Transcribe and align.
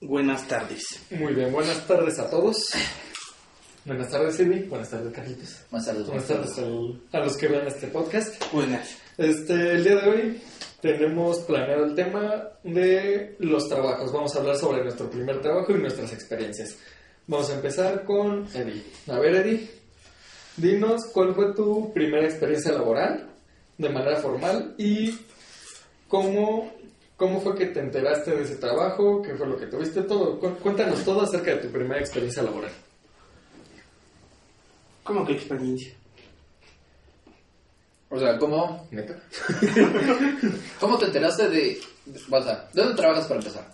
Buenas 0.00 0.46
tardes. 0.46 0.84
Muy 1.10 1.32
bien, 1.34 1.50
buenas 1.50 1.86
tardes 1.86 2.18
a 2.18 2.28
todos. 2.28 2.70
Buenas 3.86 4.10
tardes, 4.10 4.38
Amy. 4.40 4.58
Buenas 4.64 4.90
tardes, 4.90 5.10
Carlitos. 5.12 5.60
Buenas 5.70 5.86
tardes. 5.86 6.06
Buenas 6.06 6.26
tardes 6.26 6.58
a 7.12 7.18
los 7.18 7.36
que 7.38 7.48
vean 7.48 7.66
este 7.66 7.86
podcast. 7.86 8.52
Buenas. 8.52 8.98
Este, 9.16 9.72
el 9.72 9.84
día 9.84 9.96
de 9.96 10.10
hoy 10.10 10.42
tenemos 10.82 11.38
planeado 11.40 11.86
el 11.86 11.94
tema 11.94 12.44
de 12.62 13.36
los 13.38 13.70
trabajos. 13.70 14.12
Vamos 14.12 14.36
a 14.36 14.40
hablar 14.40 14.56
sobre 14.56 14.82
nuestro 14.82 15.08
primer 15.10 15.40
trabajo 15.40 15.72
y 15.72 15.80
nuestras 15.80 16.12
experiencias. 16.12 16.76
Vamos 17.26 17.48
a 17.48 17.54
empezar 17.54 18.04
con 18.04 18.46
Eddie. 18.54 18.84
A 19.08 19.18
ver, 19.18 19.36
Eddie, 19.36 19.70
dinos 20.58 21.06
cuál 21.06 21.34
fue 21.34 21.54
tu 21.54 21.90
primera 21.94 22.26
experiencia 22.26 22.72
laboral 22.72 23.30
de 23.78 23.88
manera 23.88 24.16
formal 24.16 24.74
y 24.76 25.18
cómo, 26.06 26.70
cómo 27.16 27.40
fue 27.40 27.56
que 27.56 27.66
te 27.66 27.80
enteraste 27.80 28.30
de 28.32 28.42
ese 28.42 28.56
trabajo, 28.56 29.22
qué 29.22 29.34
fue 29.34 29.46
lo 29.46 29.58
que 29.58 29.66
tuviste, 29.66 30.02
todo. 30.02 30.38
Cu- 30.38 30.56
Cuéntanos 30.56 31.04
todo 31.04 31.22
acerca 31.22 31.52
de 31.52 31.62
tu 31.62 31.68
primera 31.70 32.00
experiencia 32.00 32.42
laboral. 32.42 32.72
¿Cómo 35.04 35.24
que 35.24 35.32
experiencia? 35.34 35.92
O 38.10 38.18
sea, 38.18 38.38
¿cómo, 38.38 38.86
¿Neta? 38.90 39.18
¿cómo 40.80 40.96
te 40.98 41.06
enteraste 41.06 41.48
de... 41.48 41.80
O 42.30 42.42
sea, 42.42 42.68
¿de 42.72 42.82
dónde 42.82 42.96
trabajas 42.96 43.26
para 43.26 43.40
empezar? 43.40 43.70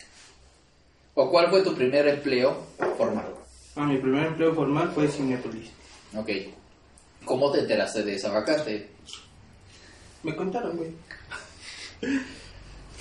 ¿O 1.15 1.31
cuál 1.31 1.51
fue 1.51 1.63
tu 1.63 1.75
primer 1.75 2.09
empleo 2.09 2.67
formal? 2.97 3.27
Ah, 3.77 3.85
mi 3.85 3.99
primer 3.99 4.27
empleo 4.27 4.55
formal 4.55 4.91
fue 4.95 5.09
Cinepolis. 5.09 5.71
Ok. 6.17 6.31
¿Cómo 7.25 7.51
te 7.53 7.61
enteraste 7.61 8.03
de 8.03 8.15
esa 8.15 8.31
vacante? 8.31 8.89
Me 10.23 10.35
contaron, 10.35 10.77
güey. 10.77 10.91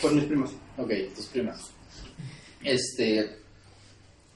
Por 0.02 0.14
mis 0.14 0.26
primos. 0.26 0.52
Ok, 0.78 0.92
tus 1.16 1.28
primas. 1.28 1.72
Este... 2.64 3.38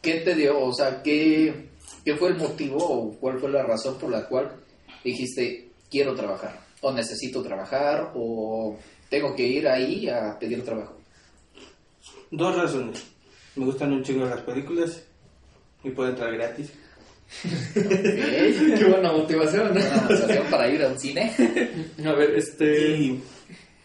¿Qué 0.02 0.20
te 0.20 0.36
dio? 0.36 0.60
O 0.60 0.72
sea, 0.72 1.02
¿qué, 1.02 1.70
¿qué 2.04 2.16
fue 2.16 2.30
el 2.30 2.36
motivo 2.36 2.78
o 2.78 3.18
cuál 3.18 3.40
fue 3.40 3.50
la 3.50 3.64
razón 3.64 3.98
por 3.98 4.12
la 4.12 4.28
cual 4.28 4.52
dijiste, 5.04 5.70
quiero 5.90 6.14
trabajar? 6.14 6.60
¿O 6.82 6.92
necesito 6.94 7.42
trabajar? 7.42 8.12
¿O 8.14 8.78
tengo 9.10 9.36
que 9.36 9.48
ir 9.48 9.68
ahí 9.68 10.08
a 10.08 10.38
pedir 10.38 10.64
trabajo? 10.64 11.00
Dos 12.30 12.56
razones. 12.56 13.04
Me 13.56 13.66
gustan 13.66 13.94
un 13.94 14.04
chingo 14.04 14.26
las 14.26 14.42
películas 14.42 15.02
y 15.84 15.90
puedo 15.90 16.10
entrar 16.10 16.32
gratis. 16.34 16.72
Ok. 17.44 18.78
Qué 18.78 18.86
buena 18.88 19.12
motivación, 19.12 19.74
¿no? 19.74 19.82
Una 19.82 20.02
motivación 20.04 20.46
para 20.52 20.70
ir 20.70 20.84
a 20.84 20.90
un 20.90 21.00
cine. 21.00 21.34
A 22.06 22.12
ver, 22.12 22.36
este... 22.36 22.96
Y 22.96 23.24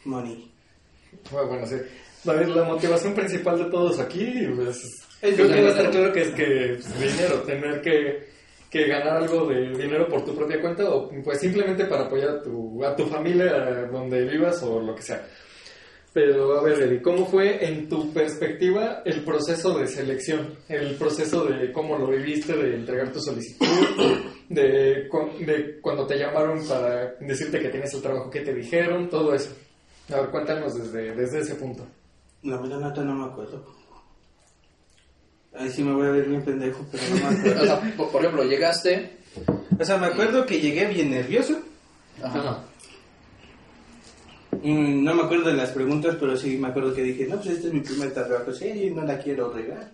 money. 0.05 0.50
Bueno, 1.31 1.48
bueno, 1.48 1.67
sí. 1.67 1.77
A 2.28 2.33
ver, 2.33 2.48
la 2.48 2.64
motivación 2.64 3.14
principal 3.14 3.59
de 3.59 3.70
todos 3.70 3.98
aquí, 3.98 4.47
pues, 4.55 5.06
Es 5.23 5.34
creo 5.34 5.48
que 5.48 5.62
va 5.62 5.69
a 5.69 5.70
estar 5.70 5.91
claro 5.91 6.12
que 6.12 6.23
es 6.23 6.31
que 6.31 6.78
pues, 6.81 7.17
dinero, 7.17 7.36
tener 7.42 7.81
que, 7.81 8.28
que 8.70 8.86
ganar 8.86 9.17
algo 9.19 9.47
de 9.47 9.70
dinero 9.70 10.06
por 10.08 10.25
tu 10.25 10.34
propia 10.34 10.61
cuenta 10.61 10.89
o 10.91 11.11
pues 11.25 11.41
simplemente 11.41 11.86
para 11.86 12.05
apoyar 12.05 12.31
a 12.31 12.42
tu, 12.42 12.84
a 12.84 12.95
tu 12.95 13.06
familia 13.06 13.86
donde 13.91 14.25
vivas 14.27 14.62
o 14.62 14.81
lo 14.81 14.95
que 14.95 15.03
sea. 15.03 15.27
Pero 16.12 16.58
a 16.58 16.62
ver, 16.62 16.83
Eddie, 16.83 17.01
¿cómo 17.01 17.25
fue 17.25 17.64
en 17.64 17.89
tu 17.89 18.12
perspectiva 18.12 19.03
el 19.05 19.23
proceso 19.25 19.78
de 19.78 19.86
selección? 19.86 20.56
El 20.69 20.97
proceso 20.97 21.45
de 21.45 21.70
cómo 21.70 21.97
lo 21.97 22.08
viviste, 22.08 22.53
de 22.53 22.75
entregar 22.75 23.12
tu 23.12 23.20
solicitud, 23.20 23.64
de, 24.48 25.08
de 25.39 25.81
cuando 25.81 26.06
te 26.06 26.19
llamaron 26.19 26.67
para 26.67 27.14
decirte 27.20 27.61
que 27.61 27.69
tienes 27.69 27.95
el 27.95 28.03
trabajo 28.03 28.28
que 28.28 28.41
te 28.41 28.53
dijeron, 28.53 29.08
todo 29.08 29.33
eso. 29.33 29.55
A 30.12 30.20
ver, 30.20 30.30
cuéntanos 30.30 30.75
desde, 30.75 31.14
desde 31.14 31.41
ese 31.41 31.55
punto. 31.56 31.86
La 32.42 32.56
verdad, 32.58 32.80
neta, 32.80 33.03
no 33.03 33.14
me 33.14 33.25
acuerdo. 33.27 33.64
Ahí 35.55 35.70
sí 35.70 35.83
me 35.83 35.92
voy 35.92 36.06
a 36.06 36.11
ver 36.11 36.28
bien 36.28 36.42
pendejo, 36.42 36.84
pero 36.91 37.02
no 37.11 37.17
me 37.17 37.22
O 37.36 37.39
acuerdo. 37.41 37.64
sea, 37.64 37.97
por, 37.97 38.11
por 38.11 38.20
ejemplo, 38.22 38.44
llegaste. 38.44 39.19
o 39.78 39.84
sea, 39.84 39.98
me 39.98 40.06
acuerdo 40.06 40.47
que 40.47 40.61
llegué 40.61 40.86
bien 40.86 41.11
nervioso. 41.11 41.58
Ajá. 42.23 42.64
Mm, 44.62 45.05
No 45.05 45.14
me 45.14 45.23
acuerdo 45.23 45.46
de 45.51 45.55
las 45.57 45.70
preguntas, 45.70 46.17
pero 46.18 46.36
sí 46.36 46.56
me 46.58 46.68
acuerdo 46.68 46.95
que 46.95 47.02
dije, 47.02 47.27
no, 47.27 47.36
pues 47.36 47.48
este 47.51 47.68
es 47.68 47.74
mi 47.74 47.80
primer 47.80 48.12
trabajo 48.12 48.52
serio 48.52 48.86
y 48.86 48.90
no 48.90 49.02
la 49.05 49.18
quiero 49.18 49.52
regar. 49.52 49.90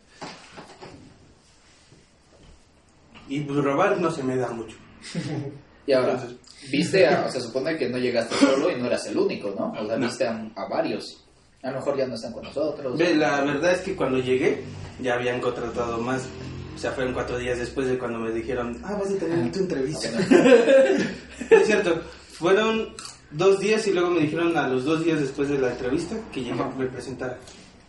Y 3.28 3.40
pues 3.40 3.62
robar 3.62 4.00
no 4.00 4.10
se 4.10 4.22
me 4.22 4.36
da 4.36 4.48
mucho. 4.50 4.76
Y 5.88 5.92
ahora, 5.92 6.14
Entonces- 6.14 6.38
viste, 6.70 7.06
a, 7.06 7.26
o 7.26 7.30
sea, 7.30 7.40
supone 7.40 7.76
que 7.76 7.88
no 7.88 7.98
llegaste 7.98 8.34
solo 8.36 8.70
y 8.70 8.76
no 8.80 8.86
eras 8.86 9.06
el 9.06 9.16
único, 9.18 9.54
¿no? 9.58 9.72
O 9.80 9.86
sea, 9.86 9.96
No. 9.96 10.06
viste 10.06 10.26
a, 10.26 10.50
a 10.54 10.68
varios. 10.68 11.22
A 11.62 11.70
lo 11.70 11.78
mejor 11.78 11.96
ya 11.96 12.06
no 12.06 12.14
están 12.14 12.32
con 12.32 12.44
nosotros. 12.44 12.96
Ve, 12.98 13.14
la 13.14 13.40
verdad 13.42 13.72
es 13.72 13.80
que 13.80 13.96
cuando 13.96 14.18
llegué 14.18 14.62
ya 15.00 15.14
habían 15.14 15.40
contratado 15.40 15.98
más. 15.98 16.26
O 16.74 16.78
sea, 16.78 16.92
fueron 16.92 17.14
cuatro 17.14 17.38
días 17.38 17.58
después 17.58 17.88
de 17.88 17.98
cuando 17.98 18.18
me 18.18 18.30
dijeron, 18.30 18.78
ah, 18.84 18.98
vas 19.00 19.10
a 19.10 19.16
tener 19.16 19.50
tu 19.50 19.60
entrevista. 19.60 20.08
es 21.50 21.66
cierto, 21.66 22.02
fueron 22.32 22.94
dos 23.30 23.58
días 23.60 23.86
y 23.86 23.92
luego 23.92 24.10
me 24.10 24.20
dijeron 24.20 24.56
a 24.56 24.68
los 24.68 24.84
dos 24.84 25.02
días 25.04 25.18
después 25.20 25.48
de 25.48 25.58
la 25.58 25.70
entrevista 25.72 26.16
que 26.32 26.42
llegué 26.42 26.52
Ajá. 26.60 26.70
me 26.78 26.86
presentara. 26.86 27.38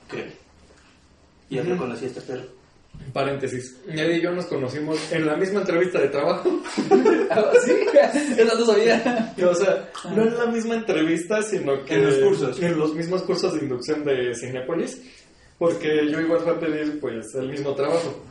Creo. 0.07 0.25
Y 1.49 1.55
ya 1.55 1.63
no 1.63 1.77
conocí 1.77 2.05
a 2.05 2.07
este 2.07 2.21
perro. 2.21 2.43
Paréntesis. 3.13 3.77
Eddie 3.87 4.17
y 4.17 4.21
yo 4.21 4.31
nos 4.31 4.45
conocimos 4.45 5.11
en 5.11 5.25
la 5.25 5.35
misma 5.35 5.61
entrevista 5.61 5.99
de 5.99 6.09
trabajo. 6.09 6.61
Ah, 7.31 7.51
¿Sí? 7.65 7.73
Eso 8.37 8.57
no 8.57 8.65
sabía. 8.65 9.33
O 9.43 9.55
sea, 9.55 9.89
no 10.15 10.23
en 10.23 10.37
la 10.37 10.45
misma 10.47 10.75
entrevista, 10.75 11.41
sino 11.41 11.83
que 11.83 11.95
En 11.95 12.05
los 12.05 12.15
cursos. 12.17 12.61
En 12.61 12.77
los 12.77 12.93
mismos 12.93 13.23
cursos 13.23 13.53
de 13.53 13.61
inducción 13.61 14.03
de 14.03 14.33
Cinepolis. 14.35 15.01
Porque 15.57 16.07
yo 16.11 16.19
igual 16.19 16.41
fui 16.41 16.51
a 16.51 16.59
pedir 16.59 16.99
pues 16.99 17.33
el 17.35 17.49
mismo 17.49 17.73
trabajo. 17.73 18.23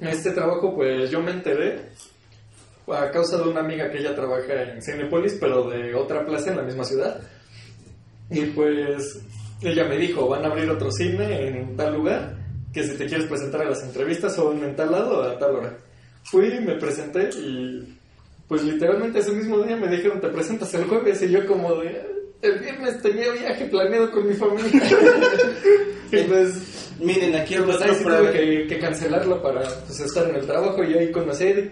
Este 0.00 0.32
trabajo 0.32 0.74
pues 0.74 1.10
yo 1.10 1.20
me 1.20 1.30
enteré 1.30 1.90
a 2.88 3.10
causa 3.10 3.36
de 3.38 3.48
una 3.48 3.60
amiga 3.60 3.90
que 3.90 3.98
ella 3.98 4.14
trabaja 4.14 4.62
en 4.62 4.82
Cinepolis, 4.82 5.36
pero 5.40 5.68
de 5.68 5.94
otra 5.94 6.24
plaza 6.24 6.50
en 6.50 6.56
la 6.56 6.62
misma 6.62 6.84
ciudad. 6.84 7.20
Y 8.30 8.46
pues 8.46 9.20
ella 9.62 9.84
me 9.84 9.96
dijo, 9.96 10.28
van 10.28 10.44
a 10.44 10.48
abrir 10.48 10.68
otro 10.70 10.90
cine 10.90 11.48
en 11.48 11.76
tal 11.76 11.94
lugar, 11.94 12.36
que 12.76 12.82
si 12.86 12.94
te 12.94 13.06
quieres 13.06 13.26
presentar 13.26 13.62
a 13.62 13.70
las 13.70 13.82
entrevistas 13.82 14.34
son 14.36 14.62
en 14.62 14.76
tal 14.76 14.92
lado 14.92 15.22
a 15.22 15.38
tal 15.38 15.56
hora. 15.56 15.78
Fui, 16.24 16.60
me 16.60 16.74
presenté 16.74 17.30
y 17.38 17.96
pues 18.46 18.62
literalmente 18.64 19.20
ese 19.20 19.32
mismo 19.32 19.60
día 19.62 19.76
me 19.76 19.88
dijeron, 19.88 20.20
te 20.20 20.28
presentas 20.28 20.72
el 20.74 20.84
jueves 20.84 21.22
y 21.22 21.30
yo 21.30 21.46
como 21.46 21.74
de, 21.76 22.04
el 22.42 22.58
viernes 22.58 23.00
tenía 23.00 23.32
viaje 23.32 23.64
planeado 23.64 24.10
con 24.10 24.28
mi 24.28 24.34
familia. 24.34 24.70
y 26.12 26.18
pues, 26.24 26.92
Miren, 27.00 27.34
aquí 27.36 27.54
el 27.54 27.64
pues 27.64 27.78
sí 27.78 28.04
para- 28.04 28.18
tuve 28.20 28.32
que, 28.32 28.66
que 28.68 28.78
cancelarlo 28.78 29.40
para 29.42 29.62
pues, 29.62 30.00
estar 30.00 30.28
en 30.28 30.36
el 30.36 30.46
trabajo 30.46 30.84
y 30.84 30.92
ahí 30.94 31.10
Eddie. 31.40 31.70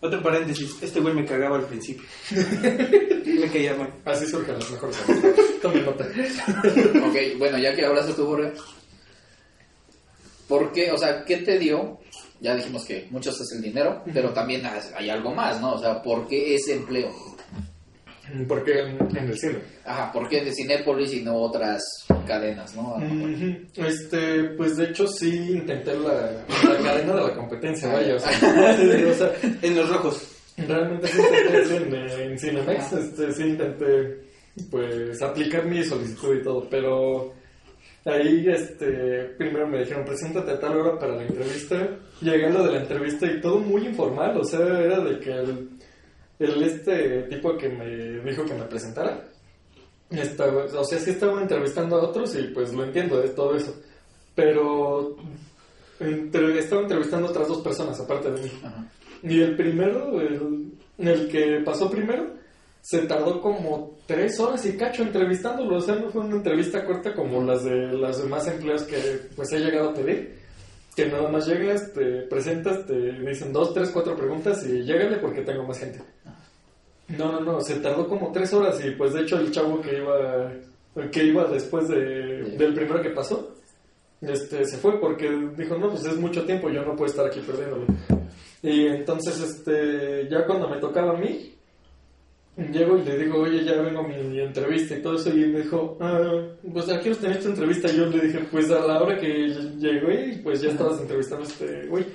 otro 0.00 0.22
paréntesis. 0.22 0.76
Este 0.82 1.00
güey 1.00 1.14
me 1.14 1.24
cagaba 1.24 1.56
al 1.56 1.64
principio. 1.64 2.04
me 2.30 3.48
caía 3.50 3.74
mal. 3.74 3.88
Así 4.04 4.26
surgen 4.26 4.54
las 4.58 4.70
mejores. 4.70 4.96
Tomen 5.62 5.84
nota. 5.84 6.04
Ok, 7.06 7.16
bueno, 7.38 7.58
ya 7.58 7.74
que 7.74 7.84
hablaste 7.86 8.12
tú, 8.12 8.26
Borre. 8.26 8.52
¿Por 10.48 10.72
qué? 10.72 10.90
O 10.90 10.98
sea, 10.98 11.24
¿qué 11.24 11.38
te 11.38 11.58
dio? 11.58 11.98
Ya 12.40 12.54
dijimos 12.54 12.84
que 12.84 13.06
muchos 13.10 13.40
es 13.40 13.52
el 13.56 13.62
dinero, 13.62 14.02
pero 14.12 14.30
también 14.30 14.62
hay 14.96 15.08
algo 15.08 15.34
más, 15.34 15.60
¿no? 15.60 15.74
O 15.74 15.78
sea, 15.78 16.02
¿por 16.02 16.26
qué 16.28 16.54
ese 16.56 16.74
empleo? 16.74 17.10
Porque 18.48 18.80
en, 18.80 19.16
en 19.16 19.28
el 19.28 19.38
cine. 19.38 19.58
Ajá, 19.84 20.10
¿por 20.10 20.28
qué 20.28 20.42
de 20.42 20.52
Cinépolis 20.54 21.12
y 21.12 21.22
no 21.22 21.36
otras 21.36 21.82
cadenas, 22.26 22.74
no? 22.74 22.96
Este, 23.76 24.44
pues 24.56 24.76
de 24.76 24.84
hecho 24.86 25.06
sí 25.06 25.52
intenté 25.52 25.94
la, 25.98 26.32
la 26.48 26.78
cadena 26.82 27.14
de 27.14 27.20
la 27.22 27.34
competencia, 27.34 27.92
vaya, 27.92 28.16
o 28.16 28.18
sea, 28.18 28.32
sí, 28.76 29.04
o 29.04 29.14
sea, 29.14 29.32
En 29.62 29.76
los 29.76 29.88
rojos. 29.90 30.22
realmente 30.56 31.06
sí 31.08 31.18
intenté 31.20 31.76
en, 31.76 32.30
en 32.32 32.38
Cinemex, 32.38 32.92
este, 32.92 33.32
sí 33.32 33.42
intenté 33.42 34.24
pues 34.70 35.20
aplicar 35.20 35.66
mi 35.66 35.84
solicitud 35.84 36.36
y 36.40 36.42
todo, 36.42 36.66
pero 36.70 37.34
ahí 38.04 38.44
este, 38.48 39.34
primero 39.38 39.66
me 39.66 39.80
dijeron 39.80 40.04
preséntate 40.04 40.50
a 40.52 40.60
tal 40.60 40.76
hora 40.76 40.98
para 40.98 41.16
la 41.16 41.22
entrevista, 41.22 41.88
llegué 42.20 42.46
a 42.46 42.50
lo 42.50 42.64
de 42.64 42.72
la 42.72 42.80
entrevista 42.80 43.26
y 43.26 43.40
todo 43.40 43.58
muy 43.58 43.86
informal, 43.86 44.36
o 44.36 44.44
sea, 44.44 44.60
era 44.60 45.00
de 45.00 45.18
que 45.20 45.32
el, 45.32 45.68
el 46.38 46.62
este 46.62 47.22
tipo 47.24 47.56
que 47.56 47.68
me 47.68 48.20
dijo 48.30 48.44
que 48.44 48.54
me 48.54 48.64
presentara, 48.64 49.24
estaba, 50.10 50.64
o 50.64 50.84
sea, 50.84 50.98
sí 50.98 51.10
estaba 51.10 51.40
entrevistando 51.40 51.96
a 51.96 52.02
otros 52.04 52.36
y 52.36 52.42
pues 52.48 52.72
lo 52.72 52.84
entiendo 52.84 53.20
de 53.20 53.28
todo 53.30 53.56
eso. 53.56 53.74
Pero 54.34 55.16
entre- 56.00 56.58
estaba 56.58 56.82
entrevistando 56.82 57.26
a 57.28 57.30
otras 57.30 57.48
dos 57.48 57.62
personas 57.62 57.98
aparte 58.00 58.30
de 58.30 58.42
mí. 58.42 58.50
Ajá. 58.62 58.86
Y 59.22 59.40
el 59.40 59.56
primero, 59.56 60.20
el, 60.20 60.72
el 60.98 61.28
que 61.28 61.62
pasó 61.64 61.90
primero, 61.90 62.26
se 62.84 62.98
tardó 63.06 63.40
como 63.40 63.96
tres 64.06 64.38
horas 64.38 64.66
y 64.66 64.76
cacho 64.76 65.02
entrevistándolo. 65.02 65.76
O 65.76 65.80
sea, 65.80 65.94
no 65.94 66.10
fue 66.10 66.20
una 66.20 66.36
entrevista 66.36 66.84
corta 66.84 67.14
como 67.14 67.42
las 67.42 67.64
de 67.64 67.92
las 67.94 68.22
demás 68.22 68.46
empleos 68.46 68.82
que 68.82 68.96
pues 69.34 69.50
he 69.52 69.60
llegado 69.60 69.90
a 69.90 69.94
pedir. 69.94 70.38
Que 70.94 71.06
nada 71.06 71.28
más 71.28 71.46
llegas, 71.46 71.92
te 71.94 72.22
presentas, 72.22 72.86
te 72.86 72.94
dicen 72.94 73.52
dos, 73.52 73.72
tres, 73.72 73.90
cuatro 73.90 74.14
preguntas 74.14 74.64
y 74.66 74.82
llégale 74.82 75.16
porque 75.16 75.40
tengo 75.40 75.64
más 75.64 75.78
gente. 75.78 76.00
No, 77.08 77.32
no, 77.32 77.40
no, 77.40 77.60
se 77.62 77.76
tardó 77.76 78.06
como 78.06 78.30
tres 78.32 78.52
horas 78.52 78.84
y 78.84 78.90
pues 78.90 79.14
de 79.14 79.22
hecho 79.22 79.38
el 79.38 79.50
chavo 79.50 79.80
que 79.80 79.96
iba 79.98 80.52
que 81.10 81.24
iba 81.24 81.44
después 81.46 81.88
de, 81.88 82.56
del 82.56 82.72
primero 82.72 83.02
que 83.02 83.10
pasó 83.10 83.54
este, 84.28 84.64
se 84.64 84.76
fue 84.78 84.98
porque 85.00 85.28
dijo, 85.56 85.76
no, 85.76 85.90
pues 85.90 86.04
es 86.04 86.16
mucho 86.16 86.44
tiempo, 86.44 86.70
yo 86.70 86.84
no 86.84 86.96
puedo 86.96 87.10
estar 87.10 87.26
aquí 87.26 87.40
perdiéndolo. 87.40 87.84
Y 88.62 88.86
entonces, 88.86 89.40
este, 89.40 90.28
ya 90.30 90.46
cuando 90.46 90.68
me 90.68 90.78
tocaba 90.78 91.12
a 91.12 91.18
mí, 91.20 91.54
llego 92.56 92.98
y 92.98 93.02
le 93.02 93.18
digo, 93.18 93.40
oye, 93.40 93.64
ya 93.64 93.80
vengo 93.82 94.00
a 94.00 94.08
mi 94.08 94.40
entrevista 94.40 94.96
y 94.96 95.02
todo 95.02 95.16
eso, 95.16 95.30
y 95.30 95.46
me 95.46 95.62
dijo, 95.62 95.96
ah, 96.00 96.20
pues 96.72 96.88
aquí 96.88 97.02
quieres 97.02 97.18
tener 97.18 97.42
tu 97.42 97.48
entrevista. 97.48 97.90
Y 97.90 97.96
yo 97.96 98.06
le 98.06 98.20
dije, 98.20 98.40
pues 98.50 98.70
a 98.70 98.86
la 98.86 99.02
hora 99.02 99.18
que 99.18 99.48
llegué, 99.78 100.40
pues 100.42 100.60
ya 100.60 100.70
estabas 100.70 101.00
entrevistando 101.00 101.44
a 101.44 101.48
este 101.48 101.86
güey. 101.86 102.06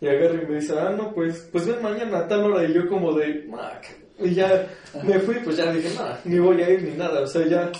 Y 0.00 0.08
agarra 0.08 0.42
y 0.42 0.46
me 0.46 0.56
dice, 0.56 0.74
ah, 0.78 0.90
no, 0.90 1.14
pues, 1.14 1.48
pues 1.52 1.66
ven 1.66 1.82
mañana 1.82 2.18
a 2.18 2.28
tal 2.28 2.44
hora. 2.44 2.64
Y 2.68 2.74
yo 2.74 2.88
como 2.88 3.12
de, 3.12 3.44
Mac. 3.48 3.86
Y 4.18 4.34
ya 4.34 4.66
me 5.04 5.18
fui, 5.20 5.36
pues 5.44 5.56
ya 5.56 5.72
dije, 5.72 5.94
nada, 5.94 6.20
ni 6.24 6.38
voy 6.38 6.60
a 6.62 6.70
ir 6.70 6.82
ni 6.82 6.96
nada. 6.96 7.20
O 7.20 7.26
sea, 7.26 7.46
ya 7.46 7.70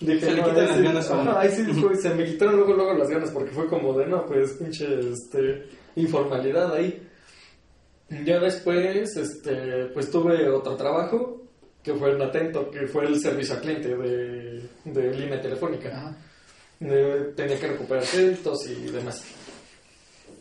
dije, 0.00 0.26
se 0.26 0.32
le 0.32 0.42
quitan 0.42 0.66
las 0.66 0.82
ganas 0.82 1.10
a 1.10 1.40
ahí 1.40 1.50
sí 1.50 1.64
fue, 1.74 1.94
se 1.96 2.14
me 2.14 2.24
quitaron 2.24 2.56
luego, 2.56 2.74
luego 2.74 2.94
las 2.94 3.08
ganas 3.08 3.30
porque 3.30 3.50
fue 3.50 3.66
como 3.66 3.96
de, 3.96 4.06
no, 4.06 4.26
pues 4.26 4.54
pinche, 4.54 4.86
este, 5.10 5.66
informalidad 5.96 6.74
ahí. 6.74 7.00
Ya 8.24 8.38
después, 8.40 9.16
este, 9.16 9.86
pues 9.94 10.10
tuve 10.10 10.48
otro 10.50 10.76
trabajo 10.76 11.43
que 11.84 11.94
fue 11.94 12.12
el 12.12 12.22
Atento, 12.22 12.70
que 12.70 12.86
fue 12.86 13.04
el 13.04 13.20
servicio 13.20 13.54
al 13.54 13.60
cliente 13.60 13.94
de, 13.94 14.68
de 14.84 15.14
línea 15.14 15.40
telefónica. 15.40 16.16
tenía 16.78 17.60
que 17.60 17.66
recuperar 17.68 18.04
créditos 18.04 18.66
y 18.68 18.86
demás. 18.90 19.22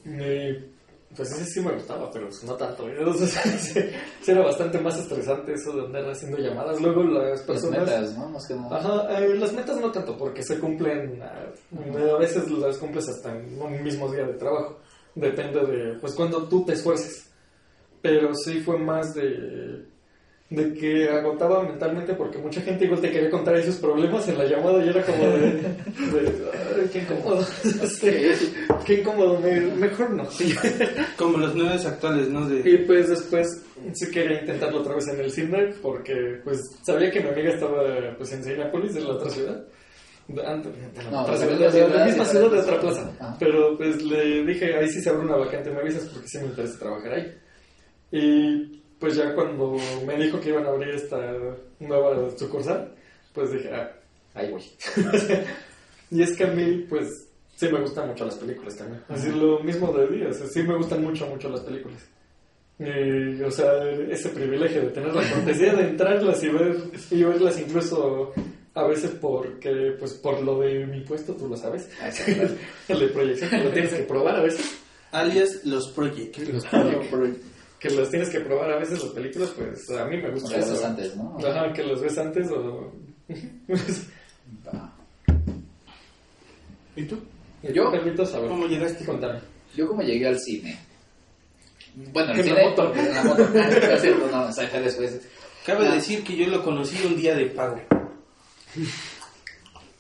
Y 0.05 0.73
pues 1.15 1.31
ese 1.31 1.45
sí 1.45 1.61
me 1.61 1.73
gustaba, 1.73 2.09
pero 2.11 2.27
pues 2.27 2.43
no 2.45 2.53
tanto. 2.55 2.87
Entonces, 2.97 3.37
era 4.25 4.41
bastante 4.41 4.79
más 4.79 4.97
estresante 4.97 5.53
eso 5.53 5.73
de 5.73 5.85
andar 5.85 6.09
haciendo 6.09 6.37
llamadas. 6.37 6.79
Luego 6.81 7.03
las 7.03 7.41
personas... 7.41 7.79
Las 7.79 7.99
metas, 7.99 8.17
¿no? 8.17 8.29
Más 8.29 8.47
que 8.47 8.55
nada. 8.55 8.77
Ajá, 8.77 9.19
eh, 9.19 9.35
las 9.35 9.53
metas 9.53 9.77
no 9.77 9.91
tanto, 9.91 10.17
porque 10.17 10.43
se 10.43 10.59
cumplen... 10.59 11.21
a 11.21 12.17
veces 12.19 12.49
las 12.51 12.77
cumples 12.77 13.09
hasta 13.09 13.35
en 13.35 13.61
un 13.61 13.83
mismo 13.83 14.09
día 14.09 14.23
de 14.25 14.33
trabajo. 14.35 14.79
Depende 15.13 15.59
de, 15.65 15.99
pues, 15.99 16.13
cuando 16.15 16.47
tú 16.47 16.63
te 16.65 16.73
esfuerces. 16.73 17.29
Pero 18.01 18.33
sí 18.33 18.61
fue 18.61 18.79
más 18.79 19.13
de 19.13 19.92
de 20.53 20.71
que 20.73 21.09
agotaba 21.09 21.63
mentalmente 21.63 22.13
porque 22.13 22.37
mucha 22.37 22.61
gente 22.61 22.85
igual 22.85 23.01
te 23.01 23.09
quería 23.09 23.29
contar 23.31 23.55
esos 23.55 23.77
problemas 23.77 24.27
en 24.27 24.37
la 24.37 24.45
llamada 24.45 24.85
y 24.85 24.89
era 24.89 25.03
como 25.03 25.23
de, 25.25 25.59
qué 26.91 26.99
incómodo 26.99 27.45
qué 28.85 28.93
incómodo 28.93 29.39
mejor 29.39 30.11
no. 30.11 30.27
Como 31.17 31.39
los 31.39 31.55
nueve 31.55 31.81
actuales 31.83 32.29
no 32.29 32.47
y 32.55 32.77
pues 32.85 33.09
después 33.09 33.47
sí 33.93 34.11
quería 34.11 34.41
intentarlo 34.41 34.81
otra 34.81 34.93
vez 34.93 35.07
en 35.07 35.21
el 35.21 35.31
cine 35.31 35.73
porque 35.81 36.13
pues 36.43 36.59
sabía 36.85 37.09
que 37.09 37.21
mi 37.21 37.29
amiga 37.29 37.53
estaba 37.53 38.15
pues 38.15 38.31
en 38.33 38.43
Sinapolis 38.43 38.95
en 38.95 39.05
la 39.05 39.13
otra 39.13 39.31
ciudad. 39.31 39.65
Antes, 40.45 40.71
no, 41.11 41.25
de 41.27 41.89
la 41.89 42.05
misma 42.05 42.25
ciudad 42.25 42.49
de 42.49 42.59
otra 42.59 42.79
plaza. 42.79 43.11
Ah. 43.19 43.35
pero 43.39 43.75
pues 43.75 44.01
le 44.03 44.45
dije 44.45 44.73
ahí 44.75 44.87
sí 44.87 45.01
se 45.01 45.09
abre 45.09 45.25
una 45.25 45.35
vacante 45.35 45.71
me 45.71 45.79
avisas 45.79 46.07
porque 46.13 46.27
sí 46.27 46.37
me 46.37 46.45
interesa 46.45 46.79
trabajar 46.79 47.13
ahí 47.13 47.37
y 48.11 48.82
pues 49.03 49.17
ya 49.17 49.35
cuando 49.35 49.75
me 50.07 50.15
dijo 50.15 50.39
que 50.39 50.47
iban 50.47 50.65
a 50.65 50.69
abrir 50.69 50.95
esta 50.95 51.19
nueva 51.81 52.29
sucursal, 52.37 52.89
pues 53.33 53.51
dije, 53.51 53.69
ah, 53.73 53.91
ahí 54.33 54.49
voy. 54.49 54.63
y 56.09 56.21
es 56.21 56.31
que 56.37 56.45
a 56.45 56.47
mí, 56.47 56.85
pues, 56.87 57.09
sí 57.53 57.67
me 57.67 57.81
gustan 57.81 58.07
mucho 58.07 58.23
las 58.23 58.35
películas 58.35 58.77
también. 58.77 59.03
Así 59.09 59.29
lo 59.29 59.59
mismo 59.59 59.91
de 59.91 60.07
días, 60.07 60.41
sí 60.53 60.63
me 60.63 60.77
gustan 60.77 61.03
mucho, 61.03 61.27
mucho 61.27 61.49
las 61.49 61.59
películas. 61.59 62.01
Y, 62.79 63.41
o 63.41 63.51
sea, 63.51 63.89
ese 64.09 64.29
privilegio 64.29 64.83
de 64.83 64.91
tener 64.91 65.13
la 65.13 65.29
cortesía 65.29 65.73
de 65.73 65.83
entrarlas 65.83 66.41
y, 66.41 66.47
ver, 66.47 66.77
y 67.11 67.23
verlas 67.23 67.59
incluso 67.59 68.31
a 68.73 68.87
veces 68.87 69.11
porque, 69.19 69.97
pues 69.99 70.13
por 70.13 70.41
lo 70.41 70.61
de 70.61 70.85
mi 70.85 71.01
puesto, 71.01 71.33
tú 71.33 71.49
lo 71.49 71.57
sabes. 71.57 71.89
Ah, 72.01 72.09
el 72.87 72.99
de 72.99 73.07
proyección, 73.07 73.65
lo 73.65 73.71
tienes 73.71 73.93
que 73.93 74.03
probar 74.03 74.37
a 74.37 74.43
veces. 74.43 74.79
Alias 75.11 75.65
los 75.65 75.89
project. 75.89 76.37
Los 76.37 76.65
project 76.65 77.52
que 77.83 77.89
los 77.89 78.09
tienes 78.09 78.29
que 78.29 78.39
probar 78.39 78.71
a 78.71 78.79
veces 78.79 79.03
las 79.03 79.11
películas, 79.11 79.49
pues 79.57 79.89
a 79.91 80.05
mí 80.05 80.15
me 80.15 80.31
gusta 80.31 80.55
eso. 80.55 80.71
ves 80.71 80.85
antes, 80.85 81.17
¿no? 81.17 81.37
Ajá, 81.45 81.73
que 81.73 81.83
los 81.83 81.99
ves 81.99 82.17
antes 82.17 82.49
o... 82.49 82.93
¿Y 86.95 87.03
tú? 87.03 87.19
Yo, 87.61 87.91
saber. 88.25 88.47
¿Cómo 88.49 88.67
llegaste? 88.67 89.03
Contarme. 89.03 89.41
Yo 89.75 89.85
como 89.89 90.01
llegué 90.01 90.27
al 90.27 90.39
cine. 90.39 90.79
Bueno, 92.13 92.31
el 92.31 92.43
cine... 92.43 92.55
La 92.55 92.69
moto. 92.69 92.95
En 92.95 93.13
la 93.15 93.23
moto. 93.23 93.49
Ah, 93.53 93.97
cierto, 93.99 94.31
no, 94.31 94.45
o 94.45 94.53
después. 94.79 95.19
Cabe 95.65 95.85
ah. 95.87 95.95
decir 95.95 96.23
que 96.23 96.37
yo 96.37 96.47
lo 96.47 96.63
conocí 96.63 97.05
un 97.05 97.17
día 97.17 97.35
de 97.35 97.47
pago. 97.47 97.81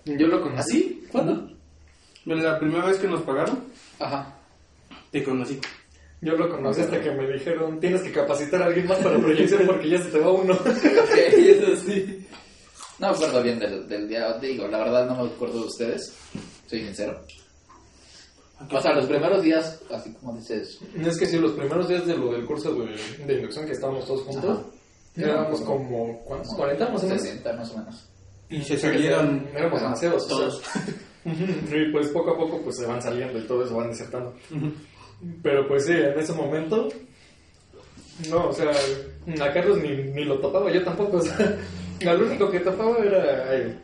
Yo 0.05 0.27
lo 0.27 0.39
conocí. 0.39 0.59
¿Así? 0.59 1.03
¿Cuándo? 1.11 1.51
La 2.23 2.57
primera 2.57 2.85
vez 2.85 2.97
que 2.97 3.09
nos 3.09 3.23
pagaron. 3.23 3.61
Ajá. 3.99 4.37
Te 5.11 5.21
conocí. 5.21 5.59
Yo 6.23 6.37
lo 6.37 6.49
conocí 6.49 6.81
hasta 6.81 7.01
que 7.01 7.11
me 7.11 7.27
dijeron, 7.27 7.79
tienes 7.81 8.01
que 8.01 8.11
capacitar 8.11 8.61
a 8.61 8.65
alguien 8.67 8.87
más 8.87 8.99
para 8.99 9.17
proyección 9.17 9.65
porque 9.65 9.89
ya 9.89 9.97
se 10.01 10.09
te 10.09 10.19
va 10.19 10.31
uno. 10.31 10.53
ok, 10.55 11.17
eso 11.37 11.75
sí. 11.75 12.25
No 12.99 13.09
me 13.09 13.15
acuerdo 13.15 13.43
bien 13.43 13.59
del, 13.59 13.87
del 13.89 14.07
día, 14.07 14.33
digo, 14.39 14.67
la 14.67 14.79
verdad 14.79 15.05
no 15.05 15.23
me 15.23 15.29
acuerdo 15.29 15.59
de 15.59 15.65
ustedes, 15.65 16.15
soy 16.67 16.85
sincero. 16.85 17.19
O 18.71 18.81
sea, 18.81 18.93
los 18.93 19.05
primeros 19.07 19.41
días, 19.41 19.81
así 19.91 20.13
como 20.13 20.37
dices... 20.37 20.79
Es 20.95 21.17
que 21.17 21.25
sí, 21.25 21.37
los 21.37 21.51
primeros 21.51 21.89
días 21.89 22.05
de 22.05 22.15
lo 22.15 22.31
del 22.31 22.45
curso 22.45 22.73
de, 22.73 22.95
de 23.25 23.33
inducción 23.33 23.65
que 23.65 23.73
estábamos 23.73 24.05
todos 24.05 24.21
juntos, 24.21 24.61
éramos 25.17 25.59
como, 25.61 26.23
¿cuántos? 26.23 26.53
¿40 26.53 26.91
más 26.91 27.03
o 27.03 27.07
menos? 27.07 27.21
60 27.21 27.53
más 27.53 27.71
o 27.71 27.77
menos. 27.79 28.09
Y 28.49 28.61
se 28.61 28.77
salieron... 28.77 29.47
Éramos 29.53 29.81
demasiados. 29.81 30.27
Todos. 30.27 30.61
y 31.25 31.91
pues 31.91 32.07
poco 32.09 32.31
a 32.31 32.37
poco 32.37 32.61
pues 32.61 32.77
se 32.77 32.85
van 32.85 33.01
saliendo 33.01 33.39
y 33.39 33.47
todo 33.47 33.65
eso 33.65 33.75
van 33.75 33.89
desertando. 33.89 34.33
Pero 35.41 35.67
pues 35.67 35.85
sí, 35.85 35.93
en 35.93 36.19
ese 36.19 36.33
momento, 36.33 36.89
no, 38.29 38.49
o 38.49 38.53
sea, 38.53 38.71
a 38.71 39.53
Carlos 39.53 39.77
ni, 39.79 39.89
ni 40.11 40.25
lo 40.25 40.39
topaba, 40.39 40.71
yo 40.71 40.83
tampoco, 40.83 41.17
o 41.17 41.21
sea, 41.21 41.57
al 42.05 42.21
único 42.21 42.49
que 42.49 42.59
topaba 42.59 42.97
era 42.99 43.55
él. 43.55 43.79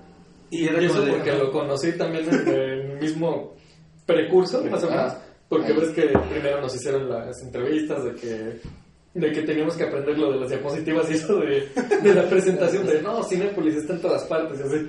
Y, 0.51 0.67
era 0.67 0.81
eso 0.81 1.05
porque 1.05 1.31
lo 1.33 1.51
conocí 1.51 1.91
también 1.93 2.27
en 2.27 2.47
el 2.47 2.99
mismo 2.99 3.55
precurso, 4.05 4.63
más 4.65 4.83
o 4.83 4.89
menos, 4.89 5.13
porque 5.47 5.73
ves 5.73 5.89
que 5.89 6.07
primero 6.29 6.61
nos 6.61 6.75
hicieron 6.75 7.07
las 7.07 7.41
entrevistas 7.41 8.03
de 8.03 8.15
que 8.15 8.59
de 9.13 9.31
que 9.31 9.41
teníamos 9.41 9.75
que 9.75 9.83
aprender 9.83 10.17
lo 10.17 10.31
de 10.31 10.39
las 10.39 10.49
diapositivas 10.49 11.09
y 11.09 11.13
eso 11.15 11.37
de, 11.37 11.67
de 12.03 12.13
la 12.13 12.29
presentación 12.29 12.85
de 12.85 13.01
no, 13.01 13.23
Cinepolis 13.23 13.75
está 13.75 13.93
en 13.93 14.01
todas 14.01 14.23
partes 14.25 14.59
y 14.59 14.63
así. 14.63 14.87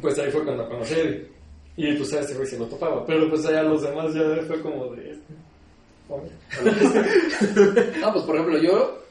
Pues 0.00 0.18
ahí 0.18 0.30
fue 0.30 0.44
cuando 0.44 0.68
conocí 0.68 1.26
y 1.76 1.92
pues 1.94 2.12
a 2.12 2.20
ese 2.20 2.34
güey 2.34 2.46
se 2.46 2.58
lo 2.58 2.66
topaba. 2.66 3.04
Pero 3.06 3.28
pues 3.28 3.44
allá 3.46 3.62
los 3.62 3.82
demás 3.82 4.14
ya 4.14 4.22
fue 4.46 4.60
como 4.60 4.94
de. 4.94 5.11
No, 8.00 8.12
pues 8.12 8.24
por 8.24 8.36
ejemplo, 8.36 8.58
yo 8.58 9.02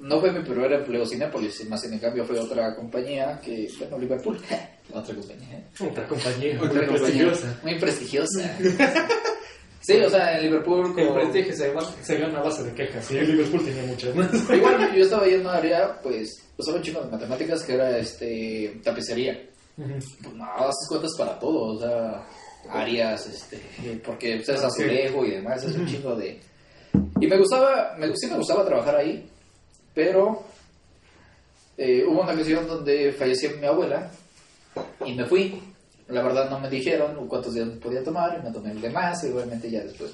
no 0.00 0.20
fue 0.20 0.32
mi 0.32 0.42
primer 0.42 0.72
empleo 0.72 1.06
Cinepolis, 1.06 1.68
más 1.68 1.84
en 1.84 1.98
cambio 1.98 2.24
fue 2.24 2.38
otra 2.38 2.74
compañía 2.74 3.40
que, 3.42 3.68
bueno, 3.78 3.98
Liverpool. 3.98 4.38
otra 4.92 5.14
compañía. 5.14 5.64
Otra 5.78 6.06
compañía. 6.06 6.58
Otra, 6.60 6.86
prestigiosa. 6.86 7.60
Muy 7.62 7.78
prestigiosa. 7.78 8.56
Sí, 9.80 9.94
o 9.94 10.10
sea, 10.10 10.36
en 10.36 10.44
Liverpool. 10.44 10.94
El 10.98 11.12
prestigio 11.14 11.54
se, 11.54 11.72
se 12.02 12.18
gana 12.18 12.38
a 12.38 12.42
base 12.42 12.62
de 12.64 12.72
quejas. 12.74 13.10
Y 13.10 13.18
en 13.18 13.28
Liverpool 13.28 13.64
tenía 13.64 13.82
muchas 13.84 14.14
Igual, 14.54 14.94
yo 14.94 15.04
estaba 15.04 15.26
yendo 15.26 15.50
a 15.50 15.56
área, 15.56 16.00
pues, 16.02 16.42
usaba 16.56 16.76
un 16.76 16.82
chico 16.82 17.00
de 17.00 17.10
matemáticas 17.10 17.62
que 17.62 17.74
era 17.74 17.98
este 17.98 18.80
tapicería. 18.84 19.48
Pues 19.76 20.34
no, 20.34 20.44
haces 20.44 20.86
cuentas 20.88 21.12
para 21.16 21.38
todo, 21.38 21.76
o 21.76 21.78
sea, 21.78 22.26
áreas, 22.68 23.26
este, 23.26 23.58
porque 24.04 24.36
pues, 24.36 24.48
es 24.48 24.62
azulejo 24.62 25.24
y 25.24 25.30
demás, 25.32 25.64
es 25.64 25.76
un 25.76 25.86
chingo 25.86 26.14
de... 26.16 26.40
Y 27.20 27.26
me 27.26 27.38
gustaba, 27.38 27.94
me, 27.98 28.08
sí 28.16 28.26
me 28.28 28.36
gustaba 28.36 28.64
trabajar 28.64 28.96
ahí, 28.96 29.28
pero 29.94 30.42
eh, 31.76 32.04
hubo 32.06 32.22
una 32.22 32.32
ocasión 32.32 32.66
donde 32.66 33.12
falleció 33.12 33.50
mi 33.58 33.66
abuela 33.66 34.10
y 35.04 35.14
me 35.14 35.24
fui. 35.24 35.62
La 36.08 36.22
verdad 36.22 36.50
no 36.50 36.58
me 36.58 36.68
dijeron 36.68 37.28
cuántos 37.28 37.54
días 37.54 37.68
podía 37.80 38.02
tomar, 38.02 38.38
y 38.38 38.44
me 38.44 38.52
tomé 38.52 38.72
el 38.72 38.80
de 38.80 38.90
más 38.90 39.22
y 39.24 39.28
obviamente 39.28 39.70
ya 39.70 39.80
después 39.80 40.12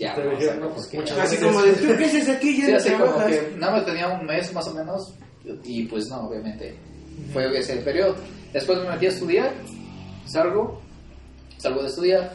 ya, 0.00 0.14
Te 0.14 0.26
dijeron, 0.30 0.60
no, 0.60 0.70
pues, 0.70 0.94
muchas 0.94 1.18
así 1.18 1.36
como 1.36 1.60
de, 1.60 1.74
¿qué 1.74 2.04
haces 2.06 2.28
aquí? 2.30 2.58
Ya 2.58 2.66
sí, 2.80 2.88
así 2.88 2.92
como 2.92 3.26
que 3.26 3.52
nada 3.58 3.72
más 3.76 3.84
tenía 3.84 4.08
un 4.08 4.24
mes 4.24 4.50
más 4.54 4.66
o 4.66 4.72
menos 4.72 5.12
y 5.62 5.84
pues 5.84 6.06
no, 6.08 6.26
obviamente 6.26 6.74
fue 7.34 7.58
ese 7.58 7.76
periodo. 7.76 8.16
Después 8.50 8.78
me 8.78 8.88
metí 8.88 9.06
a 9.06 9.08
estudiar, 9.10 9.52
salgo, 10.26 10.80
salgo 11.60 11.82
de 11.82 11.88
estudiar 11.88 12.32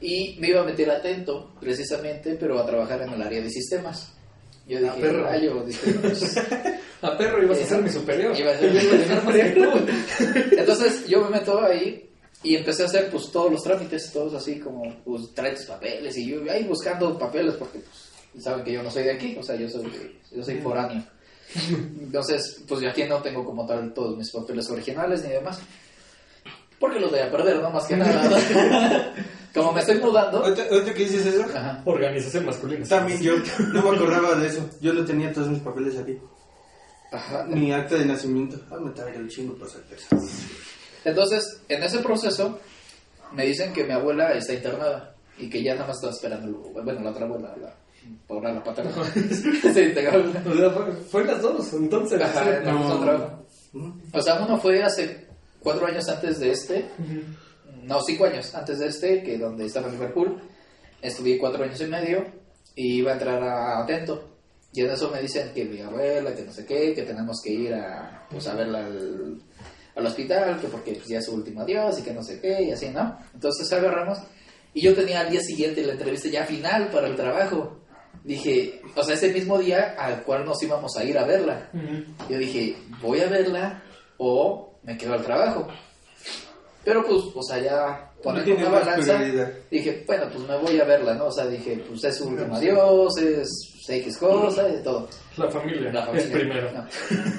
y 0.00 0.36
me 0.38 0.48
iba 0.48 0.60
a 0.60 0.64
meter 0.64 0.90
atento, 0.90 1.54
precisamente, 1.60 2.36
pero 2.38 2.58
a 2.58 2.66
trabajar 2.66 3.02
en 3.02 3.12
el 3.12 3.22
área 3.22 3.42
de 3.42 3.50
sistemas. 3.50 4.12
Yo 4.66 4.78
dije, 4.78 4.90
a 4.90 4.94
perro. 4.94 5.24
Rayo, 5.24 5.64
a 7.02 7.16
perro 7.16 7.42
ibas 7.42 7.58
a 7.58 7.66
ser 7.66 7.82
mi 7.82 7.90
superior. 7.90 8.38
Iba 8.38 8.52
a 8.52 8.58
ser 8.58 8.72
mi 8.72 8.80
superior. 8.80 9.86
Entonces 10.52 11.06
yo 11.08 11.22
me 11.22 11.30
meto 11.30 11.60
ahí 11.62 12.10
y 12.42 12.54
empecé 12.54 12.82
a 12.82 12.86
hacer 12.86 13.10
pues 13.10 13.32
todos 13.32 13.50
los 13.50 13.62
trámites, 13.62 14.12
todos 14.12 14.34
así 14.34 14.60
como, 14.60 14.94
pues 15.04 15.34
trae 15.34 15.54
tus 15.54 15.64
papeles 15.64 16.16
y 16.18 16.28
yo 16.28 16.40
ahí 16.50 16.64
buscando 16.64 17.18
papeles 17.18 17.54
porque 17.54 17.78
pues, 17.78 18.44
saben 18.44 18.64
que 18.64 18.72
yo 18.72 18.82
no 18.82 18.90
soy 18.90 19.04
de 19.04 19.12
aquí, 19.12 19.36
o 19.38 19.42
sea, 19.42 19.56
yo 19.56 19.68
soy, 19.68 19.90
yo 20.30 20.44
soy 20.44 20.60
foráneo. 20.60 21.02
Entonces, 22.00 22.62
pues 22.68 22.82
yo 22.82 22.90
aquí 22.90 23.04
no 23.04 23.22
tengo 23.22 23.44
como 23.44 23.66
tal 23.66 23.92
todos 23.94 24.16
mis 24.16 24.30
papeles 24.30 24.68
originales 24.70 25.24
ni 25.24 25.30
demás. 25.30 25.58
Porque 26.78 27.00
los 27.00 27.10
voy 27.10 27.20
a 27.20 27.30
perder, 27.30 27.60
¿no? 27.60 27.70
Más 27.70 27.86
que 27.86 27.96
nada. 27.96 28.30
estoy 29.78 30.00
mudando. 30.00 30.44
Ahorita, 30.44 30.94
que 30.94 31.04
dices 31.04 31.26
eso, 31.26 31.44
Ajá. 31.54 31.82
Organización 31.84 32.46
masculina. 32.46 32.86
también 32.86 33.20
yo 33.20 33.34
no 33.72 33.82
me 33.82 33.96
acordaba 33.96 34.34
de 34.36 34.48
eso. 34.48 34.68
Yo 34.80 34.92
no 34.92 35.04
tenía 35.04 35.32
todos 35.32 35.48
mis 35.48 35.60
papeles 35.60 35.98
aquí. 35.98 36.18
Ajá. 37.12 37.44
Mi 37.44 37.72
acta 37.72 37.96
de 37.96 38.04
nacimiento. 38.04 38.58
Ah, 38.70 38.76
me 38.80 38.90
traeré 38.90 39.18
un 39.18 39.28
chingo 39.28 39.54
para 39.54 39.70
hacer. 39.70 39.82
Entonces, 41.04 41.62
en 41.68 41.82
ese 41.82 41.98
proceso, 42.00 42.58
me 43.32 43.46
dicen 43.46 43.72
que 43.72 43.84
mi 43.84 43.92
abuela 43.92 44.32
está 44.34 44.52
internada 44.52 45.14
y 45.38 45.48
que 45.48 45.62
ya 45.62 45.74
nada 45.74 45.86
más 45.86 45.96
está 45.96 46.10
esperando, 46.10 46.58
bueno, 46.72 47.00
la 47.00 47.10
otra 47.10 47.24
abuela, 47.24 47.54
la, 47.60 47.74
ahora 48.28 48.52
la 48.52 48.62
paterna. 48.62 48.92
se 49.72 49.84
integró. 49.88 50.20
O 50.20 50.54
sea, 50.54 50.70
fue, 50.70 50.92
fue 51.10 51.24
las 51.24 51.40
dos, 51.40 51.72
entonces. 51.72 52.20
Ajá, 52.20 52.58
el 52.58 52.64
No. 52.64 53.38
¿Mm? 53.72 54.00
O 54.12 54.22
sea, 54.22 54.42
uno 54.42 54.58
fue 54.58 54.82
hace 54.82 55.27
cuatro 55.62 55.86
años 55.86 56.08
antes 56.08 56.38
de 56.38 56.50
este, 56.50 56.86
no, 57.82 58.00
cinco 58.02 58.26
años 58.26 58.54
antes 58.54 58.78
de 58.78 58.86
este, 58.86 59.22
que 59.22 59.38
donde 59.38 59.66
estaba 59.66 59.88
en 59.88 59.94
Liverpool, 59.94 60.40
estuve 61.00 61.38
cuatro 61.38 61.64
años 61.64 61.80
y 61.80 61.86
medio 61.86 62.24
y 62.74 62.98
iba 62.98 63.12
a 63.12 63.14
entrar 63.14 63.42
a 63.42 63.82
Atento. 63.82 64.36
Y 64.72 64.82
en 64.82 64.90
eso 64.90 65.10
me 65.10 65.20
dicen 65.20 65.50
que 65.54 65.64
mi 65.64 65.80
abuela, 65.80 66.34
que 66.34 66.42
no 66.42 66.52
sé 66.52 66.66
qué, 66.66 66.94
que 66.94 67.02
tenemos 67.02 67.40
que 67.42 67.50
ir 67.50 67.74
a, 67.74 68.26
pues, 68.30 68.46
a 68.46 68.54
verla 68.54 68.84
al, 68.84 69.40
al 69.96 70.06
hospital, 70.06 70.60
que 70.60 70.68
porque 70.68 70.92
pues, 70.92 71.08
ya 71.08 71.18
es 71.18 71.24
su 71.24 71.34
último 71.34 71.62
adiós 71.62 71.98
y 71.98 72.02
que 72.02 72.12
no 72.12 72.22
sé 72.22 72.40
qué, 72.40 72.62
y 72.62 72.70
así, 72.70 72.88
¿no? 72.90 73.18
Entonces 73.34 73.72
agarramos 73.72 74.18
y 74.74 74.82
yo 74.82 74.94
tenía 74.94 75.20
al 75.20 75.30
día 75.30 75.40
siguiente 75.40 75.82
la 75.82 75.92
entrevista 75.92 76.28
ya 76.28 76.44
final 76.44 76.88
para 76.90 77.08
el 77.08 77.16
trabajo. 77.16 77.78
Dije, 78.22 78.82
o 78.94 79.02
sea, 79.02 79.14
ese 79.14 79.32
mismo 79.32 79.58
día 79.58 79.96
al 79.98 80.22
cual 80.22 80.44
nos 80.44 80.62
íbamos 80.62 80.96
a 80.96 81.04
ir 81.04 81.18
a 81.18 81.24
verla. 81.24 81.70
Yo 82.28 82.38
dije, 82.38 82.76
voy 83.00 83.20
a 83.20 83.28
verla 83.28 83.82
o 84.18 84.67
me 84.88 84.96
quedo 84.96 85.12
al 85.12 85.22
trabajo. 85.22 85.68
Pero 86.82 87.04
pues, 87.04 87.24
o 87.34 87.42
sea, 87.42 87.58
ya 87.58 88.10
tiene 88.42 88.66
una 88.66 88.70
balanza, 88.70 89.20
dije, 89.70 90.02
bueno, 90.06 90.24
pues 90.32 90.48
me 90.48 90.56
voy 90.56 90.80
a 90.80 90.84
verla, 90.84 91.12
¿no? 91.12 91.26
O 91.26 91.30
sea, 91.30 91.46
dije, 91.46 91.84
pues 91.86 92.02
es 92.04 92.16
su 92.16 92.28
último 92.28 92.56
adiós, 92.56 93.18
es 93.18 93.84
X 93.86 94.16
cosa 94.16 94.66
y 94.66 94.82
todo. 94.82 95.06
La 95.36 95.50
familia, 95.50 95.92
La 95.92 96.06
familia. 96.06 96.24
es 96.24 96.32
primero. 96.32 96.72
No. 96.72 96.86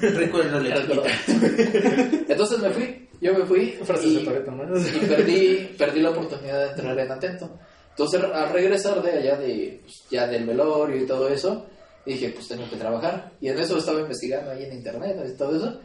Recuérdale. 0.00 0.74
Entonces 2.28 2.58
me 2.60 2.70
fui, 2.70 3.08
yo 3.20 3.34
me 3.34 3.44
fui 3.44 3.76
y, 4.04 4.24
de 4.24 4.90
y 4.94 5.06
perdí, 5.06 5.74
perdí 5.76 6.02
la 6.02 6.10
oportunidad 6.10 6.66
de 6.66 6.70
entrar 6.70 6.98
en 7.00 7.10
Atento. 7.10 7.50
Entonces 7.90 8.22
al 8.22 8.52
regresar 8.52 9.02
de 9.02 9.10
allá 9.10 9.36
de, 9.36 9.80
pues, 9.82 10.04
ya 10.08 10.28
del 10.28 10.46
velorio 10.46 11.02
y 11.02 11.06
todo 11.06 11.28
eso, 11.28 11.66
dije, 12.06 12.30
pues 12.30 12.46
tengo 12.46 12.70
que 12.70 12.76
trabajar. 12.76 13.32
Y 13.40 13.48
en 13.48 13.58
eso 13.58 13.76
estaba 13.76 13.98
investigando 13.98 14.52
ahí 14.52 14.66
en 14.66 14.74
internet 14.74 15.16
y 15.28 15.36
todo 15.36 15.56
eso. 15.56 15.80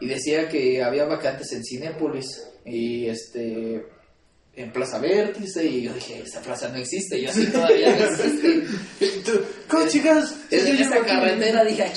Y 0.00 0.06
decía 0.06 0.48
que 0.48 0.82
había 0.82 1.04
vacantes 1.04 1.52
en 1.52 1.64
Cinépolis 1.64 2.26
y 2.64 3.06
este 3.06 3.86
en 4.56 4.72
Plaza 4.72 4.98
Vértice 4.98 5.64
y 5.64 5.82
yo 5.82 5.94
dije, 5.94 6.22
esta 6.24 6.40
plaza 6.40 6.68
no 6.68 6.76
existe, 6.78 7.22
yo 7.22 7.30
así 7.30 7.46
todavía 7.46 7.96
no 7.96 8.04
existe. 8.04 8.64
¿Cómo, 9.68 9.86
chicas? 9.86 10.34
En 10.50 10.58
Yo 10.66 10.72
esta 10.72 10.84
llevo 10.96 11.02
aquí- 11.02 11.10
carretera 11.10 11.64
dije, 11.64 11.82
"Ah, 11.84 11.92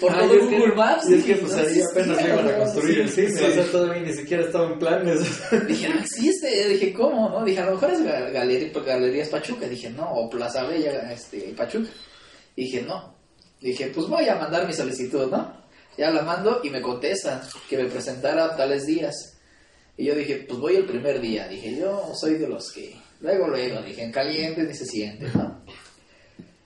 por 0.00 0.12
Ah, 0.12 0.18
todo 0.20 0.34
y 0.34 0.38
es 0.38 0.46
que- 0.48 0.58
Google 0.58 0.74
Maps. 0.76 1.10
Y 1.10 1.14
es 1.14 1.24
que 1.24 1.34
pues 1.36 1.52
no 1.52 1.58
ahí 1.58 1.80
apenas 1.90 2.20
iban 2.24 2.48
a 2.48 2.58
construir 2.58 3.00
el 3.00 3.10
cine, 3.10 3.30
sí. 3.30 3.44
o 3.44 3.50
sea, 3.50 3.64
todavía 3.72 4.02
ni 4.02 4.12
siquiera 4.12 4.44
estaba 4.44 4.72
en 4.72 4.78
planes. 4.78 5.20
Dije, 5.68 5.88
no 5.88 6.00
existe. 6.00 6.68
Dije, 6.68 6.92
¿cómo? 6.92 7.30
no 7.30 7.44
Dije, 7.44 7.60
a 7.60 7.66
lo 7.66 7.72
mejor 7.72 7.90
es 7.92 8.02
Galería, 8.32 8.70
Galerías 8.84 9.28
Pachuca. 9.30 9.66
Dije, 9.66 9.90
no, 9.90 10.08
o 10.12 10.28
Plaza 10.30 10.64
Bella, 10.64 11.10
este, 11.12 11.38
Pachuca. 11.56 11.88
Dije, 12.56 12.82
no. 12.82 13.14
Dije, 13.60 13.90
pues 13.92 14.06
voy 14.06 14.28
a 14.28 14.36
mandar 14.36 14.66
mi 14.66 14.74
solicitud, 14.74 15.30
¿no? 15.30 15.63
Ya 15.96 16.10
la 16.10 16.22
mando 16.22 16.60
y 16.64 16.70
me 16.70 16.82
contestan 16.82 17.40
que 17.68 17.76
me 17.76 17.84
presentara 17.84 18.56
tales 18.56 18.86
días. 18.86 19.36
Y 19.96 20.06
yo 20.06 20.14
dije, 20.14 20.44
pues 20.48 20.58
voy 20.58 20.76
el 20.76 20.86
primer 20.86 21.20
día. 21.20 21.46
Dije, 21.48 21.76
yo 21.76 22.12
soy 22.14 22.34
de 22.34 22.48
los 22.48 22.72
que 22.72 22.96
luego, 23.20 23.48
luego, 23.48 23.82
dije, 23.82 24.02
en 24.02 24.12
caliente 24.12 24.62
ni 24.64 24.74
se 24.74 24.86
siente, 24.86 25.26
¿no? 25.34 25.62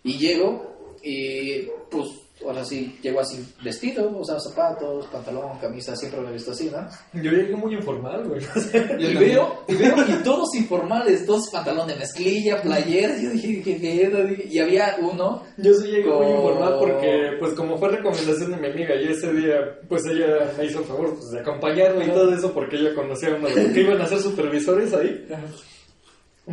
Y 0.03 0.19
llego 0.19 0.97
y 1.03 1.63
pues 1.91 2.09
ahora 2.45 2.65
sí, 2.65 2.99
llego 3.03 3.21
así 3.21 3.45
vestido, 3.63 4.17
o 4.17 4.25
sea, 4.25 4.39
zapatos, 4.39 5.07
pantalón, 5.07 5.59
camisa, 5.59 5.97
siempre 5.97 6.21
me 6.21 6.31
he 6.31 6.33
visto 6.33 6.53
así, 6.53 6.71
¿no? 6.71 6.89
Yo 7.21 7.31
llegué 7.31 7.57
muy 7.57 7.75
informal, 7.75 8.29
güey. 8.29 8.41
o 8.55 9.01
Y 9.01 9.15
veo, 9.15 9.65
y 9.67 9.75
veo, 9.75 9.97
y 10.09 10.23
todos 10.23 10.55
informales, 10.55 11.27
todos 11.27 11.51
pantalón 11.51 11.89
de 11.89 11.97
mezclilla, 11.97 12.63
playera, 12.63 13.19
yo 13.19 13.31
dije, 13.31 13.63
¿qué 13.63 13.75
pedo? 13.75 14.29
Y 14.29 14.59
había 14.59 14.97
uno, 15.01 15.43
Yo 15.57 15.75
sí 15.75 15.89
llegué 15.89 16.11
muy 16.11 16.31
informal 16.31 16.77
porque, 16.79 17.37
pues 17.39 17.55
como 17.55 17.77
fue 17.77 17.89
recomendación 17.89 18.53
de 18.53 18.57
mi 18.57 18.69
amiga 18.69 18.95
y 18.95 19.09
ese 19.09 19.33
día, 19.33 19.79
pues 19.89 20.03
ella 20.07 20.53
me 20.57 20.67
hizo 20.67 20.81
el 20.81 20.85
favor 20.85 21.15
pues, 21.15 21.31
de 21.31 21.41
acompañarme 21.41 22.07
y 22.07 22.09
todo 22.09 22.33
eso 22.33 22.53
porque 22.53 22.77
ella 22.77 22.95
conocía 22.95 23.31
a 23.31 23.37
uno 23.37 23.49
de 23.49 23.65
los 23.65 23.73
que 23.73 23.81
iban 23.81 24.01
a 24.01 24.07
ser 24.07 24.21
supervisores 24.21 24.95
ahí. 24.95 25.27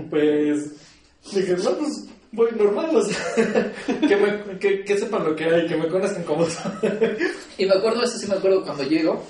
Pues 0.10 0.72
dije, 1.34 1.56
no, 1.64 1.72
pues 1.78 2.06
voy 2.36 2.52
normal, 2.52 2.96
o 2.96 3.02
sea, 3.04 3.18
que, 4.08 4.16
me, 4.16 4.60
que, 4.60 4.84
que 4.84 4.98
sepan 4.98 5.24
lo 5.24 5.36
que 5.36 5.46
hay, 5.46 5.68
que 5.68 5.76
me 5.78 5.88
conozcan 5.88 6.24
como 6.24 6.46
soy. 6.46 6.72
y 7.58 7.66
me 7.66 7.74
acuerdo, 7.76 8.04
ese 8.04 8.20
sí 8.20 8.28
me 8.28 8.36
acuerdo 8.36 8.64
cuando 8.64 8.84
llego, 8.84 9.24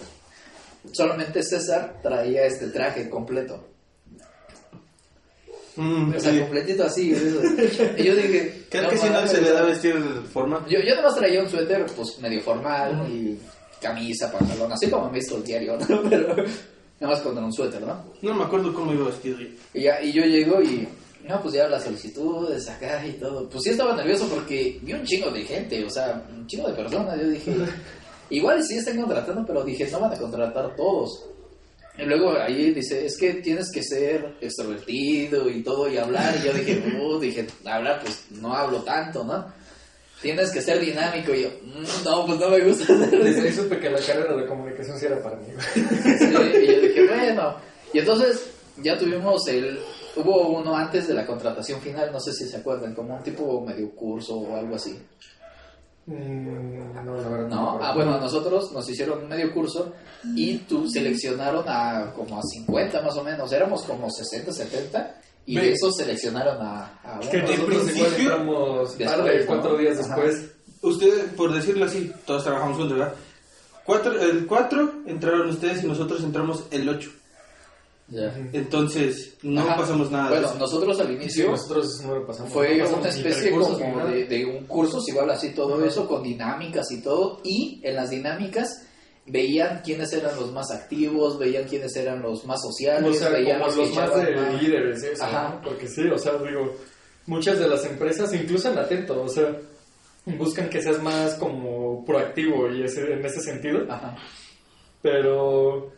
solamente 0.92 1.44
César 1.44 2.00
traía 2.02 2.46
este 2.46 2.68
traje 2.68 3.10
completo, 3.10 3.64
Mm, 5.78 6.16
o 6.16 6.20
sea, 6.20 6.32
sí. 6.32 6.40
completito 6.40 6.86
así, 6.86 7.12
eso. 7.12 7.42
y 7.98 8.04
yo 8.04 8.16
dije, 8.16 8.66
Creo 8.70 8.90
que 8.90 8.98
si 8.98 9.10
no 9.10 9.28
se 9.28 9.42
le 9.42 9.52
da 9.52 9.64
vestir 9.64 10.02
de 10.02 10.22
forma. 10.22 10.66
Yo, 10.70 10.80
yo 10.80 10.96
nomás 10.96 11.16
traía 11.16 11.42
un 11.42 11.50
suéter, 11.50 11.86
pues 11.96 12.18
medio 12.20 12.42
formal, 12.42 13.06
y 13.12 13.38
camisa, 13.82 14.32
pantalón, 14.32 14.72
así 14.72 14.90
como 14.90 15.08
me 15.10 15.20
visto 15.20 15.36
el 15.36 15.44
diario, 15.44 15.78
¿no? 15.78 16.02
Pero 16.10 16.28
nada 16.36 17.14
más 17.14 17.20
con 17.22 17.38
un 17.38 17.52
suéter, 17.52 17.82
¿no? 17.82 18.06
No 18.22 18.34
me 18.34 18.44
acuerdo 18.46 18.74
cómo 18.74 18.94
iba 18.94 19.08
vestido 19.08 19.38
yo. 19.40 19.48
Y, 19.74 19.82
ya, 19.84 20.02
y 20.02 20.14
yo 20.14 20.24
llego 20.24 20.62
y, 20.62 20.88
no, 21.28 21.42
pues 21.42 21.56
ya 21.56 21.68
las 21.68 21.84
solicitudes 21.84 22.70
acá 22.70 23.06
y 23.06 23.14
todo. 23.14 23.50
Pues 23.50 23.64
sí 23.64 23.72
estaba 23.72 23.96
nervioso 23.96 24.28
porque 24.28 24.80
vi 24.82 24.94
un 24.94 25.04
chingo 25.04 25.32
de 25.32 25.44
gente, 25.44 25.84
o 25.84 25.90
sea, 25.90 26.24
un 26.30 26.46
chingo 26.46 26.68
de 26.68 26.76
personas. 26.76 27.20
Yo 27.20 27.28
dije, 27.30 27.52
igual 28.30 28.64
sí 28.64 28.78
están 28.78 28.98
contratando, 28.98 29.44
pero 29.46 29.64
dije, 29.64 29.88
no 29.92 30.02
van 30.02 30.14
a 30.14 30.18
contratar 30.18 30.76
todos. 30.76 31.26
Y 31.98 32.04
luego 32.04 32.38
ahí 32.38 32.72
dice, 32.72 33.06
es 33.06 33.18
que 33.18 33.36
tienes 33.36 33.72
que 33.72 33.82
ser 33.82 34.36
extrovertido 34.42 35.50
y 35.50 35.64
todo 35.64 35.90
y 35.90 35.98
hablar. 35.98 36.36
Y 36.42 36.46
yo 36.46 36.54
dije, 36.54 36.84
uh, 37.02 37.20
dije, 37.20 37.48
hablar, 37.66 38.02
pues 38.02 38.26
no 38.32 38.54
hablo 38.54 38.84
tanto, 38.84 39.24
¿no? 39.24 39.52
Tienes 40.22 40.52
que 40.52 40.62
ser 40.62 40.80
dinámico. 40.80 41.34
Y 41.34 41.44
yo, 41.44 41.50
"Mm, 41.64 42.04
no, 42.04 42.26
pues 42.26 42.40
no 42.40 42.50
me 42.50 42.60
gusta 42.62 42.94
Desde 42.94 43.42
ahí 43.42 43.54
supe 43.54 43.80
que 43.80 43.90
la 43.90 44.00
carrera 44.00 44.36
de 44.36 44.46
comunicación 44.46 45.00
sí 45.00 45.06
era 45.06 45.22
para 45.22 45.38
mí. 45.38 45.48
Sí, 45.76 46.26
y 46.26 46.68
yo 46.68 46.82
dije, 46.82 47.08
bueno. 47.08 47.56
Y 47.94 48.00
entonces 48.00 48.46
ya 48.78 48.98
tuvimos 48.98 49.48
el. 49.48 49.80
Hubo 50.16 50.48
uno 50.50 50.76
antes 50.76 51.08
de 51.08 51.14
la 51.14 51.26
contratación 51.26 51.82
final, 51.82 52.12
no 52.12 52.20
sé 52.20 52.32
si 52.34 52.46
se 52.48 52.58
acuerdan, 52.58 52.94
como 52.96 53.16
un 53.16 53.24
tipo 53.24 53.62
medio 53.62 53.92
curso 53.92 54.36
o 54.38 54.56
algo 54.56 54.76
así. 54.76 54.98
Mm, 56.06 57.04
no, 57.04 57.16
la 57.18 57.30
verdad. 57.30 57.48
¿No? 57.50 57.80
Ah, 57.82 57.94
bueno, 57.96 58.14
a 58.14 58.20
nosotros 58.20 58.72
nos 58.72 58.88
hicieron 58.88 59.24
un 59.24 59.30
medio 59.30 59.52
curso 59.54 59.94
y 60.36 60.58
tú 60.60 60.88
seleccionaron 60.88 61.66
a 61.68 62.14
como 62.16 62.38
a 62.38 62.44
50 62.44 63.02
más 63.02 63.18
o 63.18 63.24
menos, 63.24 63.52
éramos 63.52 63.84
como 63.84 64.10
60, 64.10 64.52
70 64.52 65.16
y 65.48 65.56
de 65.58 65.72
esos 65.72 65.96
seleccionaron 65.96 66.58
a, 66.62 67.00
a 67.04 67.20
Que 67.20 67.38
igual 67.38 67.66
principio, 67.66 68.06
entramos 68.18 68.98
después, 68.98 69.18
tarde, 69.18 69.40
¿no? 69.40 69.46
cuatro 69.48 69.78
días 69.78 70.00
Ajá. 70.00 70.16
después. 70.22 70.52
Usted, 70.82 71.36
por 71.36 71.54
decirlo 71.54 71.86
así, 71.86 72.12
todos 72.26 72.44
trabajamos 72.44 72.78
juntos, 72.78 72.98
¿verdad? 72.98 73.14
Cuatro, 73.86 74.20
el 74.20 74.48
4 74.48 74.94
entraron 75.06 75.50
ustedes 75.50 75.84
y 75.84 75.88
nosotros 75.88 76.24
entramos 76.24 76.66
el 76.72 76.90
8. 76.90 77.12
Ya. 78.08 78.36
Entonces, 78.54 79.36
no 79.42 79.62
Ajá. 79.62 79.78
pasamos 79.78 80.12
nada 80.12 80.26
de 80.26 80.30
Bueno, 80.36 80.48
eso. 80.50 80.60
nosotros 80.60 81.00
al 81.00 81.08
Sí, 81.08 81.14
inicio 81.14 81.50
nosotros 81.52 82.02
no 82.06 82.16
lo 82.16 82.28
pasamos. 82.28 82.54
Fue 82.54 82.78
no 82.78 82.84
pasamos 82.84 83.00
una 83.02 83.10
especie 83.10 83.52
como 83.52 84.06
de, 84.08 84.26
de 84.26 84.46
un 84.46 84.66
curso, 84.68 85.02
si 85.02 85.12
igual 85.12 85.30
así 85.32 85.54
todo 85.56 85.84
eso, 85.84 86.08
con 86.08 86.22
dinámicas 86.22 86.92
y 86.92 87.02
todo. 87.02 87.42
Y 87.44 87.82
en 87.84 87.96
las 87.96 88.12
dinámicas 88.12 88.86
veían 89.26 89.82
quiénes 89.84 90.14
eran 90.14 90.36
los 90.36 90.52
más 90.54 90.70
activos, 90.70 91.40
veían 91.40 91.64
quiénes 91.64 91.96
eran 91.96 92.22
los 92.22 92.46
más 92.46 92.62
sociales, 92.62 93.10
O 93.10 93.14
sea, 93.20 93.30
veían 93.30 93.60
como 93.60 93.68
los 93.76 93.78
los 93.78 93.90
que 93.90 93.96
más 94.00 94.16
de 94.26 94.36
más. 94.36 94.62
líderes, 94.62 95.04
eso, 95.04 95.24
Ajá. 95.24 95.50
¿no? 95.56 95.62
Porque 95.64 95.88
sí, 95.88 96.02
o 96.08 96.18
sea, 96.20 96.34
digo, 96.34 96.74
muchas 97.26 97.58
de 97.58 97.68
las 97.68 97.84
empresas, 97.86 98.32
incluso 98.36 98.72
en 98.72 98.78
Atento, 98.78 99.20
o 99.20 99.28
sea, 99.28 99.52
buscan 100.38 100.70
que 100.70 100.80
seas 100.80 101.02
más 101.02 101.34
como 101.36 102.06
proactivo 102.06 102.72
y 102.72 102.84
ese, 102.84 103.02
en 103.14 103.26
ese 103.26 103.42
sentido, 103.42 103.80
Ajá. 103.90 104.16
pero 105.02 105.92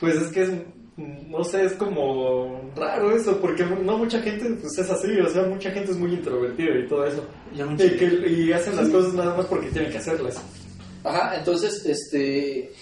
pues 0.00 0.14
es 0.16 0.32
que 0.32 0.42
es, 0.42 0.50
no 0.96 1.42
sé, 1.44 1.64
es 1.64 1.72
como 1.72 2.70
raro 2.76 3.16
eso, 3.16 3.40
porque 3.40 3.64
no 3.64 3.98
mucha 3.98 4.20
gente 4.20 4.44
pues 4.60 4.76
es 4.78 4.90
así, 4.90 5.18
o 5.18 5.28
sea, 5.28 5.44
mucha 5.44 5.70
gente 5.70 5.92
es 5.92 5.96
muy 5.96 6.12
introvertida 6.12 6.78
y 6.78 6.86
todo 6.86 7.06
eso, 7.06 7.24
y, 7.54 7.90
que, 7.96 8.28
y 8.30 8.52
hacen 8.52 8.76
las 8.76 8.88
cosas 8.88 9.14
nada 9.14 9.36
más 9.36 9.46
porque 9.46 9.68
tienen 9.70 9.90
que 9.90 9.98
hacerlas. 9.98 10.40
Ajá, 11.04 11.36
entonces, 11.36 11.84
este, 11.86 12.72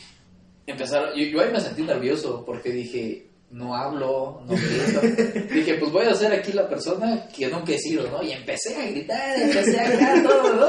empezaron, 0.66 1.10
yo, 1.16 1.24
yo 1.24 1.40
ahí 1.40 1.52
me 1.52 1.60
sentí 1.60 1.82
nervioso 1.82 2.44
porque 2.44 2.70
dije, 2.70 3.26
no 3.50 3.74
hablo, 3.74 4.42
no 4.46 4.54
grito. 4.54 5.48
dije, 5.54 5.74
pues 5.74 5.90
voy 5.90 6.06
a 6.06 6.14
ser 6.14 6.32
aquí 6.32 6.52
la 6.52 6.68
persona 6.68 7.26
que 7.36 7.48
nunca 7.48 7.72
he 7.72 7.78
sido, 7.78 8.08
¿no? 8.10 8.22
Y 8.22 8.32
empecé 8.32 8.76
a 8.76 8.90
gritar, 8.90 9.40
empecé 9.40 9.80
a 9.80 9.88
gritar 9.90 10.22
todo, 10.22 10.54
¿no? 10.54 10.66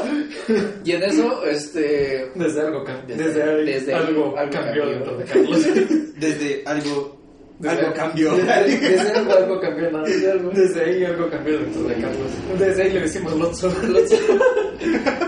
Y 0.83 0.91
en 0.91 1.03
eso, 1.03 1.45
este, 1.45 2.31
Desde 2.35 2.61
algo, 2.61 2.83
Desde- 3.07 3.23
desde, 3.23 3.63
desde 3.65 3.93
algo, 3.93 4.35
algo 4.37 4.51
cambió 4.51 4.83
Carlos. 5.25 5.65
Desde 6.17 6.63
algo 6.65 7.20
Algo 7.69 7.93
cambió. 7.93 8.35
Desde, 8.35 8.79
desde 8.79 9.11
algo, 9.17 9.31
algo 9.33 9.59
cambió, 9.59 9.91
¿no? 9.91 10.03
Desde, 10.03 10.31
algo- 10.31 10.49
desde 10.51 10.83
ahí 10.83 11.03
algo 11.05 11.29
cambió 11.29 11.59
dentro 11.59 11.83
de 11.83 11.93
Carlos. 11.95 12.31
Desde 12.59 12.83
ahí 12.83 12.91
le 12.91 12.99
decimos 13.01 13.35
Lotso. 13.37 13.71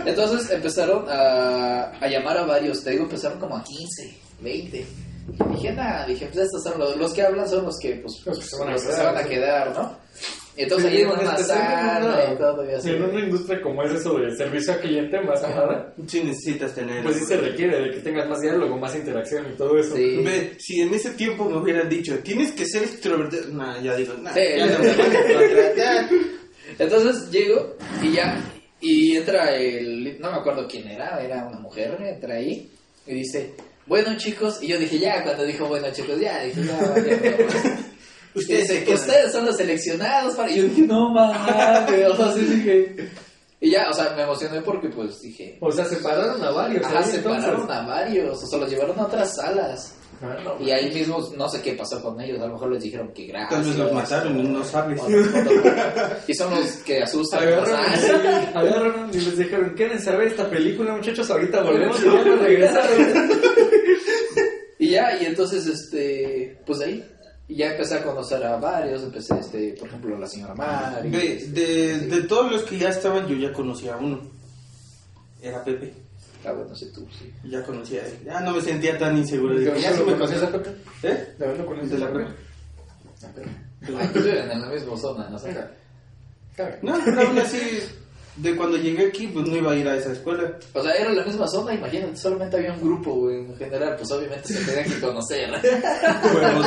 Entonces 0.05 0.49
empezaron 0.51 1.05
a, 1.09 1.83
a 1.99 2.07
llamar 2.07 2.37
a 2.37 2.45
varios, 2.45 2.83
te 2.83 2.91
digo, 2.91 3.03
empezaron 3.03 3.39
como 3.39 3.57
a 3.57 3.63
15, 3.63 4.13
20. 4.41 4.77
Y 4.77 5.53
dije, 5.55 5.71
nada, 5.73 6.05
dije, 6.05 6.25
pues 6.31 6.45
estos 6.45 6.63
son 6.63 6.79
los, 6.79 6.97
los 6.97 7.13
que 7.13 7.21
hablan 7.21 7.47
son 7.47 7.63
los 7.65 7.77
que, 7.79 7.95
pues, 7.95 8.21
Los 8.25 8.39
que 8.39 8.45
se 8.45 8.57
van 8.59 8.69
a 8.69 8.71
los 8.73 8.81
que 8.81 8.87
quedar, 8.89 8.99
se 8.99 9.05
van 9.05 9.17
a 9.17 9.23
sí. 9.23 9.29
quedar, 9.29 9.73
¿no? 9.77 9.97
Entonces 10.55 10.91
Sí, 10.91 10.97
ahí 10.97 11.03
una 11.03 11.13
una- 11.13 12.33
y 12.33 12.37
todo 12.37 12.69
y 12.69 12.73
así. 12.75 12.89
Y 12.89 12.93
en 12.93 13.03
una 13.03 13.19
industria 13.21 13.61
como 13.61 13.83
es 13.83 13.91
eso 13.93 14.19
de 14.19 14.35
servicio 14.35 14.73
al 14.73 14.79
cliente, 14.81 15.19
más 15.21 15.41
que 15.41 15.47
nada, 15.47 15.93
Sí 16.07 16.21
necesitas 16.23 16.75
tener... 16.75 17.03
pues 17.03 17.15
sí 17.17 17.25
se 17.25 17.37
requiere 17.37 17.79
de 17.81 17.91
que 17.91 17.99
tengas 18.01 18.27
más 18.29 18.39
diálogo, 18.39 18.77
más 18.77 18.95
interacción 18.95 19.47
y 19.51 19.57
todo 19.57 19.77
eso. 19.79 19.95
Sí. 19.95 20.17
Ve, 20.23 20.53
si 20.59 20.81
en 20.81 20.93
ese 20.93 21.11
tiempo 21.11 21.49
me 21.49 21.57
hubieran 21.57 21.89
dicho, 21.89 22.19
tienes 22.19 22.51
que 22.51 22.65
ser 22.67 22.83
extrovertido... 22.83 23.47
Nah, 23.49 23.81
ya 23.81 23.95
digo, 23.95 24.13
nah, 24.21 24.31
Sí, 24.33 24.41
ya 24.57 24.67
ya. 24.67 24.77
no 24.77 24.79
me 24.83 24.95
van 24.95 25.11
a. 25.81 26.09
Entonces 26.79 27.29
llego 27.31 27.75
y 28.01 28.13
ya, 28.13 28.39
y 28.79 29.15
entra 29.17 29.55
el, 29.55 30.19
no 30.19 30.31
me 30.31 30.37
acuerdo 30.37 30.67
quién 30.67 30.87
era, 30.87 31.21
era 31.23 31.45
una 31.47 31.59
mujer, 31.59 31.97
entra 32.01 32.35
ahí 32.35 32.69
y 33.05 33.13
dice, 33.13 33.53
bueno 33.85 34.15
chicos, 34.17 34.61
y 34.61 34.67
yo 34.67 34.77
dije, 34.79 34.97
ya, 34.99 35.23
cuando 35.23 35.43
dijo 35.45 35.65
bueno 35.67 35.87
chicos, 35.91 36.19
ya, 36.19 36.43
dije, 36.43 36.61
ya, 36.63 36.95
ya, 36.95 37.21
ya. 37.21 37.77
Ustedes 38.35 38.61
Dice, 38.67 38.79
se 38.79 38.83
quedan. 38.85 38.99
ustedes 38.99 39.31
son 39.31 39.45
los 39.45 39.57
seleccionados 39.57 40.35
para... 40.35 40.49
Y 40.51 40.55
yo 40.57 40.63
dije, 40.63 40.81
no 40.81 41.09
mames, 41.09 42.07
o 42.11 42.15
sea, 42.17 42.31
sí 42.33 42.39
dije... 42.41 43.09
Y 43.61 43.71
ya, 43.71 43.87
o 43.89 43.93
sea, 43.93 44.13
me 44.15 44.23
emocioné 44.23 44.61
porque 44.61 44.89
pues 44.89 45.21
dije... 45.21 45.57
O 45.61 45.71
sea, 45.71 45.85
separaron 45.85 46.43
a 46.43 46.51
varios. 46.51 46.83
Ajá, 46.85 47.01
separaron 47.03 47.61
entonces. 47.61 47.75
a 47.75 47.81
varios, 47.87 48.43
o 48.43 48.47
sea, 48.47 48.59
los 48.59 48.69
llevaron 48.69 48.99
a 48.99 49.05
otras 49.05 49.35
salas. 49.35 49.95
Ah, 50.21 50.37
no. 50.43 50.65
Y 50.65 50.71
ahí 50.71 50.93
mismo 50.93 51.17
no 51.37 51.49
sé 51.49 51.61
qué 51.61 51.73
pasó 51.73 52.01
con 52.01 52.19
ellos, 52.21 52.39
a 52.41 52.47
lo 52.47 52.53
mejor 52.53 52.71
les 52.71 52.83
dijeron 52.83 53.13
que 53.13 53.25
gracias. 53.27 53.49
Tal 53.49 53.63
vez 53.63 53.77
los 53.77 53.91
mataron 53.93 54.39
y 54.39 54.43
no 54.43 54.63
sabes. 54.63 55.01
Y 56.27 56.33
son 56.33 56.51
los 56.55 56.67
que 56.85 57.03
asustan. 57.03 57.43
Agarraron, 57.43 57.75
Ah, 57.75 58.51
agarraron 58.59 59.09
y 59.13 59.17
les 59.19 59.37
dijeron, 59.37 59.75
quédense 59.75 60.09
a 60.09 60.15
ver 60.15 60.27
esta 60.29 60.49
película, 60.49 60.95
muchachos, 60.95 61.29
ahorita 61.29 61.61
volvemos 61.63 61.99
y 62.01 62.05
ya 62.05 62.23
regresaron. 62.35 63.29
Y 64.79 64.89
ya, 64.89 65.17
y 65.21 65.25
entonces, 65.25 65.65
este, 65.65 66.59
pues 66.65 66.81
ahí, 66.81 67.01
y 67.53 67.57
ya 67.57 67.71
empecé 67.71 67.95
a 67.95 68.03
conocer 68.03 68.43
a 68.43 68.57
varios, 68.57 69.03
empecé, 69.03 69.35
este, 69.39 69.75
por 69.79 69.87
ejemplo, 69.87 70.17
la 70.17 70.27
señora 70.27 70.55
Mari. 70.55 71.09
Ve, 71.09 71.45
de, 71.49 71.99
de 71.99 72.21
todos 72.23 72.51
los 72.51 72.63
que 72.63 72.77
ya 72.79 72.89
estaban, 72.89 73.27
yo 73.27 73.35
ya 73.35 73.53
conocía 73.53 73.93
a 73.93 73.97
uno. 73.97 74.19
Era 75.41 75.63
Pepe. 75.63 75.93
Ah, 76.45 76.51
bueno, 76.51 76.75
sí, 76.75 76.91
tú, 76.93 77.07
sí. 77.17 77.31
Ya 77.47 77.63
conocía 77.63 78.01
a 78.01 78.05
él. 78.07 78.19
Ya 78.25 78.39
no 78.39 78.53
me 78.53 78.61
sentía 78.61 78.97
tan 78.97 79.17
inseguro. 79.17 79.55
¿De 79.55 79.65
ya 79.79 79.91
dónde 79.91 80.05
me 80.13 80.17
conocías 80.17 80.43
a. 80.43 80.51
Pepe? 80.51 80.69
¿Eh? 81.03 81.35
¿De 81.37 81.57
lo 81.57 81.65
conocías 81.65 81.99
De 81.99 82.05
a 82.05 82.11
Pepe? 82.11 82.25
Ah, 83.23 83.27
pero- 83.35 83.49
pues 84.13 84.25
en 84.25 84.61
la 84.61 84.67
misma 84.69 84.97
zona, 84.97 85.29
no 85.29 85.37
sé. 85.37 85.55
No, 86.81 86.93
pero 87.05 87.21
aún 87.21 87.37
así, 87.39 87.59
de 88.35 88.55
cuando 88.55 88.77
llegué 88.77 89.07
aquí, 89.07 89.27
pues 89.27 89.47
no 89.47 89.55
iba 89.55 89.71
a 89.71 89.75
ir 89.75 89.87
a 89.87 89.95
esa 89.95 90.11
escuela. 90.11 90.57
O 90.73 90.81
sea, 90.81 90.91
era 90.93 91.11
la 91.11 91.23
misma 91.25 91.47
zona, 91.47 91.73
imagínate, 91.73 92.15
solamente 92.15 92.57
había 92.57 92.73
un 92.73 92.81
grupo, 92.81 93.13
güey, 93.13 93.37
en 93.37 93.55
general, 93.57 93.95
pues 93.97 94.11
obviamente 94.11 94.47
se 94.53 94.63
tenían 94.65 94.89
que 94.89 94.99
conocer. 94.99 95.49
Huevos, 96.23 96.65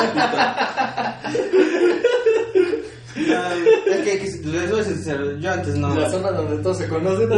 es 3.87 4.01
que, 4.05 4.19
que 4.19 4.49
les 4.49 4.71
voy 4.71 4.81
a 4.81 4.85
ser 4.85 4.95
sincero, 4.95 5.39
yo 5.39 5.53
antes 5.53 5.77
no. 5.77 5.95
La 5.95 6.11
zona 6.11 6.33
donde 6.33 6.63
todos 6.63 6.79
se 6.79 6.89
conocen. 6.89 7.29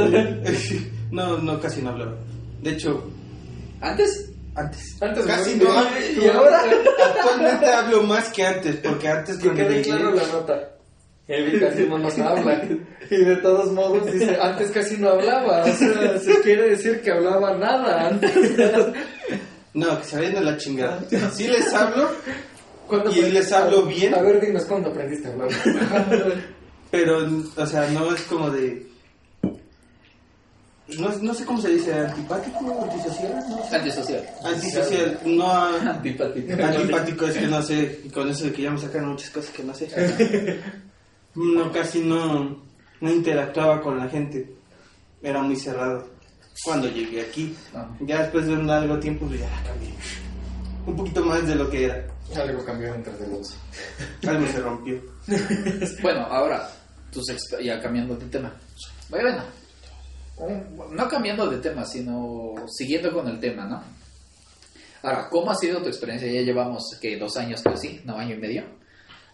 No, 1.11 1.39
no, 1.43 1.61
casi 1.61 1.83
no 1.83 1.91
hablaba. 1.91 2.17
De 2.63 2.71
hecho, 2.71 3.05
¿Antes? 3.81 4.31
antes. 4.55 5.01
Antes 5.01 5.25
casi 5.25 5.55
no, 5.57 5.67
y 6.21 6.27
ahora 6.27 6.65
Actualmente 7.07 7.67
hablo 7.67 8.03
más 8.03 8.29
que 8.31 8.45
antes, 8.45 8.77
porque 8.77 9.09
antes 9.09 9.37
que 9.37 9.45
cuando 9.45 9.69
quede 9.69 9.83
claro 9.83 10.15
la 10.15 10.27
nota. 10.27 10.71
Evi 11.29 11.61
casi 11.61 11.83
no 11.85 11.99
nos 11.99 12.19
habla. 12.19 12.63
Y 13.11 13.25
de 13.25 13.37
todos 13.37 13.73
modos 13.73 14.05
dice, 14.13 14.37
antes 14.39 14.71
casi 14.71 14.99
no 14.99 15.09
hablaba. 15.11 15.65
O 15.65 15.73
sea, 15.73 16.19
se 16.19 16.41
quiere 16.43 16.71
decir 16.71 17.01
que 17.01 17.11
hablaba 17.11 17.57
nada 17.57 18.09
antes. 18.09 18.33
No, 19.75 19.97
que 20.01 20.05
se 20.07 20.17
vayan 20.17 20.37
a 20.39 20.41
la 20.41 20.57
chingada. 20.57 21.05
Sí 21.33 21.47
les 21.47 21.73
hablo, 21.73 22.11
¿Cuándo 22.58 22.58
Y 22.91 22.95
aprendiste- 22.97 23.31
les 23.33 23.53
hablo 23.53 23.83
bien. 23.87 24.15
A 24.15 24.23
ver, 24.23 24.41
dinos 24.45 24.65
cuándo 24.65 24.91
aprendiste 24.91 25.29
a 25.29 25.33
hablar. 25.33 25.51
pero, 26.91 27.29
o 27.57 27.67
sea, 27.67 27.89
no 27.91 28.15
es 28.15 28.23
como 28.23 28.51
de... 28.51 28.87
No, 30.99 31.11
no 31.21 31.35
sé 31.35 31.45
cómo 31.45 31.61
se 31.61 31.69
dice, 31.69 31.93
antipático, 31.93 32.89
antisocial, 32.91 33.45
no 33.51 33.63
sé. 33.69 33.77
Antisocial. 33.77 34.27
Antisocial, 34.43 35.21
no... 35.27 35.53
Antipático. 35.53 36.53
Antipático 36.65 37.27
es 37.27 37.37
que 37.37 37.47
no 37.47 37.61
sé, 37.61 38.01
y 38.05 38.09
con 38.09 38.27
eso 38.31 38.45
de 38.45 38.53
que 38.55 38.63
ya 38.63 38.71
me 38.71 38.79
sacan 38.79 39.07
muchas 39.09 39.29
cosas 39.31 39.51
que 39.51 39.63
no 39.65 39.75
sé. 39.75 39.89
No, 41.35 41.71
casi 41.71 42.01
no, 42.01 42.65
no 43.01 43.11
interactuaba 43.13 43.81
con 43.81 43.97
la 43.99 44.09
gente. 44.09 44.51
Era 45.23 45.41
muy 45.43 45.55
cerrado. 45.55 46.09
Cuando 46.65 46.89
llegué 46.89 47.21
aquí, 47.21 47.55
Ah. 47.75 47.87
ya 48.01 48.23
después 48.23 48.47
de 48.47 48.55
un 48.55 48.67
largo 48.67 48.99
tiempo, 48.99 49.27
pues 49.27 49.39
ya 49.41 49.47
cambié. 49.65 49.91
Un 50.89 50.97
poquito 50.97 51.23
más 51.23 51.47
de 51.47 51.55
lo 51.55 51.69
que 51.69 51.85
era. 51.85 52.07
Algo 52.35 52.65
cambió 52.65 52.95
entre 52.95 53.13
de 53.13 53.27
los. 53.29 53.55
Algo 54.27 54.47
se 54.47 54.61
rompió. 54.61 55.01
Bueno, 56.03 56.21
ahora, 56.21 56.67
tus 57.13 57.25
ya 57.63 57.79
cambiando 57.81 58.17
de 58.17 58.27
tema. 58.27 58.51
Bueno, 59.11 59.43
no 60.91 61.09
cambiando 61.09 61.47
de 61.51 61.59
tema, 61.59 61.85
sino 61.85 62.55
siguiendo 62.67 63.13
con 63.13 63.29
el 63.29 63.39
tema, 63.39 63.67
¿no? 63.67 63.83
Ahora, 65.03 65.29
¿cómo 65.29 65.51
ha 65.51 65.55
sido 65.57 65.83
tu 65.83 65.89
experiencia? 65.89 66.31
Ya 66.33 66.41
llevamos, 66.41 66.97
que 67.01 67.19
¿Dos 67.19 67.37
años 67.37 67.61
casi? 67.63 68.01
¿No? 68.05 68.17
¿Año 68.17 68.37
y 68.37 68.39
medio? 68.39 68.65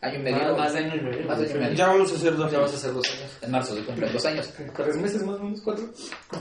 ¿Año 0.04 0.16
y 0.16 0.22
medio? 0.22 0.36
Ah, 0.36 0.52
más 0.58 0.72
de 0.74 0.78
año 0.80 0.96
y 0.96 1.00
medio. 1.00 1.26
Más 1.26 1.38
de 1.38 1.46
año 1.46 1.56
y 1.56 1.58
medio. 1.60 1.74
Ya 1.76 1.86
vamos 1.86 2.12
a 2.12 2.14
hacer 2.14 2.36
dos. 2.36 2.52
Ya 2.52 2.58
vas 2.58 2.72
a 2.72 2.76
hacer 2.76 2.92
dos 2.92 3.06
años. 3.10 3.38
En 3.40 3.50
marzo 3.50 3.74
se 3.74 3.84
cumplen 3.84 4.12
dos 4.12 4.26
años. 4.26 4.50
¿Tres 4.76 4.96
meses 4.98 5.22
más 5.22 5.40
o 5.40 5.44
menos? 5.44 5.60
¿Cuatro? 5.62 5.84
En 5.84 6.40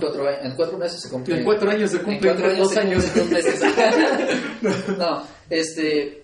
cuatro, 0.55 0.73
en 0.73 0.79
meses 0.79 1.01
se 1.01 1.09
cumplen. 1.09 1.37
En 1.37 1.45
cuatro 1.45 1.71
años 1.71 1.91
se 1.91 1.97
En 1.97 2.03
cumplen 2.03 2.33
cuatro 2.33 2.51
años 2.51 2.59
dos 2.59 2.73
se 2.73 2.79
años. 2.81 3.05
cumplen 3.05 3.29
dos 3.29 3.43
meses. 3.45 4.97
no, 4.97 5.23
este. 5.49 6.23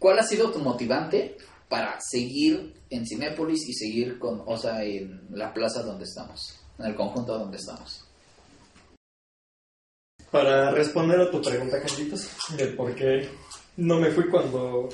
¿Cuál 0.00 0.18
ha 0.18 0.24
sido 0.24 0.50
tu 0.50 0.58
motivante 0.58 1.36
para 1.68 2.00
seguir 2.00 2.74
en 2.90 3.06
Cinépolis 3.06 3.68
y 3.68 3.72
seguir 3.72 4.18
con, 4.18 4.42
o 4.44 4.56
sea, 4.56 4.82
en 4.82 5.28
la 5.30 5.54
plaza 5.54 5.84
donde 5.84 6.06
estamos, 6.06 6.58
en 6.80 6.86
el 6.86 6.96
conjunto 6.96 7.38
donde 7.38 7.56
estamos? 7.56 8.04
Para 10.32 10.72
responder 10.72 11.20
a 11.20 11.30
tu 11.30 11.40
pregunta, 11.40 11.80
Carlitos, 11.80 12.28
de 12.56 12.66
por 12.68 12.94
qué 12.96 13.28
no 13.76 14.00
me 14.00 14.10
fui 14.10 14.28
cuando, 14.28 14.88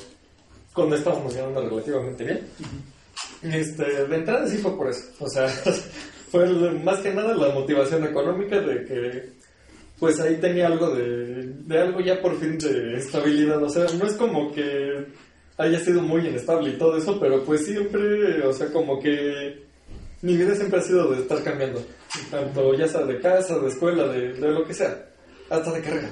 cuando 0.76 0.94
estábamos 0.94 1.34
ganando 1.34 1.62
relativamente 1.62 2.22
bien. 2.22 2.40
Este, 3.42 4.06
de 4.06 4.14
entrada 4.14 4.46
sí 4.46 4.58
fue 4.58 4.76
por 4.76 4.90
eso. 4.90 5.04
O 5.20 5.28
sea, 5.28 5.48
fue 6.30 6.46
más 6.84 7.00
que 7.00 7.14
nada 7.14 7.34
la 7.34 7.48
motivación 7.54 8.04
económica 8.04 8.60
de 8.60 8.84
que 8.84 9.36
pues 9.98 10.20
ahí 10.20 10.36
tenía 10.36 10.66
algo 10.66 10.90
de, 10.90 11.46
de 11.46 11.80
algo 11.80 12.00
ya 12.00 12.20
por 12.20 12.38
fin 12.38 12.58
de 12.58 12.98
estabilidad. 12.98 13.62
O 13.62 13.70
sea, 13.70 13.86
no 13.98 14.06
es 14.06 14.12
como 14.12 14.52
que 14.52 15.06
haya 15.56 15.80
sido 15.80 16.02
muy 16.02 16.28
inestable 16.28 16.70
y 16.70 16.78
todo 16.78 16.98
eso, 16.98 17.18
pero 17.18 17.42
pues 17.42 17.64
siempre, 17.64 18.46
o 18.46 18.52
sea, 18.52 18.70
como 18.70 19.00
que 19.00 19.64
mi 20.20 20.36
vida 20.36 20.54
siempre 20.54 20.80
ha 20.80 20.82
sido 20.82 21.10
de 21.10 21.22
estar 21.22 21.42
cambiando. 21.42 21.82
Tanto 22.30 22.74
ya 22.74 22.86
sea 22.86 23.02
de 23.06 23.18
casa, 23.18 23.58
de 23.58 23.68
escuela, 23.68 24.08
de, 24.08 24.34
de 24.34 24.50
lo 24.50 24.62
que 24.66 24.74
sea. 24.74 25.06
Hasta 25.48 25.72
de 25.72 25.80
carrera. 25.80 26.10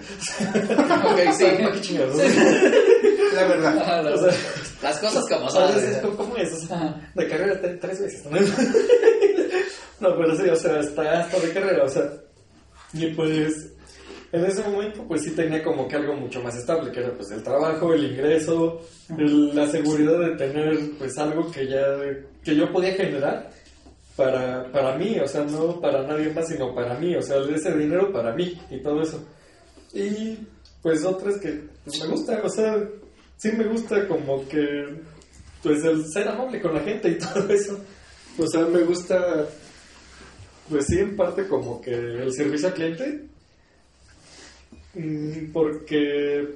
Ok, 1.05 1.21
sí. 1.37 1.45
La 3.35 3.49
verdad. 3.49 4.15
O 4.15 4.19
sea, 4.19 4.39
Las 4.83 4.99
cosas 4.99 5.25
como 5.29 5.51
son. 5.51 5.71
¿Cómo 6.17 6.37
es? 6.37 6.53
O 6.53 6.67
sea, 6.67 7.11
de 7.15 7.29
carrera 7.29 7.61
tre- 7.61 7.79
tres 7.81 8.01
veces. 8.01 8.25
¿no? 10.01 10.17
pero 10.17 10.37
sí, 10.37 10.49
o 10.49 10.57
sea, 10.57 10.79
hasta, 10.81 11.21
hasta 11.21 11.39
de 11.39 11.53
carrera, 11.53 11.85
o 11.85 11.89
sea. 11.89 12.11
Y 12.93 13.07
pues, 13.09 13.73
en 14.33 14.45
ese 14.45 14.63
momento, 14.63 15.05
pues 15.09 15.23
sí 15.23 15.31
tenía 15.31 15.63
como 15.63 15.89
que 15.89 15.97
algo 15.97 16.15
mucho 16.15 16.43
más 16.43 16.57
estable, 16.57 16.91
que 16.93 17.01
era 17.01 17.13
pues 17.13 17.31
el 17.31 17.43
trabajo, 17.43 17.93
el 17.95 18.05
ingreso, 18.13 18.81
el- 19.17 19.55
la 19.55 19.67
seguridad 19.69 20.19
de 20.19 20.37
tener 20.37 20.79
pues 20.99 21.17
algo 21.19 21.51
que 21.51 21.67
ya, 21.69 21.83
que 22.43 22.55
yo 22.57 22.71
podía 22.73 22.95
generar 22.95 23.51
para, 24.17 24.71
para 24.71 24.97
mí, 24.97 25.19
o 25.19 25.27
sea, 25.27 25.45
no 25.45 25.81
para 25.81 26.03
nadie 26.07 26.33
más, 26.33 26.47
sino 26.49 26.75
para 26.75 26.95
mí, 26.99 27.17
o 27.17 27.23
sea, 27.23 27.37
ese 27.55 27.73
dinero 27.77 28.13
para 28.13 28.33
mí 28.35 28.61
y 28.71 28.81
todo 28.83 29.03
eso. 29.03 29.25
Y 29.93 30.39
pues 30.83 31.05
otras 31.05 31.39
que 31.39 31.65
pues, 31.85 32.01
me 32.03 32.09
gusta, 32.09 32.41
o 32.45 32.49
sea, 32.49 32.77
sí 33.45 33.53
me 33.53 33.65
gusta 33.65 34.09
como 34.09 34.49
que, 34.49 34.87
pues 35.63 35.85
el 35.85 36.03
ser 36.11 36.29
amable 36.29 36.63
con 36.63 36.73
la 36.73 36.81
gente 36.81 37.11
y 37.11 37.19
todo 37.19 37.47
eso. 37.51 37.79
O 38.39 38.47
sea, 38.47 38.63
me 38.63 38.83
gusta, 38.85 39.47
pues 40.71 40.87
sí, 40.87 40.99
en 40.99 41.15
parte 41.15 41.47
como 41.47 41.79
que 41.81 41.91
el 41.91 42.33
servicio 42.33 42.69
al 42.69 42.75
cliente, 42.75 43.21
mm, 44.95 45.53
porque, 45.53 46.49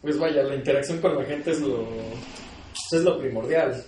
pues 0.00 0.16
vaya, 0.18 0.44
la 0.44 0.54
interacción 0.54 1.00
con 1.00 1.16
la 1.16 1.24
gente 1.24 1.50
es 1.50 1.60
lo, 1.62 1.84
es 2.92 3.02
lo 3.02 3.18
primordial. 3.18 3.84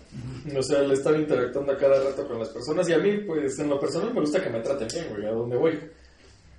O 0.57 0.62
sea, 0.64 0.81
el 0.81 0.90
estar 0.90 1.14
interactuando 1.14 1.73
a 1.73 1.79
cada 1.79 2.03
rato 2.11 2.27
con 2.27 2.40
las 2.40 2.49
personas. 2.49 2.88
Y 2.88 2.93
a 2.93 2.99
mí, 2.99 3.19
pues 3.19 3.57
en 3.61 3.69
lo 3.69 3.79
personal 3.79 4.12
me 4.12 4.21
gusta 4.21 4.43
que 4.43 4.51
me 4.51 4.61
traten 4.61 4.88
bien, 4.93 5.07
güey, 5.11 5.27
a 5.27 5.31
donde 5.31 5.57
voy. 5.57 5.79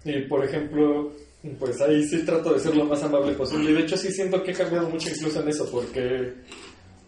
Y 0.06 0.22
por 0.22 0.46
ejemplo, 0.46 1.12
pues 1.60 1.82
ahí 1.82 2.04
sí 2.08 2.24
trato 2.24 2.54
de 2.54 2.60
ser 2.60 2.76
lo 2.76 2.86
más 2.86 3.02
amable 3.04 3.34
posible. 3.34 3.72
Y 3.72 3.74
de 3.74 3.82
hecho 3.82 3.98
sí 3.98 4.12
siento 4.12 4.44
que 4.44 4.52
he 4.52 4.56
cambiado 4.56 4.90
mucho 4.90 5.10
incluso 5.10 5.42
en 5.42 5.50
eso, 5.50 5.70
porque 5.72 6.34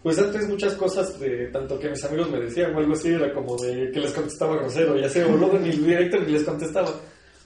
pues 0.02 0.20
antes 0.20 0.48
muchas 0.50 0.74
cosas 0.74 1.20
de 1.20 1.48
tanto 1.48 1.80
que 1.80 1.90
mis 1.90 2.04
amigos 2.04 2.30
me 2.30 2.42
decían 2.42 2.76
o 2.76 2.80
algo 2.80 2.94
así, 2.94 3.10
era 3.10 3.34
como 3.34 3.56
de 3.58 3.92
que 3.92 4.00
les 4.00 4.12
contestaba 4.12 4.58
grosero, 4.58 5.00
ya 5.00 5.08
sé, 5.08 5.24
o 5.24 5.38
luego 5.38 5.58
ni 5.60 5.70
directo 5.70 6.20
ni 6.20 6.34
les 6.34 6.44
contestaba. 6.44 6.90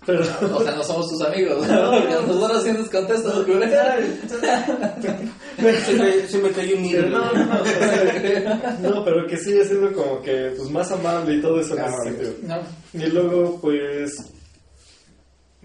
Pero... 0.05 0.21
O 0.21 0.63
sea, 0.63 0.75
no 0.75 0.83
somos 0.83 1.09
tus 1.09 1.21
amigos, 1.21 1.67
¿no? 1.67 1.91
Porque 1.91 2.13
nosotros 2.13 2.63
sí 2.63 2.71
nos 2.71 2.89
contestas, 2.89 3.33
se, 5.85 5.93
me, 5.93 6.27
se 6.27 6.37
me 6.37 6.51
cayó 6.51 6.77
un 6.77 7.11
no, 7.11 7.33
no, 7.33 7.45
no, 7.45 7.61
o 7.61 7.65
sea, 7.65 8.77
no, 8.81 9.03
pero 9.03 9.27
que 9.27 9.37
sigue 9.37 9.65
siendo 9.65 9.91
como 9.91 10.21
que 10.21 10.53
pues 10.55 10.69
más 10.69 10.91
amable 10.91 11.35
y 11.35 11.41
todo 11.41 11.59
eso 11.59 11.75
en 11.75 11.83
ese 11.83 12.03
sentido. 12.03 12.31
No. 12.43 12.57
Y 12.93 13.07
luego, 13.07 13.59
pues, 13.59 14.15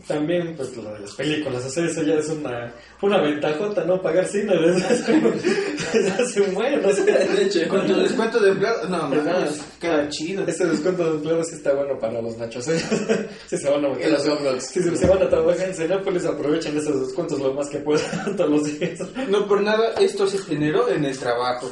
también, 0.07 0.55
pues, 0.57 0.77
lo 0.77 0.93
de 0.93 1.01
las 1.01 1.15
películas, 1.15 1.65
o 1.65 1.71
sea, 1.71 1.85
eso 1.85 2.03
ya 2.03 2.15
es 2.15 2.29
una, 2.29 2.73
una 3.01 3.21
ventajota, 3.21 3.85
¿no? 3.85 4.01
Pagar 4.01 4.27
cine 4.27 4.55
desde 4.57 4.87
hace, 4.87 6.41
un 6.41 6.55
buen, 6.55 6.83
no 6.83 6.93
sé. 6.93 7.03
De 7.12 7.45
hecho, 7.45 7.69
Con 7.69 7.87
tu 7.87 7.95
descuento 7.95 8.41
de 8.41 8.51
empleado, 8.51 8.88
no, 8.88 9.09
mames, 9.09 9.61
queda 9.81 10.09
chido. 10.09 10.45
Ese 10.47 10.67
descuento 10.67 11.05
de 11.05 11.17
empleo 11.17 11.45
sí 11.45 11.55
está 11.57 11.73
bueno 11.75 11.99
para 11.99 12.21
los 12.21 12.37
nachos, 12.37 12.67
¿eh? 12.69 12.81
Sí 13.47 13.57
se 13.57 13.71
van 13.71 13.85
a 13.85 13.88
Y 13.88 14.11
los 14.11 14.29
hot. 14.29 14.61
Si 14.61 14.83
se 14.83 15.07
van 15.07 15.23
a 15.23 15.29
trabajar 15.29 15.69
en 15.69 15.75
Cinépolis, 15.75 16.25
aprovechen 16.25 16.77
esos 16.77 17.07
descuentos 17.07 17.38
lo 17.38 17.55
más 17.55 17.69
que 17.69 17.79
puedan 17.79 18.37
todos 18.37 18.51
los 18.51 18.79
días. 18.79 18.99
No 19.29 19.47
por 19.47 19.62
nada, 19.62 19.95
esto 20.01 20.27
se 20.27 20.38
generó 20.38 20.88
en 20.88 21.05
el 21.05 21.19
trabajo. 21.19 21.71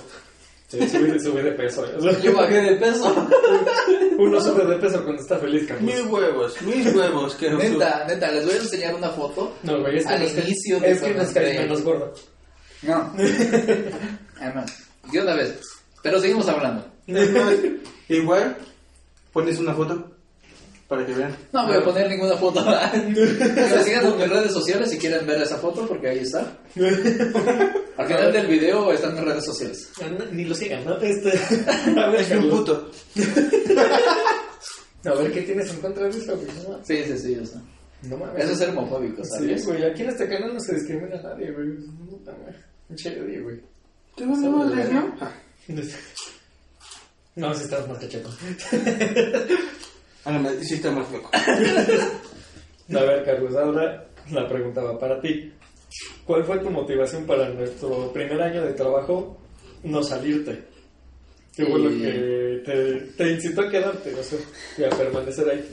Sí, 0.71 0.89
subí, 0.89 1.19
subí 1.19 1.43
de 1.43 1.51
peso. 1.53 1.85
Yo 2.23 2.33
bajé 2.33 2.61
de 2.63 2.77
peso. 2.77 3.27
Uno 4.19 4.41
sube 4.41 4.65
de 4.67 4.77
peso 4.77 5.03
cuando 5.03 5.21
está 5.21 5.37
feliz, 5.39 5.67
Carlos. 5.67 5.83
Mis 5.95 6.01
huevos, 6.07 6.63
mis 6.63 6.95
huevos, 6.95 7.35
que 7.35 7.51
Neta, 7.51 8.05
neta, 8.07 8.31
les 8.31 8.45
voy 8.45 8.55
a 8.55 8.59
enseñar 8.59 8.95
una 8.95 9.09
foto. 9.09 9.53
No, 9.65 9.81
güey, 9.81 9.97
es 9.99 10.07
que 10.07 10.13
Al 10.13 10.21
nos 10.23 10.31
cae- 10.33 10.45
inicio 10.45 10.79
de 10.79 10.91
es 10.93 11.01
que 11.01 11.15
nos 11.15 11.29
cae 11.31 11.59
menos 11.59 11.83
gordo. 11.83 12.15
No. 12.83 13.13
Además, 14.41 14.73
de 15.11 15.21
una 15.21 15.35
vez. 15.35 15.61
Pero 16.03 16.21
seguimos 16.21 16.49
hablando. 16.49 16.87
Igual, 18.09 18.57
pones 19.33 19.59
una 19.59 19.75
foto 19.75 20.11
para 20.90 21.07
que 21.07 21.14
vean. 21.14 21.37
No 21.53 21.68
voy 21.68 21.76
a 21.76 21.85
poner 21.85 22.11
ninguna 22.11 22.37
foto. 22.37 22.64
que 22.92 23.85
sigan 23.85 24.07
en 24.07 24.16
mis 24.18 24.29
redes 24.29 24.53
sociales 24.53 24.90
si 24.90 24.98
quieren 24.98 25.24
ver 25.24 25.40
esa 25.40 25.57
foto, 25.57 25.87
porque 25.87 26.09
ahí 26.09 26.18
está. 26.18 26.59
Al 27.96 28.07
final 28.09 28.33
del 28.33 28.46
video 28.48 28.92
están 28.92 29.14
mis 29.14 29.24
redes 29.24 29.44
sociales. 29.44 29.88
Ni 30.33 30.44
lo 30.44 30.55
sigan, 30.55 30.85
¿no? 30.85 30.96
Este, 31.00 31.31
a 32.00 32.09
ver, 32.11 32.20
Es 32.22 32.31
un 32.33 32.50
puto. 32.50 32.90
A 35.05 35.14
ver, 35.14 35.33
¿qué 35.33 35.42
tienes 35.42 35.70
en 35.70 35.81
contra 35.81 36.05
de 36.09 36.11
eso, 36.11 36.37
güey? 36.37 36.48
No, 36.68 36.85
Sí, 36.85 37.03
sí, 37.07 37.16
sí, 37.18 37.38
eso. 37.40 37.62
no 38.03 38.16
mames. 38.18 38.42
Eso 38.42 38.53
es 38.53 38.59
ser 38.59 38.68
homofóbico, 38.70 39.24
Sí, 39.24 39.31
¿sabes? 39.31 39.66
güey, 39.66 39.85
aquí 39.85 40.03
en 40.03 40.09
este 40.11 40.29
canal 40.29 40.53
no 40.53 40.61
se 40.61 40.74
discrimina 40.74 41.18
a 41.20 41.22
nadie, 41.22 41.53
güey. 41.53 41.68
Puta 42.11 42.33
madre. 42.33 43.40
Güey. 43.40 43.61
¿Te 44.16 44.26
madres, 44.26 44.92
no? 44.92 45.16
Ah, 45.20 45.33
No, 47.37 47.55
si 47.55 47.62
estás 47.62 47.88
más 47.88 47.98
cacheto. 47.98 48.29
Ah, 50.25 50.33
no, 50.33 50.41
me- 50.41 50.63
sí 50.65 50.75
está 50.75 50.91
más 50.91 51.11
loco. 51.11 51.31
A 51.35 53.03
ver, 53.05 53.25
Carlos, 53.25 53.55
ahora 53.57 54.07
la 54.33 54.49
pregunta 54.49 54.83
va 54.83 54.99
para 54.99 55.21
ti. 55.21 55.53
¿Cuál 56.25 56.45
fue 56.45 56.59
tu 56.59 56.71
motivación 56.71 57.25
para 57.27 57.49
nuestro 57.51 58.13
primer 58.13 58.41
año 58.43 58.65
de 58.65 58.73
trabajo 58.75 59.39
no 59.85 60.03
salirte? 60.03 60.65
¿Qué 61.55 61.67
fue 61.67 61.79
lo 61.81 61.91
Eh. 61.91 62.63
que 62.65 62.71
te, 62.73 63.01
te 63.17 63.33
incitó 63.33 63.63
a 63.63 63.71
quedarte, 63.71 64.13
no 64.13 64.23
sé, 64.23 64.39
y 64.79 64.85
a 64.85 64.91
permanecer 64.91 65.49
ahí? 65.51 65.69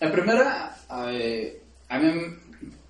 En 0.00 0.12
primera, 0.12 0.76
eh, 1.10 1.60
a 1.88 1.98
mí 1.98 2.12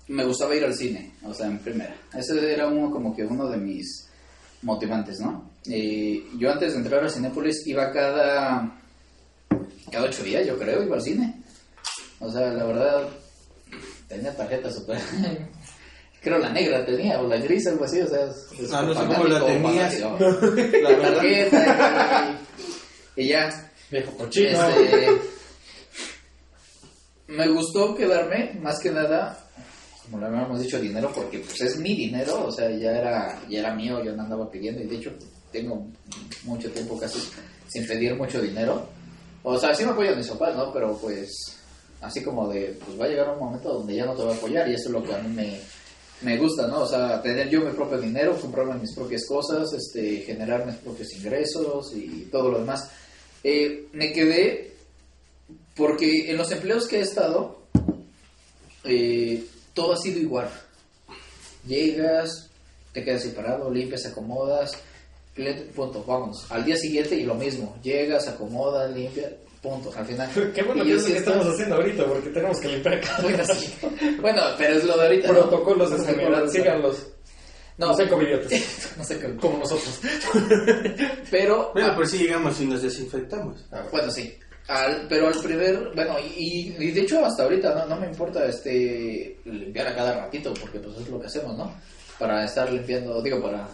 me 0.07 0.23
gustaba 0.25 0.55
ir 0.55 0.63
al 0.63 0.73
cine, 0.73 1.13
o 1.23 1.33
sea, 1.33 1.47
en 1.47 1.59
primera. 1.59 1.95
Ese 2.13 2.53
era 2.53 2.67
uno, 2.67 2.89
como 2.91 3.15
que 3.15 3.23
uno 3.23 3.49
de 3.49 3.57
mis 3.57 4.07
motivantes, 4.61 5.19
¿no? 5.19 5.49
Eh, 5.69 6.23
yo 6.37 6.51
antes 6.51 6.71
de 6.73 6.79
entrar 6.79 7.03
a 7.03 7.09
Cinépolis 7.09 7.65
iba 7.67 7.91
cada, 7.91 8.80
cada 9.91 10.05
ocho 10.05 10.23
días, 10.23 10.45
yo 10.45 10.57
creo, 10.57 10.83
iba 10.83 10.95
al 10.95 11.01
cine. 11.01 11.41
O 12.19 12.31
sea, 12.31 12.51
la 12.53 12.65
verdad, 12.65 13.09
tenía 14.07 14.35
tarjeta 14.35 14.71
super... 14.71 14.99
Creo 16.21 16.37
la 16.37 16.51
negra 16.51 16.85
tenía, 16.85 17.19
o 17.19 17.27
la 17.27 17.37
gris, 17.37 17.65
algo 17.65 17.83
así, 17.83 17.99
o 17.99 18.07
sea... 18.07 18.29
Ah, 18.73 18.83
no 18.83 18.93
sé 18.93 19.05
cómo 19.07 19.23
la 19.23 19.43
tenías. 19.43 19.99
La 19.99 21.01
tarjeta 21.01 22.39
y, 23.15 23.23
y 23.23 23.27
ya. 23.29 23.71
Viejo 23.89 24.11
cochino. 24.11 24.69
Este, 24.69 25.07
me 27.27 27.47
gustó 27.47 27.95
quedarme, 27.95 28.53
más 28.61 28.79
que 28.79 28.91
nada, 28.91 29.47
como 30.03 30.19
lo 30.19 30.27
habíamos 30.27 30.61
dicho, 30.61 30.79
dinero, 30.79 31.11
porque 31.13 31.39
pues 31.39 31.59
es 31.61 31.77
mi 31.77 31.95
dinero, 31.95 32.45
o 32.45 32.51
sea, 32.51 32.69
ya 32.69 32.91
era, 32.91 33.41
ya 33.49 33.59
era 33.59 33.73
mío, 33.73 34.03
yo 34.03 34.15
no 34.15 34.21
andaba 34.23 34.49
pidiendo, 34.51 34.81
y 34.83 34.87
de 34.87 34.97
hecho 34.97 35.11
tengo 35.51 35.87
mucho 36.43 36.69
tiempo 36.71 36.99
casi 36.99 37.19
sin 37.67 37.87
pedir 37.87 38.15
mucho 38.15 38.41
dinero. 38.41 38.87
O 39.43 39.57
sea, 39.57 39.73
sí 39.73 39.83
me 39.83 39.91
apoyan 39.91 40.17
mis 40.17 40.27
papás, 40.27 40.55
¿no? 40.55 40.71
Pero 40.71 40.97
pues, 40.97 41.57
así 42.01 42.23
como 42.23 42.47
de, 42.49 42.77
pues 42.85 42.99
va 42.99 43.05
a 43.05 43.09
llegar 43.09 43.29
un 43.29 43.39
momento 43.39 43.73
donde 43.73 43.95
ya 43.95 44.05
no 44.05 44.15
te 44.15 44.23
va 44.23 44.33
a 44.33 44.35
apoyar, 44.35 44.67
y 44.69 44.73
eso 44.73 44.89
es 44.89 44.91
lo 44.91 45.03
que 45.03 45.13
a 45.13 45.19
mí 45.19 45.33
me, 45.33 45.59
me 46.21 46.37
gusta, 46.37 46.67
¿no? 46.67 46.81
O 46.81 46.87
sea, 46.87 47.21
tener 47.21 47.49
yo 47.49 47.61
mi 47.61 47.71
propio 47.71 47.99
dinero, 47.99 48.39
comprarme 48.39 48.75
mis 48.75 48.93
propias 48.93 49.25
cosas, 49.27 49.73
este, 49.73 50.17
generar 50.17 50.65
mis 50.65 50.75
propios 50.75 51.11
ingresos 51.13 51.93
y 51.95 52.27
todo 52.31 52.49
lo 52.49 52.59
demás. 52.59 52.89
Eh, 53.43 53.87
me 53.93 54.13
quedé 54.13 54.71
porque 55.75 56.29
en 56.29 56.37
los 56.37 56.51
empleos 56.51 56.87
que 56.87 56.97
he 56.97 57.01
estado, 57.01 57.61
eh, 58.83 59.43
todo 59.73 59.93
ha 59.93 59.97
sido 59.97 60.19
igual. 60.19 60.49
Llegas, 61.65 62.49
te 62.93 63.03
quedas 63.03 63.23
separado, 63.23 63.71
limpias, 63.71 64.05
acomodas, 64.05 64.71
punto, 65.75 66.03
vamos. 66.05 66.45
Al 66.49 66.63
día 66.65 66.75
siguiente 66.75 67.15
y 67.15 67.23
lo 67.23 67.35
mismo. 67.35 67.77
Llegas, 67.81 68.27
acomodas, 68.27 68.91
limpias, 68.91 69.31
punto. 69.61 69.91
Al 69.95 70.05
final. 70.05 70.29
Qué 70.55 70.63
bueno 70.63 70.83
que 70.83 70.93
es 70.93 71.01
lo 71.01 71.07
que 71.07 71.17
estamos 71.17 71.47
haciendo 71.47 71.75
ahorita, 71.75 72.05
porque 72.05 72.29
tenemos 72.29 72.59
que 72.59 72.67
limpiar 72.67 72.99
cada 73.01 73.21
Bueno, 73.23 73.43
sí. 73.45 73.73
Bueno, 74.21 74.41
pero 74.57 74.75
es 74.75 74.83
lo 74.83 74.97
de 74.97 75.03
ahorita. 75.03 75.27
¿no? 75.29 75.33
Protocolos 75.39 75.91
de 75.91 76.05
seguridad, 76.05 76.47
síganlos. 76.47 77.07
No, 77.77 77.87
No 77.87 77.93
sean 77.95 78.09
covidiotas, 78.09 78.93
no 78.97 79.03
sé 79.03 79.19
como 79.39 79.57
nosotros. 79.59 80.01
Pero. 81.31 81.71
Bueno, 81.73 81.95
pues 81.95 82.11
sí 82.11 82.17
llegamos 82.19 82.59
y 82.61 82.65
nos 82.65 82.81
desinfectamos. 82.81 83.65
Bueno, 83.91 84.11
sí. 84.11 84.35
Al- 84.67 85.07
pero 85.09 85.27
al 85.27 85.33
primer, 85.41 85.89
bueno, 85.95 86.15
y, 86.37 86.73
y 86.79 86.91
de 86.91 87.01
hecho 87.01 87.25
hasta 87.25 87.43
ahorita 87.43 87.73
no, 87.73 87.85
no 87.87 87.99
me 87.99 88.07
importa 88.07 88.45
este 88.45 89.35
limpiar 89.45 89.87
a 89.87 89.95
cada 89.95 90.13
ratito, 90.25 90.53
porque 90.53 90.79
pues 90.79 90.95
es 90.99 91.09
lo 91.09 91.19
que 91.19 91.25
hacemos, 91.27 91.57
¿no? 91.57 91.73
Para 92.19 92.45
estar 92.45 92.71
limpiando, 92.71 93.21
digo, 93.23 93.41
para 93.41 93.67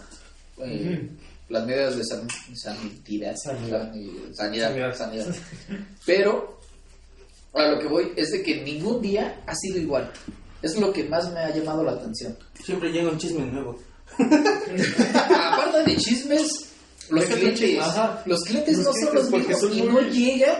eh, 0.64 0.98
Ujú. 0.98 1.08
Las 1.48 1.66
medidas 1.66 1.96
de 1.96 2.04
san- 2.04 2.28
sanidad, 2.54 3.34
Sanidad. 3.42 3.92
sani- 3.92 4.34
sanidad, 4.34 4.68
Sanidad. 4.68 4.94
sanidad. 4.96 5.26
Pero 6.04 6.58
a 7.54 7.68
lo 7.68 7.78
que 7.80 7.86
voy 7.86 8.12
es 8.16 8.30
de 8.30 8.42
que 8.42 8.62
ningún 8.62 9.00
día 9.00 9.42
ha 9.46 9.54
sido 9.54 9.78
igual. 9.78 10.10
Es 10.62 10.76
lo 10.78 10.92
que 10.92 11.04
más 11.04 11.32
me 11.32 11.40
ha 11.40 11.54
llamado 11.54 11.82
la 11.84 11.92
atención. 11.92 12.36
Siempre 12.64 12.90
llega 12.90 13.10
un 13.10 13.18
chisme 13.18 13.44
nuevo. 13.46 13.78
Aparte 14.18 15.90
de 15.90 15.96
chismes, 15.96 16.48
los 17.10 17.20
Déjate 17.28 17.40
clientes, 17.54 17.84
los 18.26 18.44
clientes 18.44 18.76
Los 18.78 18.84
no 18.86 18.92
clientes, 18.92 19.02
son 19.02 19.14
los 19.14 19.30
mismos 19.30 19.76
y 19.76 19.82
muy- 19.82 20.02
no 20.04 20.08
llegan 20.10 20.56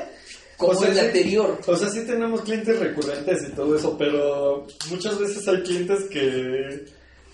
como 0.56 0.72
O 0.72 0.76
sea, 0.76 0.88
el 0.88 0.94
sí- 0.94 1.00
anterior. 1.00 1.60
O 1.66 1.76
sea, 1.76 1.88
sí 1.90 2.00
tenemos 2.06 2.40
clientes 2.42 2.78
recurrentes 2.78 3.38
y 3.48 3.52
todo 3.54 3.76
eso, 3.76 3.96
pero 3.98 4.66
muchas 4.90 5.18
veces 5.18 5.46
hay 5.48 5.62
clientes 5.62 6.04
que, 6.10 6.86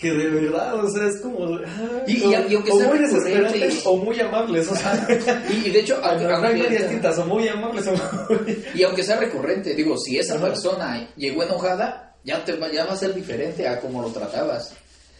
que 0.05 0.17
de 0.17 0.29
verdad, 0.29 0.75
o 0.83 0.89
sea, 0.89 1.07
es 1.07 1.19
como... 1.21 1.45
ah, 1.55 2.03
Y- 2.07 2.17
y- 2.17 2.25
o, 2.25 2.47
y 2.49 2.55
aunque 2.55 2.71
o 2.71 2.77
sea 2.79 2.87
muy 2.89 2.99
desesperantes 2.99 3.81
o 3.85 3.97
muy 3.97 4.19
amables, 4.19 4.69
o 4.71 4.75
sea... 4.75 5.07
Y, 5.49 5.69
de 5.71 5.79
hecho, 5.79 5.99
aunque, 6.03 6.25
hay 6.47 6.61
medias 6.61 6.89
tintas, 6.89 7.17
o 7.19 7.25
muy 7.25 7.47
amables 7.47 7.87
o 7.87 7.91
muy... 7.91 8.63
y 8.75 8.83
aunque 8.83 9.03
sea 9.03 9.17
recurrente, 9.17 9.73
digo, 9.75 9.97
si 9.97 10.17
esa 10.19 10.35
Ajá. 10.35 10.45
persona 10.47 11.09
llegó 11.15 11.43
enojada, 11.43 12.15
ya, 12.23 12.43
te 12.45 12.55
va, 12.55 12.71
ya 12.71 12.85
va 12.85 12.93
a 12.93 12.97
ser 12.97 13.13
diferente 13.13 13.67
a 13.67 13.79
como 13.79 14.01
lo 14.01 14.09
tratabas. 14.09 14.73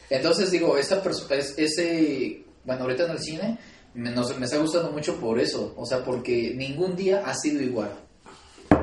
Entonces, 0.09 0.51
digo, 0.51 0.77
esta 0.77 1.01
persona, 1.01 1.35
ese, 1.57 2.43
bueno, 2.63 2.83
ahorita 2.83 3.05
en 3.05 3.11
el 3.11 3.19
cine, 3.19 3.59
me, 3.95 4.11
nos- 4.11 4.37
me 4.37 4.45
está 4.45 4.57
gustando 4.57 4.91
mucho 4.91 5.15
por 5.19 5.39
eso, 5.39 5.73
o 5.77 5.85
sea, 5.85 6.03
porque 6.03 6.53
ningún 6.55 6.95
día 6.95 7.23
ha 7.25 7.33
sido 7.33 7.61
igual. 7.61 7.89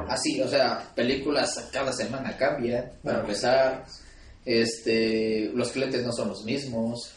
Así, 0.08 0.40
o 0.40 0.48
sea, 0.48 0.90
películas 0.94 1.68
cada 1.72 1.92
semana 1.92 2.36
cambian, 2.36 2.92
para 3.02 3.20
empezar, 3.20 3.84
este, 4.44 5.50
los 5.54 5.70
clientes 5.72 6.04
no 6.04 6.12
son 6.12 6.28
los 6.28 6.44
mismos, 6.44 7.12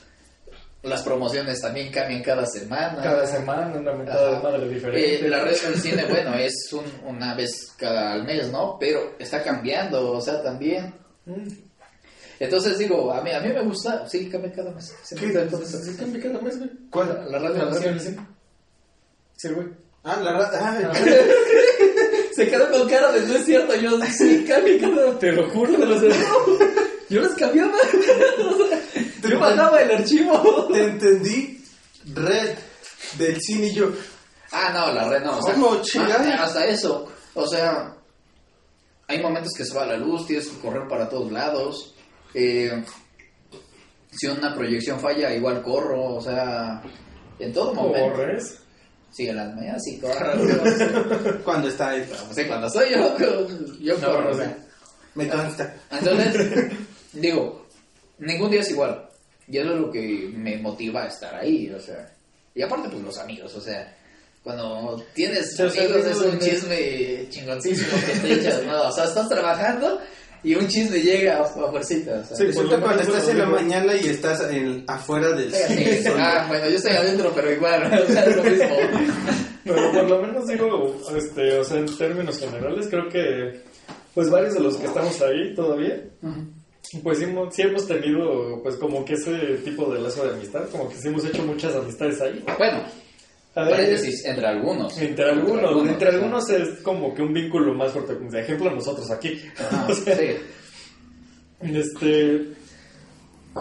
las 0.83 1.01
promociones 1.01 1.59
también 1.61 1.91
cambian 1.91 2.21
cada 2.21 2.45
semana. 2.45 3.01
Cada 3.01 3.25
semana 3.25 3.75
una 3.75 3.93
mentada 3.93 4.35
de 4.37 4.43
madre 4.43 4.67
diferente. 4.69 5.25
Eh, 5.25 5.29
la 5.29 5.43
red 5.43 5.59
del 5.59 5.81
cine, 5.81 6.05
bueno, 6.07 6.35
es 6.35 6.53
un- 6.73 7.07
una 7.15 7.33
vez 7.33 7.71
cada 7.77 8.13
al 8.13 8.23
mes, 8.23 8.51
¿no? 8.51 8.77
Pero 8.79 9.15
está 9.17 9.41
cambiando, 9.41 10.11
o 10.11 10.21
sea, 10.21 10.43
también. 10.43 10.93
Mm. 11.25 11.47
Entonces 12.39 12.77
digo, 12.77 13.11
a 13.13 13.21
mí, 13.23 13.31
a 13.31 13.39
mí 13.39 13.49
me 13.51 13.63
gusta, 13.63 14.07
sí, 14.07 14.29
cambia 14.29 14.51
cada 14.51 14.69
mes. 14.71 14.93
Sí, 15.03 15.15
eso. 15.15 15.65
¿Sí 15.65 15.95
cambia 15.97 16.21
cada 16.21 16.39
mes, 16.41 16.57
güey? 16.59 16.69
¿Cuál? 16.91 17.25
La 17.31 17.39
radio 17.39 17.65
del 17.65 17.73
radio 17.81 17.99
cine. 17.99 18.27
Sí, 19.37 19.49
güey. 19.49 19.67
Ah, 20.03 20.19
la 20.21 20.33
rata. 20.33 20.59
Ah, 20.61 20.93
Se 22.35 22.47
quedó 22.49 22.69
con 22.69 22.87
cara 22.89 23.11
de 23.13 23.21
no 23.21 23.35
es 23.35 23.45
cierto. 23.45 23.73
Yo, 23.75 23.97
sí, 24.05 24.45
cambia, 24.47 24.79
cara. 24.79 25.17
Te 25.17 25.31
lo 25.31 25.49
juro, 25.49 25.73
o 25.95 25.99
sea, 25.99 26.09
Yo 27.09 27.21
los 27.21 27.33
cambiaba. 27.35 27.71
O 28.39 28.67
sea, 28.67 28.81
yo 29.29 29.39
bajaba 29.39 29.81
el 29.81 29.91
archivo. 29.91 30.67
Te 30.71 30.83
entendí. 30.83 31.63
Red 32.13 32.55
del 33.17 33.41
cine 33.41 33.67
y 33.67 33.73
yo. 33.73 33.91
Ah, 34.51 34.71
no, 34.73 34.93
la 34.93 35.09
red 35.09 35.23
no. 35.23 35.39
O 35.39 35.41
sea, 35.41 35.53
¿Cómo 35.55 35.81
chingada? 35.81 36.43
hasta 36.43 36.65
eso. 36.67 37.07
O 37.33 37.47
sea, 37.47 37.95
hay 39.07 39.21
momentos 39.21 39.51
que 39.57 39.65
se 39.65 39.73
va 39.75 39.85
la 39.85 39.97
luz, 39.97 40.27
tienes 40.27 40.47
que 40.47 40.59
correr 40.59 40.87
para 40.87 41.09
todos 41.09 41.31
lados. 41.31 41.95
Eh, 42.33 42.83
si 44.11 44.27
una 44.27 44.53
proyección 44.53 44.99
falla, 44.99 45.33
igual 45.33 45.61
corro. 45.63 46.15
O 46.15 46.21
sea, 46.21 46.81
en 47.39 47.51
todo 47.53 47.73
momento. 47.73 48.11
corres. 48.15 48.59
Sí, 49.11 49.27
en 49.27 49.37
las 49.37 49.55
mañanas 49.55 49.81
sí 49.83 49.99
corro. 49.99 50.33
Cuando 51.43 51.67
está 51.69 51.89
ahí. 51.89 52.07
sí, 52.33 52.43
cuando 52.45 52.69
soy 52.69 52.91
yo, 52.91 53.17
yo 53.79 53.95
corro. 53.99 54.25
no 54.25 54.29
o 54.29 54.33
sé. 54.33 54.39
sea. 54.43 54.57
Me 55.15 55.29
consta. 55.29 55.73
Entonces, 55.91 56.71
digo, 57.15 57.65
ningún 58.19 58.51
día 58.51 58.61
es 58.61 58.69
igual. 58.71 59.07
Y 59.47 59.57
eso 59.57 59.73
es 59.73 59.79
lo 59.79 59.91
que 59.91 60.29
me 60.33 60.57
motiva 60.57 61.03
a 61.03 61.07
estar 61.07 61.35
ahí, 61.35 61.69
o 61.71 61.79
sea. 61.79 62.11
Y 62.53 62.61
aparte, 62.61 62.89
pues 62.89 63.03
los 63.03 63.17
amigos, 63.19 63.53
o 63.55 63.61
sea. 63.61 63.95
Cuando 64.43 65.03
tienes 65.15 65.55
Sí, 65.55 65.63
o 65.63 65.69
sea, 65.71 65.83
amigos 65.85 66.05
es 66.05 66.17
un 66.17 66.37
chisme 66.39 67.27
chingoncísimo 67.29 67.97
que 68.05 68.19
te 68.19 68.33
echas, 68.33 68.63
¿no? 68.63 68.83
O 68.89 68.91
sea, 68.91 69.05
estás 69.05 69.27
trabajando 69.27 69.99
y 70.43 70.53
un 70.53 70.67
chisme 70.67 70.99
llega 70.99 71.37
a, 71.37 71.41
a 71.41 71.45
fuercita, 71.71 72.19
o 72.19 72.23
sea. 72.23 72.37
Sí, 72.37 72.43
por 72.43 72.47
Resulta 72.47 72.77
lo 72.77 72.83
cuando 72.83 73.01
menos 73.03 73.17
estás 73.17 73.29
en 73.31 73.37
la 73.39 73.45
mañana 73.47 73.95
y 73.95 74.07
estás 74.07 74.41
en, 74.51 74.83
afuera 74.87 75.29
del 75.31 75.51
Sí, 75.51 75.63
cine. 75.73 75.97
sí. 76.03 76.09
Ah, 76.15 76.45
bueno, 76.47 76.69
yo 76.69 76.75
estoy 76.77 76.91
adentro, 76.91 77.31
pero 77.33 77.51
igual, 77.51 78.03
o 78.03 78.11
sea, 78.11 78.23
es 78.23 78.35
lo 78.35 78.43
mismo. 78.43 78.75
Pero 79.63 79.91
por 79.91 80.09
lo 80.11 80.21
menos 80.21 80.45
digo, 80.47 81.01
este, 81.17 81.57
o 81.57 81.63
sea, 81.63 81.77
en 81.77 81.97
términos 81.97 82.37
generales, 82.37 82.87
creo 82.87 83.09
que, 83.09 83.61
pues 84.13 84.29
varios 84.29 84.53
de 84.53 84.59
los 84.59 84.77
que 84.77 84.85
estamos 84.85 85.19
ahí 85.23 85.55
todavía, 85.55 86.03
pues 87.03 87.17
sí, 87.19 87.23
hemos- 87.25 87.53
sí 87.55 87.61
hemos 87.63 87.87
tenido, 87.87 88.61
pues 88.63 88.75
como 88.77 89.03
que 89.05 89.13
ese 89.13 89.31
tipo 89.63 89.91
de 89.93 90.01
lazo 90.01 90.25
de 90.25 90.33
amistad, 90.35 90.67
como 90.69 90.89
que 90.89 90.95
sí 90.95 91.07
hemos 91.07 91.25
hecho 91.25 91.43
muchas 91.43 91.75
amistades 91.75 92.21
ahí. 92.21 92.43
Bueno, 92.57 92.83
A 93.55 93.63
ver, 93.63 93.71
paréntesis, 93.71 94.25
entre 94.25 94.45
algunos. 94.47 94.97
Entre 94.97 95.25
algunos, 95.29 95.87
entre 95.87 96.07
o 96.07 96.11
sea. 96.11 96.19
algunos 96.19 96.49
es 96.49 96.69
como 96.81 97.13
que 97.15 97.21
un 97.21 97.33
vínculo 97.33 97.73
más 97.73 97.91
fuerte. 97.91 98.15
De 98.15 98.41
ejemplo, 98.41 98.69
nosotros 98.71 99.09
aquí. 99.11 99.41
Ajá, 99.57 99.87
O 99.91 99.93
sea, 99.95 100.17
sí. 100.17 100.25
Este. 101.61 102.47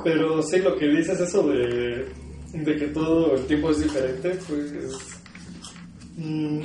Pero 0.02 0.42
sí, 0.42 0.58
lo 0.58 0.76
que 0.76 0.88
dices, 0.88 1.20
eso 1.20 1.46
de, 1.48 2.06
de 2.52 2.76
que 2.76 2.88
todo 2.88 3.34
el 3.36 3.46
tiempo 3.46 3.70
es 3.70 3.78
diferente, 3.80 4.36
pues. 4.48 4.72
mm, 6.16 6.62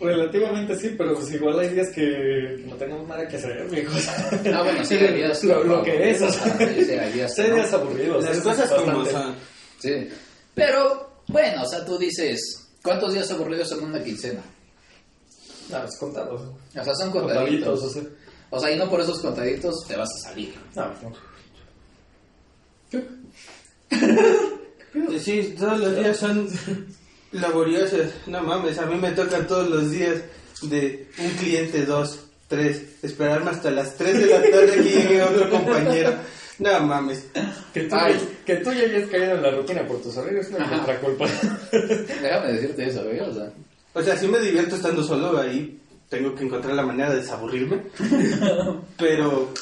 relativamente 0.00 0.76
sí, 0.76 0.94
pero 0.96 1.14
pues 1.14 1.32
igual 1.32 1.58
hay 1.60 1.68
días 1.68 1.88
que 1.94 2.64
no 2.66 2.74
tenemos 2.76 3.06
nada 3.06 3.26
que 3.28 3.36
hacer, 3.36 3.68
viejo. 3.70 3.92
Ah, 4.54 4.62
bueno, 4.62 4.84
sí, 4.84 4.94
hay 4.96 5.14
días 5.14 5.44
lo, 5.44 5.62
lo 5.64 5.82
que 5.82 6.10
es, 6.10 6.22
o 6.22 6.30
sea, 6.30 6.56
Sí, 6.58 6.92
hay 6.92 7.12
días 7.12 7.34
sí, 7.34 7.42
aburridos. 7.72 8.24
Las 8.24 8.40
cosas 8.40 8.70
como 8.70 9.04
son. 9.06 9.34
Sí. 9.78 10.08
Pero, 10.54 11.22
bueno, 11.28 11.62
o 11.62 11.66
sea, 11.68 11.84
tú 11.84 11.98
dices, 11.98 12.68
¿cuántos 12.82 13.12
días 13.12 13.30
aburridos 13.30 13.68
son 13.68 13.84
una 13.84 14.02
quincena? 14.02 14.42
No, 15.70 15.84
es 15.84 15.96
contado. 15.98 16.56
O 16.70 16.84
sea, 16.84 16.94
son 16.94 17.10
Contaditos, 17.10 17.80
contaditos. 17.80 17.82
o 17.84 17.90
sea. 17.90 18.02
O 18.50 18.58
sea, 18.58 18.72
y 18.72 18.76
no 18.76 18.90
por 18.90 19.00
esos 19.00 19.20
contaditos 19.20 19.86
te 19.86 19.96
vas 19.96 20.08
a 20.10 20.28
salir. 20.28 20.52
No, 20.74 20.86
no. 21.02 21.12
Sí, 25.20 25.54
todos 25.58 25.78
los 25.78 25.96
días 25.96 26.16
son 26.16 26.48
laboriosos. 27.32 28.06
No 28.26 28.42
mames, 28.42 28.78
a 28.78 28.86
mí 28.86 28.96
me 28.96 29.12
tocan 29.12 29.46
todos 29.46 29.68
los 29.68 29.90
días 29.90 30.16
de 30.62 31.06
un 31.18 31.30
cliente, 31.32 31.84
dos, 31.86 32.20
tres. 32.48 32.82
Esperarme 33.02 33.50
hasta 33.50 33.70
las 33.70 33.96
tres 33.96 34.18
de 34.20 34.26
la 34.26 34.42
tarde 34.50 34.72
que 34.74 34.82
llegue 34.82 35.22
otro 35.22 35.50
compañero. 35.50 36.14
No 36.58 36.78
mames. 36.80 37.24
Que 37.72 37.84
tú, 37.84 37.94
Ay. 37.98 38.20
que 38.44 38.56
tú 38.56 38.70
ya 38.72 38.82
hayas 38.82 39.08
caído 39.08 39.32
en 39.36 39.42
la 39.42 39.50
rutina 39.50 39.86
por 39.86 40.02
tus 40.02 40.14
horarios 40.18 40.50
no 40.50 40.58
es 40.58 40.70
nuestra 40.70 41.00
culpa. 41.00 41.26
Déjame 41.72 42.52
decirte 42.52 42.86
eso, 42.88 43.02
¿eh? 43.10 43.20
O 43.22 43.32
sea, 43.32 43.50
O 43.94 44.02
sea, 44.02 44.16
sí 44.16 44.28
me 44.28 44.38
divierto 44.40 44.76
estando 44.76 45.02
solo 45.02 45.38
ahí. 45.38 45.78
Tengo 46.10 46.34
que 46.34 46.44
encontrar 46.44 46.74
la 46.74 46.82
manera 46.82 47.10
de 47.10 47.20
desaburrirme. 47.20 47.82
Pero 48.98 49.54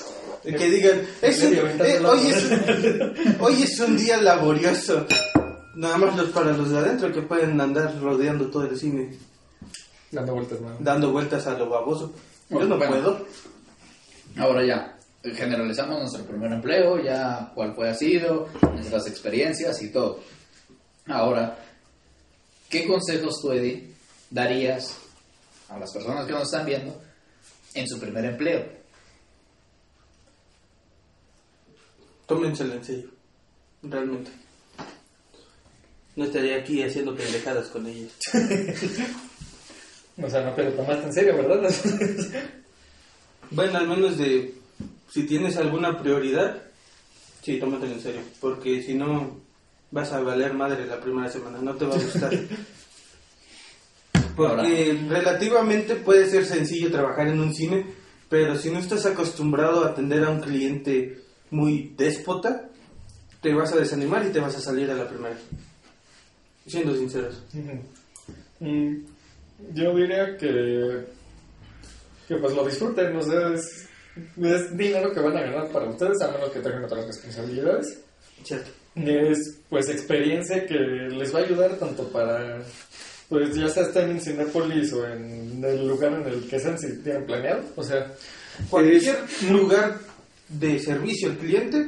que 0.43 0.71
digan, 0.71 1.03
es 1.23 1.43
un- 1.43 1.55
eh, 1.55 2.01
hoy, 2.05 2.21
es 2.29 2.45
un, 2.45 3.37
hoy 3.41 3.63
es 3.63 3.79
un 3.81 3.97
día 3.97 4.17
laborioso. 4.21 5.07
Nada 5.79 5.97
más 5.97 6.17
los 6.17 6.31
para 6.31 6.51
los 6.57 6.71
de 6.71 6.79
adentro 6.79 7.13
que 7.13 7.23
pueden 7.23 7.61
andar 7.61 8.01
rodeando 8.01 8.51
todo 8.51 8.65
el 8.65 8.77
cine, 8.77 9.17
Dando 10.11 10.35
vueltas, 10.35 10.61
¿no? 10.61 10.77
dando 10.81 11.13
vueltas 11.13 11.47
a 11.47 11.57
lo 11.57 11.69
baboso. 11.69 12.13
Yo 12.51 12.65
no 12.65 12.77
Bueno. 12.79 12.91
puedo. 12.93 13.27
ahora 14.39 14.67
ya, 14.67 14.99
generalizamos 15.23 16.01
nuestro 16.01 16.25
primer 16.25 16.51
empleo, 16.53 17.01
ya 17.01 17.53
cuál 17.55 17.75
fue 17.77 17.89
ha 17.91 17.95
sido, 17.95 18.49
nuestras 18.73 19.07
experiencias 19.07 19.81
y 19.83 19.93
todo. 19.93 20.19
Ahora, 21.07 21.57
¿qué 22.69 22.85
consejos 22.89 23.41
tú, 23.41 23.53
Eddie, 23.53 23.93
darías 24.31 24.99
a 25.69 25.79
las 25.79 25.93
personas 25.93 26.27
que 26.27 26.33
nos 26.33 26.43
están 26.43 26.67
viendo 26.67 27.01
en 27.75 27.87
su 27.87 28.01
primer 28.01 28.25
empleo? 28.25 28.67
Tómenselo 32.27 32.75
en 32.75 32.85
serio. 32.85 33.11
Realmente. 33.83 34.31
No 36.19 36.25
estaría 36.25 36.57
aquí 36.57 36.83
haciendo 36.83 37.15
pendejadas 37.15 37.69
con 37.69 37.87
ellos. 37.87 38.13
O 40.21 40.29
sea, 40.29 40.43
no 40.43 40.53
te 40.53 40.65
lo 40.65 40.73
tomaste 40.73 41.07
en 41.07 41.13
serio, 41.13 41.37
¿verdad? 41.37 41.71
Bueno, 43.53 43.79
al 43.79 43.87
menos 43.87 44.19
de 44.19 44.53
si 45.09 45.27
tienes 45.27 45.57
alguna 45.57 45.97
prioridad, 45.97 46.61
sí, 47.41 47.61
tómatelo 47.61 47.93
en 47.93 48.01
serio, 48.01 48.21
porque 48.41 48.83
si 48.83 48.95
no 48.95 49.37
vas 49.93 50.13
a 50.13 50.19
valer 50.19 50.55
madre 50.55 50.89
la 50.89 51.01
primera 51.01 51.31
semana, 51.31 51.59
no 51.63 51.77
te 51.77 51.87
va 51.87 51.95
a 51.95 51.99
gustar. 51.99 52.33
Porque 54.37 54.99
relativamente 55.09 55.95
puede 55.95 56.29
ser 56.29 56.45
sencillo 56.45 56.91
trabajar 56.91 57.29
en 57.29 57.41
un 57.41 57.55
cine, 57.55 57.87
pero 58.29 58.57
si 58.57 58.71
no 58.71 58.81
estás 58.81 59.07
acostumbrado 59.07 59.85
a 59.85 59.91
atender 59.91 60.25
a 60.25 60.31
un 60.31 60.41
cliente 60.41 61.23
muy 61.51 61.95
déspota, 61.97 62.69
te 63.41 63.55
vas 63.55 63.73
a 63.73 63.77
desanimar 63.77 64.27
y 64.27 64.31
te 64.31 64.41
vas 64.41 64.57
a 64.57 64.61
salir 64.61 64.91
a 64.91 64.95
la 64.95 65.09
primera. 65.09 65.39
Siendo 66.69 66.95
sinceros. 66.95 67.43
Mm, 68.61 68.97
Yo 69.75 69.95
diría 69.97 70.37
que, 70.37 71.05
que 72.29 72.37
pues 72.37 72.55
lo 72.55 72.65
disfruten, 72.67 73.17
o 73.17 73.23
sea, 73.23 73.55
es, 73.55 73.89
es 74.41 74.77
dinero 74.77 75.13
que 75.13 75.21
van 75.21 75.37
a 75.37 75.43
ganar 75.43 75.73
para 75.73 75.89
ustedes, 75.89 76.21
a 76.23 76.31
menos 76.31 76.51
que 76.51 76.61
tengan 76.61 76.85
otras 76.85 77.07
responsabilidades. 77.07 78.01
Cierto. 78.45 78.71
Es 78.95 79.59
pues 79.69 79.89
experiencia 79.89 80.67
que 80.67 80.75
les 80.75 81.35
va 81.35 81.41
a 81.41 81.43
ayudar 81.43 81.77
tanto 81.77 82.09
para, 82.09 82.61
pues 83.29 83.55
ya 83.55 83.69
sea 83.69 83.85
estén 83.85 84.11
en 84.11 84.21
Cinépolis 84.21 84.93
o 84.93 85.07
en 85.07 85.63
el 85.65 85.87
lugar 85.87 86.13
en 86.15 86.27
el 86.27 86.49
que 86.49 86.59
sean 86.59 86.79
si 86.79 86.99
tienen 87.03 87.25
planeado, 87.25 87.63
o 87.77 87.83
sea, 87.83 88.13
Cualquier 88.69 89.17
lugar 89.51 89.99
de 90.49 90.79
servicio 90.79 91.31
al 91.31 91.39
cliente, 91.39 91.87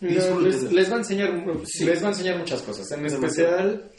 No, 0.00 0.40
les, 0.40 0.62
les 0.72 0.90
va 0.90 0.96
a 0.96 0.98
enseñar 0.98 1.30
Sí. 1.64 1.84
les 1.84 2.02
va 2.02 2.08
a 2.08 2.10
enseñar 2.10 2.38
muchas 2.38 2.60
cosas 2.62 2.90
en 2.92 3.06
especial 3.06 3.90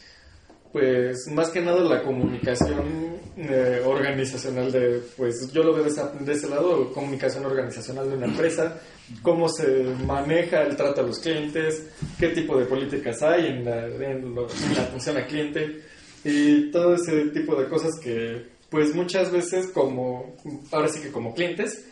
pues 0.71 1.27
más 1.31 1.49
que 1.49 1.61
nada 1.61 1.79
la 1.81 2.03
comunicación 2.03 3.17
eh, 3.37 3.81
organizacional 3.85 4.71
de 4.71 5.01
pues 5.15 5.51
yo 5.53 5.63
lo 5.63 5.73
veo 5.73 5.83
de, 5.83 5.89
esa- 5.89 6.11
de 6.19 6.33
ese 6.33 6.47
lado 6.49 6.91
comunicación 6.93 7.45
organizacional 7.45 8.09
de 8.09 8.15
una 8.17 8.25
empresa 8.27 8.79
cómo 9.23 9.47
se 9.49 9.83
maneja 10.05 10.63
el 10.63 10.75
trato 10.75 11.01
a 11.01 11.03
los 11.05 11.19
clientes 11.19 11.83
qué 12.19 12.29
tipo 12.29 12.59
de 12.59 12.65
políticas 12.65 13.21
hay 13.23 13.47
en 13.47 13.65
la, 13.65 13.87
en 13.87 14.01
en 14.03 14.35
la 14.35 14.83
atención 14.83 15.17
al 15.17 15.25
cliente 15.27 15.81
y 16.23 16.69
todo 16.71 16.95
ese 16.95 17.25
tipo 17.29 17.55
de 17.55 17.67
cosas 17.69 17.91
que 18.03 18.45
pues 18.69 18.93
muchas 18.93 19.31
veces 19.31 19.67
como 19.73 20.35
ahora 20.71 20.89
sí 20.89 20.99
que 20.99 21.11
como 21.11 21.33
clientes 21.33 21.85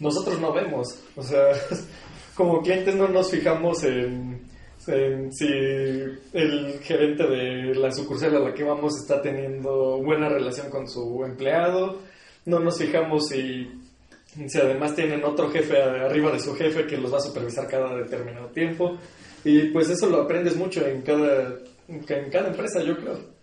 nosotros 0.00 0.40
no 0.40 0.52
vemos. 0.52 0.98
O 1.16 1.22
sea, 1.22 1.52
como 2.34 2.62
clientes 2.62 2.94
no 2.94 3.08
nos 3.08 3.30
fijamos 3.30 3.84
en, 3.84 4.40
si 4.86 5.46
el 5.46 6.80
gerente 6.82 7.26
de 7.26 7.74
la 7.74 7.90
sucursal 7.90 8.36
a 8.36 8.40
la 8.40 8.54
que 8.54 8.64
vamos 8.64 8.98
está 9.00 9.22
teniendo 9.22 10.02
buena 10.02 10.28
relación 10.28 10.68
con 10.68 10.88
su 10.88 11.24
empleado. 11.24 12.00
No 12.46 12.58
nos 12.58 12.78
fijamos 12.78 13.28
si, 13.28 13.70
si 14.46 14.58
además 14.58 14.94
tienen 14.94 15.24
otro 15.24 15.50
jefe 15.50 15.80
arriba 15.80 16.32
de 16.32 16.40
su 16.40 16.54
jefe 16.54 16.86
que 16.86 16.98
los 16.98 17.12
va 17.12 17.18
a 17.18 17.22
supervisar 17.22 17.66
cada 17.66 17.96
determinado 17.96 18.48
tiempo. 18.48 18.98
Y 19.44 19.68
pues 19.68 19.88
eso 19.90 20.08
lo 20.08 20.22
aprendes 20.22 20.56
mucho 20.56 20.86
en 20.86 21.02
cada, 21.02 21.58
en 21.88 22.30
cada 22.30 22.48
empresa, 22.48 22.82
yo 22.82 22.96
creo. 22.96 23.34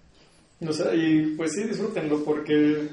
O 0.68 0.74
sea, 0.74 0.94
y 0.94 1.34
pues 1.38 1.54
sí, 1.54 1.64
disfrútenlo 1.64 2.24
porque 2.24 2.88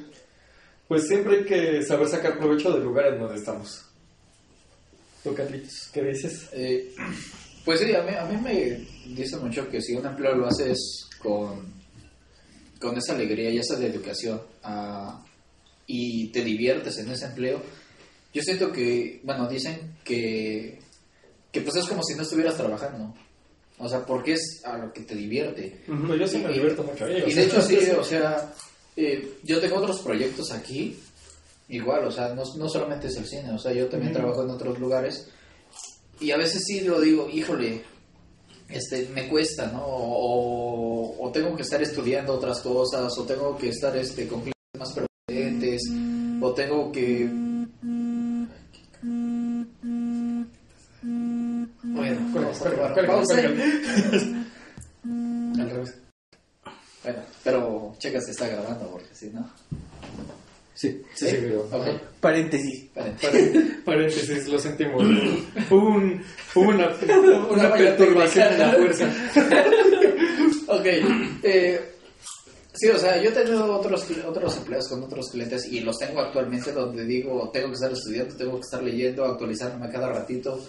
pues 0.86 1.06
siempre 1.06 1.38
hay 1.38 1.44
que 1.44 1.82
saber 1.82 2.08
sacar 2.08 2.38
provecho 2.38 2.72
del 2.72 2.84
lugar 2.84 3.08
en 3.08 3.20
donde 3.20 3.36
estamos. 3.36 3.87
¿Tú, 5.28 5.34
Carlitos, 5.34 5.90
qué 5.92 6.02
dices? 6.02 6.48
Eh, 6.52 6.94
pues 7.64 7.80
sí, 7.80 7.94
a 7.94 8.02
mí, 8.02 8.14
a 8.14 8.24
mí 8.24 8.40
me 8.40 8.86
dice 9.14 9.36
mucho 9.36 9.68
que 9.68 9.82
si 9.82 9.94
un 9.94 10.06
empleo 10.06 10.34
lo 10.34 10.46
haces 10.46 11.06
con, 11.18 11.70
con 12.80 12.96
esa 12.96 13.14
alegría 13.14 13.50
y 13.50 13.58
esa 13.58 13.76
dedicación 13.76 14.40
a, 14.62 15.22
y 15.86 16.28
te 16.28 16.42
diviertes 16.42 16.98
en 16.98 17.10
ese 17.10 17.26
empleo, 17.26 17.60
yo 18.32 18.42
siento 18.42 18.72
que, 18.72 19.20
bueno, 19.22 19.46
dicen 19.48 19.96
que, 20.02 20.78
que 21.52 21.60
pues 21.60 21.76
es 21.76 21.84
como 21.84 22.02
si 22.02 22.14
no 22.14 22.22
estuvieras 22.22 22.56
trabajando. 22.56 23.14
O 23.78 23.88
sea, 23.88 24.04
porque 24.04 24.32
es 24.32 24.62
a 24.64 24.78
lo 24.78 24.92
que 24.92 25.02
te 25.02 25.14
divierte. 25.14 25.82
Pues 25.86 26.20
yo 26.20 26.26
sí 26.26 26.38
me 26.38 26.52
divierto 26.52 26.82
mucho 26.82 27.04
o 27.04 27.08
Y 27.08 27.32
sea, 27.32 27.42
de 27.42 27.48
hecho 27.48 27.62
sí, 27.68 27.78
o 27.90 28.02
sea, 28.02 28.52
eh, 28.96 29.34
yo 29.44 29.60
tengo 29.60 29.76
otros 29.76 30.00
proyectos 30.00 30.50
aquí, 30.52 30.96
igual, 31.68 32.04
o 32.04 32.10
sea, 32.10 32.34
no, 32.34 32.42
no 32.56 32.68
solamente 32.68 33.08
es 33.08 33.16
el 33.16 33.26
cine, 33.26 33.52
o 33.52 33.58
sea, 33.58 33.72
yo 33.72 33.88
también 33.88 34.12
trabajo 34.12 34.42
en 34.42 34.50
otros 34.50 34.78
lugares 34.78 35.28
y 36.20 36.32
a 36.32 36.36
veces 36.36 36.64
sí 36.66 36.80
lo 36.80 37.00
digo, 37.00 37.28
híjole, 37.28 37.84
este, 38.68 39.08
me 39.14 39.28
cuesta, 39.28 39.70
¿no? 39.72 39.84
O, 39.84 41.24
o 41.24 41.30
tengo 41.30 41.54
que 41.56 41.62
estar 41.62 41.80
estudiando 41.80 42.34
otras 42.34 42.60
cosas, 42.60 43.16
o 43.16 43.24
tengo 43.24 43.56
que 43.56 43.68
estar 43.68 43.96
este, 43.96 44.26
con 44.26 44.40
clientes 44.40 44.78
más 44.78 44.92
permanentes, 44.92 45.82
o 46.40 46.52
tengo 46.52 46.92
que... 46.92 47.30
Bueno. 51.82 52.20
Al 55.58 55.70
revés. 55.70 55.94
Bueno, 57.02 57.20
pero 57.44 57.94
checa 57.98 58.20
si 58.20 58.32
está 58.32 58.48
grabando, 58.48 58.90
porque 58.90 59.14
si 59.14 59.30
no... 59.30 59.48
Sí. 60.80 61.02
Sí, 61.12 61.26
sí, 61.28 61.36
pero- 61.40 61.62
Ok. 61.72 61.86
Paréntesis. 62.20 62.84
Pare- 62.94 63.80
Paréntesis, 63.84 64.46
lo 64.46 64.58
sentimos. 64.60 65.02
Hubo 65.70 65.88
un, 65.88 66.22
hubo 66.54 66.68
una, 66.68 66.88
Una 67.50 67.72
perturbación 67.74 68.52
en 68.52 68.58
la 68.60 68.72
fuerza. 68.72 69.12
Ok. 70.70 70.84
Eh, 71.42 71.80
sí, 72.74 72.88
o 72.90 72.98
sea, 72.98 73.20
yo 73.22 73.30
he 73.30 73.32
tenido 73.32 73.64
otros, 73.74 74.06
otros 74.26 74.56
empleos 74.58 74.86
con 74.88 75.02
otros 75.02 75.30
clientes 75.30 75.66
y 75.72 75.80
los 75.80 75.98
tengo 75.98 76.20
actualmente 76.20 76.72
donde 76.72 77.04
digo, 77.04 77.50
tengo 77.52 77.68
que 77.68 77.74
estar 77.74 77.90
estudiando, 77.92 78.36
tengo 78.36 78.54
que 78.56 78.60
estar 78.64 78.82
leyendo, 78.82 79.24
actualizándome 79.24 79.90
cada 79.90 80.10
ratito 80.12 80.60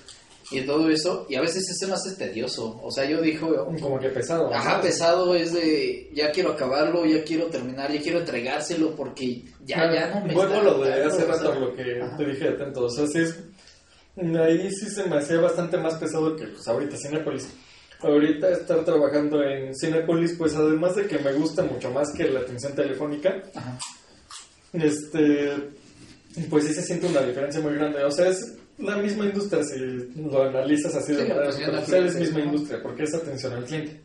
y 0.51 0.61
todo 0.61 0.89
eso. 0.89 1.25
Y 1.29 1.35
a 1.35 1.41
veces 1.41 1.63
eso 1.69 1.87
me 1.87 1.93
hace 1.93 2.15
tedioso. 2.15 2.79
O 2.83 2.91
sea, 2.91 3.05
yo 3.05 3.21
digo, 3.21 3.65
Como 3.81 3.99
que 3.99 4.09
pesado. 4.09 4.53
ajá, 4.53 4.81
pesado 4.81 5.35
es 5.35 5.53
de, 5.53 6.09
ya 6.13 6.31
quiero 6.31 6.51
acabarlo, 6.53 7.05
ya 7.05 7.23
quiero 7.23 7.47
terminar, 7.47 7.91
ya 7.91 8.01
quiero 8.01 8.19
entregárselo 8.19 8.95
porque 8.95 9.43
ya, 9.65 9.91
ya 9.93 10.15
no 10.19 10.25
me 10.25 10.33
Vuelvo 10.33 10.53
a 10.53 10.57
está 10.57 10.63
lo 10.71 10.83
de 10.83 11.03
hace 11.03 11.25
rato, 11.25 11.59
lo 11.59 11.75
que 11.75 12.01
ajá. 12.01 12.17
te 12.17 12.25
dije 12.25 12.43
de 12.45 12.49
atento. 12.49 12.83
O 12.85 12.89
sea, 12.89 13.05
sí 13.07 13.19
es. 13.19 13.35
Ahí 14.37 14.69
sí 14.71 14.89
se 14.89 15.05
me 15.05 15.17
hacía 15.17 15.39
bastante 15.39 15.77
más 15.77 15.95
pesado 15.95 16.35
que 16.35 16.45
pues, 16.47 16.67
ahorita 16.67 16.97
Cinépolis. 16.97 17.47
Ahorita 18.01 18.49
estar 18.49 18.83
trabajando 18.85 19.43
en 19.43 19.73
Cinépolis, 19.75 20.33
pues 20.37 20.55
además 20.55 20.95
de 20.95 21.05
que 21.05 21.19
me 21.19 21.33
gusta 21.33 21.63
mucho 21.63 21.91
más 21.91 22.11
que 22.13 22.29
la 22.29 22.39
atención 22.39 22.73
telefónica, 22.73 23.43
Ajá. 23.53 23.77
este 24.73 25.53
pues 26.49 26.65
sí 26.65 26.73
se 26.73 26.81
siente 26.83 27.07
una 27.07 27.21
diferencia 27.21 27.59
muy 27.61 27.73
grande. 27.73 28.03
O 28.03 28.11
sea, 28.11 28.29
es 28.29 28.55
la 28.79 28.97
misma 28.97 29.25
industria 29.25 29.63
si 29.63 29.77
lo 30.15 30.43
analizas 30.43 30.95
así 30.95 31.13
de 31.13 31.23
Sí, 31.23 31.27
manera 31.29 31.47
atención 31.49 31.75
al 31.75 31.85
superficial, 31.85 32.05
es 32.07 32.15
misma 32.19 32.39
industria, 32.41 32.81
porque 32.81 33.03
es 33.03 33.13
atención 33.13 33.53
al 33.53 33.65
cliente. 33.65 34.01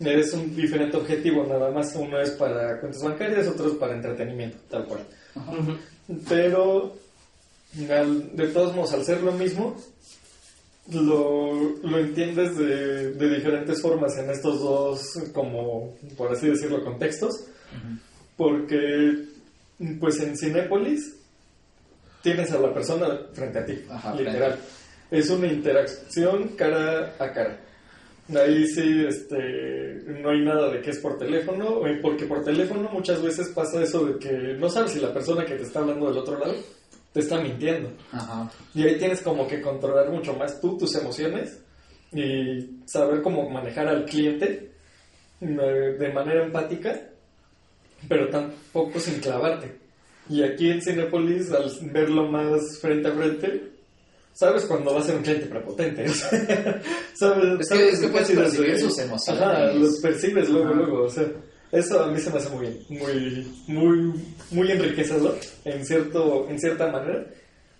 Es 0.00 0.32
un 0.32 0.54
diferente 0.54 0.96
objetivo, 0.96 1.44
nada 1.44 1.70
más. 1.72 1.94
Uno 1.96 2.20
es 2.20 2.30
para 2.30 2.78
cuentas 2.80 3.02
bancarias, 3.02 3.48
otro 3.48 3.66
es 3.68 3.74
para 3.74 3.94
entretenimiento, 3.94 4.56
tal 4.70 4.86
cual. 4.86 5.00
Pero 6.28 6.94
al- 7.90 8.36
de 8.36 8.46
todos 8.48 8.74
modos, 8.76 8.92
al 8.94 9.04
ser 9.04 9.22
lo 9.22 9.32
mismo, 9.32 9.76
lo, 10.92 11.52
lo 11.82 11.98
entiendes 11.98 12.56
de, 12.56 13.12
de 13.12 13.34
diferentes 13.36 13.82
formas 13.82 14.16
en 14.18 14.30
estos 14.30 14.60
dos, 14.60 15.00
como 15.34 15.96
por 16.16 16.32
así 16.32 16.48
decirlo, 16.48 16.84
contextos. 16.84 17.44
Porque, 18.36 19.24
pues 20.00 20.20
en 20.20 20.36
Cinépolis, 20.38 21.16
tienes 22.22 22.52
a 22.52 22.58
la 22.58 22.72
persona 22.72 23.18
frente 23.32 23.58
a 23.58 23.64
ti, 23.64 23.84
Ajá, 23.90 24.14
literal. 24.14 24.58
Es 25.10 25.30
una 25.30 25.46
interacción 25.46 26.48
cara 26.48 27.14
a 27.18 27.32
cara. 27.32 27.60
Ahí 28.36 28.66
sí, 28.66 29.06
este, 29.08 30.02
no 30.20 30.30
hay 30.30 30.44
nada 30.44 30.70
de 30.70 30.82
que 30.82 30.90
es 30.90 30.98
por 30.98 31.18
teléfono, 31.18 31.80
porque 32.02 32.26
por 32.26 32.44
teléfono 32.44 32.90
muchas 32.92 33.22
veces 33.22 33.48
pasa 33.48 33.82
eso 33.82 34.04
de 34.04 34.18
que 34.18 34.32
no 34.58 34.68
sabes 34.68 34.92
si 34.92 35.00
la 35.00 35.14
persona 35.14 35.46
que 35.46 35.54
te 35.54 35.62
está 35.62 35.78
hablando 35.78 36.08
del 36.08 36.18
otro 36.18 36.38
lado 36.38 36.54
te 37.12 37.20
está 37.20 37.40
mintiendo. 37.40 37.90
Ajá. 38.12 38.50
Y 38.74 38.82
ahí 38.84 38.98
tienes 38.98 39.22
como 39.22 39.48
que 39.48 39.62
controlar 39.62 40.10
mucho 40.10 40.34
más 40.34 40.60
tú 40.60 40.76
tus 40.76 40.94
emociones 40.96 41.58
y 42.12 42.82
saber 42.84 43.22
cómo 43.22 43.48
manejar 43.48 43.88
al 43.88 44.04
cliente 44.04 44.72
eh, 45.40 45.96
de 45.98 46.12
manera 46.12 46.44
empática, 46.44 47.00
pero 48.08 48.28
tampoco 48.28 49.00
sin 49.00 49.20
clavarte. 49.20 49.87
Y 50.28 50.42
aquí 50.42 50.70
en 50.70 50.82
Cinepolis, 50.82 51.50
al 51.52 51.70
verlo 51.92 52.28
más 52.30 52.60
frente 52.80 53.08
a 53.08 53.12
frente, 53.12 53.62
sabes 54.34 54.64
cuando 54.66 54.94
va 54.94 55.00
a 55.00 55.04
ser 55.04 55.16
un 55.16 55.22
cliente 55.22 55.46
prepotente. 55.46 56.04
o 56.08 56.12
sea, 56.12 56.82
sabes, 57.14 57.44
Es 57.52 57.58
que- 57.58 57.64
sabes 57.64 57.94
es 57.94 58.00
que 58.00 58.08
puedes 58.08 58.30
percibir 58.30 58.78
sus 58.78 58.98
emociones. 58.98 59.42
Ajá, 59.42 59.72
los 59.72 59.98
percibes 60.00 60.48
luego, 60.50 60.66
Ajá. 60.68 60.76
luego. 60.76 61.02
O 61.04 61.08
sea, 61.10 61.24
eso 61.72 62.02
a 62.02 62.10
mí 62.10 62.20
se 62.20 62.30
me 62.30 62.38
hace 62.38 62.48
muy, 62.50 62.86
muy, 62.88 63.46
muy, 63.66 64.22
muy 64.50 64.70
enriquecedor 64.70 65.38
en, 65.64 65.84
cierto, 65.84 66.46
en 66.48 66.58
cierta 66.58 66.90
manera, 66.90 67.26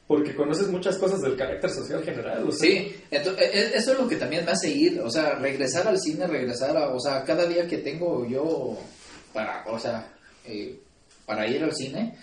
porque 0.06 0.34
conoces 0.34 0.68
muchas 0.68 0.96
cosas 0.98 1.20
del 1.20 1.36
carácter 1.36 1.70
social 1.70 2.02
general. 2.02 2.46
O 2.48 2.52
sea, 2.52 2.66
Sí, 2.68 2.94
ento- 3.10 3.36
e- 3.38 3.76
eso 3.76 3.92
es 3.92 3.98
lo 3.98 4.08
que 4.08 4.16
también 4.16 4.44
me 4.44 4.52
hace 4.52 4.70
ir, 4.70 5.00
o 5.00 5.10
sea, 5.10 5.34
regresar 5.38 5.86
al 5.86 5.98
cine, 6.00 6.26
regresar 6.26 6.76
a, 6.76 6.88
o 6.94 6.98
sea, 7.00 7.22
cada 7.24 7.46
día 7.46 7.66
que 7.68 7.78
tengo 7.78 8.26
yo 8.26 8.76
para, 9.34 9.64
o 9.68 9.78
sea, 9.78 10.12
eh, 10.46 10.78
para 11.26 11.46
ir 11.46 11.62
al 11.62 11.74
cine, 11.74 12.14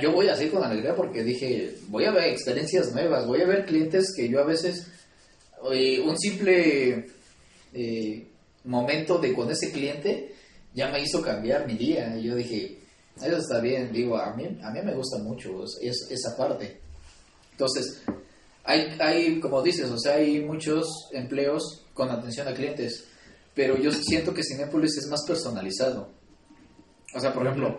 yo 0.00 0.12
voy 0.12 0.28
así 0.28 0.48
con 0.48 0.62
alegría 0.62 0.94
porque 0.94 1.22
dije, 1.24 1.74
voy 1.88 2.04
a 2.04 2.10
ver 2.12 2.24
experiencias 2.24 2.92
nuevas, 2.92 3.26
voy 3.26 3.40
a 3.40 3.46
ver 3.46 3.64
clientes 3.64 4.12
que 4.14 4.28
yo 4.28 4.40
a 4.40 4.44
veces, 4.44 4.86
eh, 5.72 6.00
un 6.00 6.18
simple 6.18 7.06
eh, 7.72 8.26
momento 8.64 9.18
de 9.18 9.32
con 9.32 9.50
ese 9.50 9.72
cliente 9.72 10.34
ya 10.74 10.88
me 10.90 11.00
hizo 11.00 11.22
cambiar 11.22 11.66
mi 11.66 11.76
día, 11.76 12.16
y 12.18 12.24
yo 12.24 12.34
dije, 12.34 12.78
eso 13.16 13.36
está 13.36 13.60
bien, 13.60 13.92
digo, 13.92 14.16
a 14.18 14.34
mí, 14.34 14.44
a 14.62 14.70
mí 14.70 14.80
me 14.82 14.94
gusta 14.94 15.18
mucho 15.18 15.64
es- 15.64 15.78
es- 15.80 16.08
esa 16.10 16.36
parte. 16.36 16.78
Entonces, 17.52 18.02
hay, 18.64 18.96
hay, 18.98 19.40
como 19.40 19.62
dices, 19.62 19.88
o 19.90 19.98
sea, 19.98 20.14
hay 20.16 20.40
muchos 20.40 20.86
empleos 21.12 21.84
con 21.94 22.10
atención 22.10 22.48
a 22.48 22.54
clientes, 22.54 23.04
pero 23.54 23.76
yo 23.78 23.92
siento 23.92 24.34
que 24.34 24.42
Cinépolis 24.42 24.96
es 24.98 25.06
más 25.06 25.20
personalizado. 25.26 26.10
O 27.14 27.20
sea, 27.20 27.32
por 27.32 27.46
ejemplo, 27.46 27.78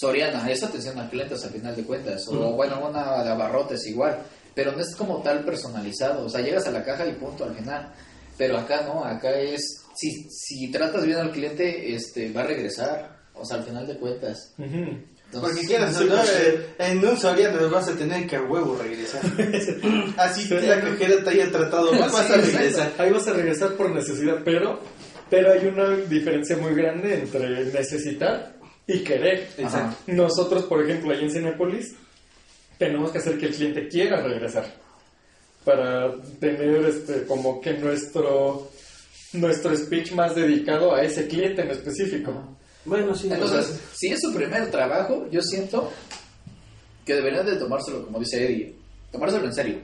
Soriana 0.00 0.50
es 0.50 0.62
atención 0.62 0.98
a 0.98 1.10
clientes 1.10 1.44
al 1.44 1.50
final 1.50 1.76
de 1.76 1.82
cuentas, 1.84 2.26
o 2.28 2.52
bueno, 2.52 2.80
una 2.88 3.22
de 3.22 3.30
abarrotes 3.30 3.86
igual, 3.86 4.18
pero 4.54 4.72
no 4.72 4.80
es 4.80 4.94
como 4.96 5.20
tal 5.22 5.44
personalizado, 5.44 6.24
o 6.24 6.28
sea, 6.28 6.40
llegas 6.40 6.66
a 6.66 6.70
la 6.70 6.82
caja 6.84 7.06
y 7.06 7.12
punto 7.12 7.44
al 7.44 7.54
final. 7.54 7.92
Pero 8.38 8.56
acá 8.56 8.82
no, 8.86 9.04
acá 9.04 9.30
es, 9.38 9.82
si, 9.94 10.26
si 10.30 10.70
tratas 10.70 11.04
bien 11.04 11.18
al 11.18 11.30
cliente, 11.32 11.94
este, 11.94 12.32
va 12.32 12.40
a 12.42 12.46
regresar, 12.46 13.18
o 13.34 13.44
sea, 13.44 13.58
al 13.58 13.64
final 13.64 13.86
de 13.86 13.98
cuentas. 13.98 14.54
ujú. 14.58 14.96
Entonces, 15.32 15.52
Porque 15.54 15.66
quieras 15.68 16.00
no, 16.00 16.16
eh, 16.24 16.66
en 16.78 17.04
un 17.06 17.16
Soriano 17.16 17.70
vas 17.70 17.86
a 17.88 17.92
tener 17.94 18.26
que 18.26 18.34
a 18.36 18.42
huevo 18.42 18.76
regresar. 18.82 19.20
Así 20.16 20.42
Sí. 20.42 20.54
la 20.66 20.80
cojera 20.80 21.22
te 21.22 21.30
haya 21.30 21.50
tratado 21.52 21.92
mal, 21.92 22.10
Sí, 22.10 22.16
vas 22.16 22.30
a 22.30 22.34
exacto. 22.36 22.56
regresar. 22.58 22.92
Ahí 22.98 23.10
vas 23.12 23.28
a 23.28 23.32
regresar 23.34 23.72
por 23.74 23.90
necesidad, 23.94 24.38
pero, 24.44 24.80
pero 25.28 25.52
hay 25.52 25.66
una 25.68 25.96
diferencia 26.08 26.56
muy 26.56 26.74
grande 26.74 27.14
entre 27.20 27.64
necesitar 27.66 28.54
y 28.94 29.04
querer. 29.04 29.48
Ajá. 29.64 29.96
Nosotros, 30.06 30.64
por 30.64 30.82
ejemplo, 30.82 31.12
ahí 31.12 31.22
en 31.22 31.30
Cinepolis, 31.30 31.94
tenemos 32.78 33.10
que 33.10 33.18
hacer 33.18 33.38
que 33.38 33.46
el 33.46 33.54
cliente 33.54 33.88
quiera 33.88 34.22
regresar 34.22 34.66
para 35.64 36.14
tener 36.40 36.84
este 36.86 37.26
como 37.26 37.60
que 37.60 37.74
nuestro 37.74 38.70
nuestro 39.34 39.76
speech 39.76 40.12
más 40.12 40.34
dedicado 40.34 40.94
a 40.94 41.02
ese 41.02 41.28
cliente 41.28 41.62
en 41.62 41.70
específico. 41.70 42.56
Bueno, 42.84 43.14
sí, 43.14 43.28
Entonces, 43.30 43.78
si 43.94 44.08
es 44.08 44.20
su 44.20 44.34
primer 44.34 44.70
trabajo, 44.70 45.28
yo 45.30 45.42
siento 45.42 45.92
que 47.04 47.14
deberían 47.14 47.44
de 47.46 47.56
tomárselo, 47.56 48.04
como 48.06 48.18
dice 48.18 48.44
Eddie, 48.44 48.74
tomárselo 49.12 49.44
en 49.44 49.54
serio. 49.54 49.78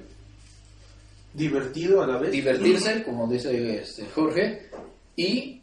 divertido 1.34 2.02
a 2.02 2.06
la 2.06 2.18
vez. 2.18 2.32
Divertirse, 2.32 3.04
como 3.04 3.28
dice 3.28 3.80
este, 3.80 4.06
Jorge, 4.14 4.70
y 5.14 5.60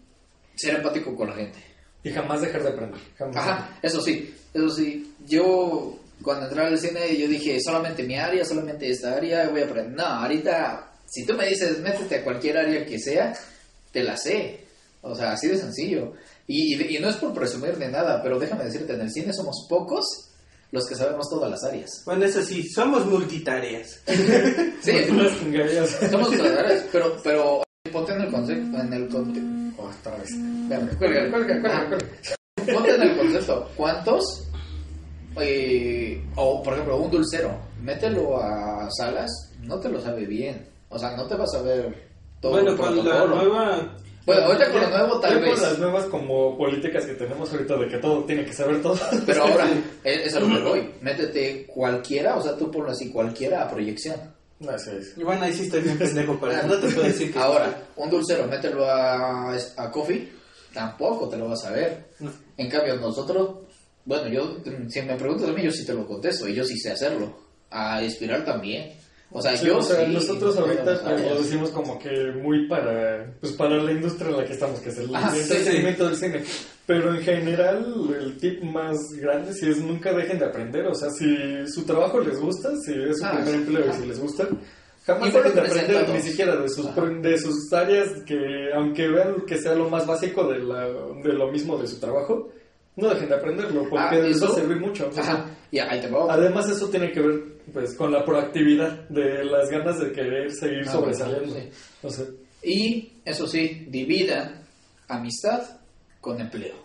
ser 0.56 0.76
empático 0.76 1.16
con 1.16 1.30
la 1.30 1.36
gente. 1.36 1.73
Y 2.04 2.12
jamás 2.12 2.42
dejar 2.42 2.64
de 2.64 2.70
aprender. 2.70 3.00
Jamás. 3.18 3.36
Ajá, 3.38 3.80
eso 3.82 4.02
sí, 4.02 4.34
eso 4.54 4.70
sí. 4.70 5.14
Yo, 5.28 5.98
cuando 6.22 6.46
entré 6.48 6.64
al 6.66 6.78
cine, 6.78 7.18
yo 7.18 7.28
dije, 7.28 7.60
solamente 7.62 8.04
mi 8.04 8.18
área, 8.18 8.44
solamente 8.46 8.90
esta 8.90 9.16
área, 9.16 9.50
voy 9.50 9.62
a 9.62 9.66
aprender. 9.66 9.94
No, 9.96 10.04
ahorita, 10.06 10.92
si 11.08 11.26
tú 11.26 11.34
me 11.36 11.48
dices, 11.48 11.80
métete 11.80 12.16
a 12.16 12.24
cualquier 12.24 12.58
área 12.58 12.86
que 12.86 13.00
sea, 13.00 13.34
te 13.92 14.04
la 14.04 14.18
sé. 14.18 14.60
O 15.02 15.16
sea, 15.16 15.32
así 15.34 15.48
de 15.48 15.58
sencillo. 15.58 16.14
Y, 16.48 16.76
y- 16.76 16.98
y 16.98 17.00
no 17.00 17.10
es 17.10 17.16
por 17.18 17.34
presumir 17.34 17.78
de 17.78 17.90
nada, 17.90 18.22
pero 18.22 18.38
déjame 18.40 18.66
decirte, 18.66 18.94
en 18.94 19.02
el 19.02 19.12
cine 19.12 19.34
somos 19.34 19.66
pocos 19.70 20.06
los 20.72 20.88
que 20.88 20.96
sabemos 20.96 21.30
todas 21.30 21.52
las 21.52 21.64
áreas. 21.64 22.02
Bueno, 22.06 22.26
eso 22.26 22.42
sí, 22.42 22.68
somos 22.70 23.06
multitareas. 23.06 24.02
Sí, 24.82 24.92
somos 26.12 26.34
áreas, 26.34 26.86
pero, 26.92 27.18
pero 27.24 27.63
ponte 27.92 28.14
en 28.14 28.22
el 28.22 28.32
concepto, 28.32 28.78
en 28.80 28.94
el 28.94 29.10
concepto. 29.10 29.84
Otra 29.84 30.18
vez. 30.18 30.30
Espérame, 30.32 30.98
cuelga, 30.98 31.30
cuelga, 31.30 31.62
cuelga, 31.62 31.88
cuelga. 31.90 32.74
Ponte 32.74 32.96
en 32.96 33.02
el 33.02 33.18
concepto, 33.18 33.70
¿cuántos 33.76 34.48
eh, 35.40 36.24
o 36.36 36.62
por 36.62 36.74
ejemplo, 36.74 36.98
un 36.98 37.12
dulcero, 37.12 37.58
mételo 37.82 38.38
a 38.38 38.90
salas, 38.92 39.32
no 39.62 39.80
te 39.80 39.90
lo 39.90 40.00
sabe 40.00 40.26
bien. 40.26 40.68
O 40.90 41.00
sea, 41.00 41.16
no 41.16 41.26
te 41.26 41.36
vas 41.36 41.54
a 41.56 41.62
ver 41.62 42.10
todo 42.40 42.52
bueno, 42.52 42.78
con 42.78 42.96
la 43.08 43.26
nueva. 43.26 43.98
Bueno, 44.26 44.44
ahorita 44.46 44.72
con 44.72 44.82
lo 44.82 44.90
nuevo 44.90 45.20
tal 45.20 45.42
vez. 45.42 45.54
con 45.54 45.62
las 45.64 45.80
nuevas 45.80 46.06
como 46.06 46.58
políticas 46.58 47.06
que 47.06 47.14
tenemos 47.14 47.52
ahorita 47.52 47.76
de 47.78 47.88
que 47.90 47.98
todo 47.98 48.24
tiene 48.24 48.46
que 48.46 48.54
saber 48.54 48.82
todo. 48.82 48.98
Pero 49.26 49.44
ahora, 49.44 49.68
es, 50.04 50.28
es 50.28 50.36
a 50.36 50.40
lo 50.40 50.48
que 50.48 50.62
voy. 50.62 50.90
Métete 51.02 51.66
cualquiera, 51.66 52.38
o 52.38 52.42
sea, 52.42 52.56
tú 52.56 52.70
ponlo 52.72 52.92
así, 52.92 53.12
cualquiera 53.12 53.64
a 53.64 53.70
proyección. 53.70 54.16
Así 54.68 54.92
es. 54.92 55.18
Y 55.18 55.24
bueno, 55.24 55.44
ahí 55.44 55.54
sí 55.54 55.64
estoy 55.64 55.82
bien 55.82 55.98
pendejo 55.98 56.40
para 56.40 56.60
eso. 56.60 56.68
No 56.68 56.76
te 56.80 56.90
puedo 56.90 57.08
decir 57.08 57.34
que. 57.34 57.40
Ahora, 57.40 57.88
un 57.96 58.10
dulcero, 58.10 58.48
mételo 58.48 58.86
a, 58.86 59.54
a 59.54 59.92
coffee, 59.92 60.32
tampoco 60.74 61.28
te 61.30 61.38
lo 61.38 61.50
vas 61.50 61.66
a 61.66 61.72
ver. 61.72 62.10
No. 62.20 62.32
En 62.58 62.70
cambio, 62.70 62.96
nosotros, 62.96 63.60
bueno, 64.06 64.28
yo, 64.30 64.58
si 64.90 65.02
me 65.02 65.16
preguntas 65.16 65.50
a 65.50 65.54
mí, 65.54 65.64
yo 65.64 65.72
sí 65.72 65.86
te 65.86 65.94
lo 65.94 66.08
contesto 66.08 66.48
y 66.48 66.54
yo 66.56 66.64
sí 66.64 66.78
sé 66.78 66.92
hacerlo. 66.92 67.38
A 67.70 68.02
espiral 68.04 68.46
también. 68.46 68.94
O 69.36 69.42
sea, 69.42 69.58
Sí, 69.58 69.66
yo 69.66 69.80
o 69.80 69.82
sea, 69.82 70.06
sí, 70.06 70.14
nosotros 70.14 70.56
ahorita 70.58 70.94
decimos 71.38 71.72
como 71.72 71.98
que 71.98 72.32
muy 72.42 72.68
para 72.68 73.34
pues 73.42 73.54
para 73.54 73.78
la 73.78 73.92
industria 73.92 74.30
en 74.30 74.38
la 74.38 74.46
que 74.46 74.54
estamos, 74.54 74.80
que 74.80 74.90
es 74.90 74.98
el, 75.00 75.10
Ah, 75.16 75.32
el 75.36 75.42
sí, 75.44 75.52
entretenimiento 75.54 76.06
del 76.08 76.16
cine. 76.16 76.44
Pero 76.86 77.16
en 77.16 77.22
general, 77.22 78.16
el 78.20 78.38
tip 78.38 78.62
más 78.64 78.98
grande 79.20 79.54
sí 79.54 79.70
es 79.70 79.78
nunca 79.80 80.14
dejen 80.14 80.38
de 80.38 80.46
aprender. 80.46 80.86
O 80.88 80.94
sea, 80.94 81.10
si 81.10 81.66
su 81.68 81.84
trabajo 81.84 82.20
les 82.20 82.40
gusta, 82.40 82.70
si 82.86 82.94
es 82.94 83.18
su 83.20 83.26
Ah, 83.26 83.32
primer 83.38 83.56
empleo 83.56 83.86
y 83.90 83.94
si 84.02 84.06
les 84.08 84.20
gusta, 84.20 84.48
jamás 85.06 85.34
dejen 85.34 85.54
de 85.56 85.62
aprender 85.62 86.10
ni 86.10 86.22
siquiera 86.22 86.56
de 86.58 86.70
sus, 86.70 86.88
de 87.22 87.38
sus 87.40 87.74
áreas 87.74 88.10
que, 88.28 88.38
aunque 88.76 89.08
vean 89.08 89.36
que 89.48 89.58
sea 89.58 89.74
lo 89.76 89.90
más 89.90 90.06
básico 90.06 90.44
de, 90.48 90.60
la, 90.60 90.88
de 90.88 91.34
lo 91.34 91.52
mismo 91.52 91.78
de 91.78 91.88
su 91.88 92.00
trabajo, 92.00 92.50
no 92.98 93.10
dejen 93.10 93.30
de 93.30 93.36
aprenderlo 93.36 93.88
porque 93.90 94.06
Ah, 94.06 94.16
les 94.16 94.44
va 94.44 94.48
a 94.50 94.52
servir 94.54 94.78
mucho. 94.78 95.08
O 95.08 95.12
sea, 95.12 95.24
Ajá, 95.24 95.46
y 95.72 95.80
ahí 95.80 96.00
te 96.02 96.08
va. 96.10 96.32
Además 96.32 96.70
eso 96.70 96.88
tiene 96.90 97.12
que 97.12 97.22
ver 97.22 97.53
pues 97.72 97.96
con 97.96 98.12
la 98.12 98.26
proactividad 98.26 99.08
de 99.10 99.46
las 99.46 99.70
ganas 99.70 100.00
de 100.00 100.12
querer 100.12 100.52
seguir 100.52 100.84
Ah, 100.88 100.92
sobresaliendo. 100.92 101.54
bueno, 101.54 101.70
O 102.02 102.10
sea, 102.10 102.26
Y, 102.64 103.12
eso 103.26 103.48
sí, 103.48 103.86
dividan 103.90 104.64
amistad 105.08 105.62
con 106.22 106.40
empleo. 106.40 106.76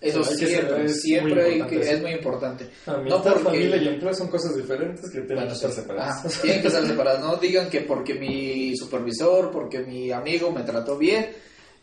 Eso 0.00 0.20
Hay 0.22 0.36
que 0.36 0.46
siempre, 0.46 0.68
ser- 0.76 0.86
es 0.86 1.02
siempre 1.02 1.34
muy 1.34 1.60
hay 1.62 1.68
que, 1.68 1.80
eso. 1.80 1.90
es 1.92 2.02
muy 2.02 2.10
importante. 2.12 2.68
amistad, 2.86 3.22
porque- 3.24 3.42
familia 3.44 3.76
y 3.76 3.88
empleo 3.88 4.14
son 4.14 4.28
cosas 4.28 4.54
diferentes 4.56 5.04
que 5.10 5.18
tienen 5.22 5.34
Bueno, 5.36 5.48
que 5.48 5.54
estar 5.54 5.70
sí. 5.72 5.80
separadas. 5.80 6.24
Ajá, 6.26 6.42
tienen 6.42 6.60
que 6.62 6.68
estar 6.68 6.86
separadas. 6.86 7.20
No 7.20 7.36
digan 7.36 7.68
que 7.70 7.80
porque 7.80 8.14
mi 8.14 8.76
supervisor, 8.76 9.50
porque 9.50 9.80
mi 9.80 10.12
amigo 10.12 10.52
me 10.52 10.62
trató 10.62 10.96
bien, 10.98 11.30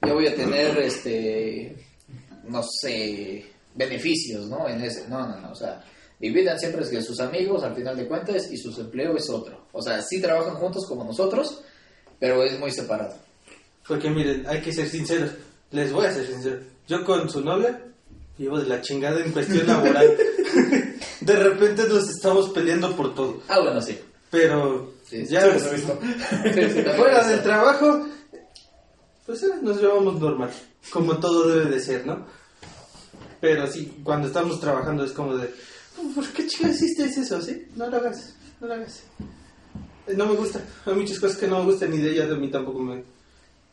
yo 0.05 0.13
voy 0.13 0.27
a 0.27 0.35
tener, 0.35 0.77
este, 0.79 1.75
no 2.47 2.61
sé, 2.81 3.45
beneficios, 3.73 4.47
¿no? 4.47 4.67
En 4.69 4.81
ese, 4.81 5.07
no, 5.09 5.27
no, 5.27 5.39
no. 5.41 5.51
O 5.51 5.55
sea, 5.55 5.83
dividan 6.19 6.59
siempre 6.59 6.83
es 6.83 6.89
que 6.89 7.01
sus 7.01 7.19
amigos, 7.19 7.63
al 7.63 7.75
final 7.75 7.95
de 7.97 8.07
cuentas, 8.07 8.51
y 8.51 8.57
sus 8.57 8.77
empleos 8.79 9.23
es 9.23 9.29
otro. 9.29 9.67
O 9.71 9.81
sea, 9.81 10.01
sí 10.01 10.21
trabajan 10.21 10.55
juntos 10.55 10.85
como 10.87 11.03
nosotros, 11.03 11.61
pero 12.19 12.43
es 12.43 12.59
muy 12.59 12.71
separado. 12.71 13.15
Porque 13.87 14.09
miren, 14.09 14.45
hay 14.47 14.61
que 14.61 14.73
ser 14.73 14.87
sinceros. 14.87 15.31
Les 15.71 15.91
voy 15.91 16.05
a 16.05 16.13
ser 16.13 16.25
sincero. 16.25 16.59
Yo 16.87 17.03
con 17.03 17.29
su 17.29 17.41
novia 17.41 17.81
llevo 18.37 18.59
de 18.59 18.67
la 18.67 18.81
chingada 18.81 19.23
en 19.23 19.31
cuestión 19.31 19.67
laboral. 19.67 20.17
de 21.21 21.35
repente 21.35 21.83
nos 21.87 22.09
estamos 22.09 22.49
peleando 22.49 22.95
por 22.95 23.13
todo. 23.13 23.41
Ah, 23.47 23.59
bueno, 23.59 23.81
sí. 23.81 23.99
Pero 24.31 24.95
Sí, 25.07 25.25
ya 25.27 25.45
los 25.45 25.63
he 25.63 25.75
visto. 25.75 25.99
Fuera 26.97 27.27
del 27.27 27.43
trabajo, 27.43 28.07
pues 29.25 29.43
eh, 29.43 29.51
nos 29.61 29.79
llevamos 29.79 30.19
normal. 30.19 30.51
Como 30.91 31.17
todo 31.17 31.47
debe 31.47 31.69
de 31.69 31.79
ser, 31.79 32.05
¿no? 32.07 32.25
Pero 33.39 33.67
sí, 33.67 34.01
cuando 34.03 34.27
estamos 34.27 34.59
trabajando 34.59 35.03
es 35.03 35.11
como 35.11 35.37
de, 35.37 35.53
¿por 36.13 36.27
qué 36.33 36.47
chingas 36.47 36.75
hiciste 36.81 37.03
eso? 37.21 37.41
¿Sí? 37.41 37.67
No 37.75 37.87
lo 37.89 37.97
hagas, 37.97 38.35
no 38.61 38.67
lo 38.67 38.73
hagas. 38.73 39.03
Eh, 40.07 40.13
No 40.15 40.25
me 40.27 40.35
gusta. 40.35 40.61
Hay 40.85 40.93
muchas 40.95 41.19
cosas 41.19 41.37
que 41.37 41.47
no 41.47 41.59
me 41.59 41.65
gustan 41.71 41.93
y 41.93 41.97
de 41.97 42.11
ella 42.11 42.27
de 42.27 42.35
mí 42.37 42.49
tampoco 42.49 42.79
me... 42.79 43.03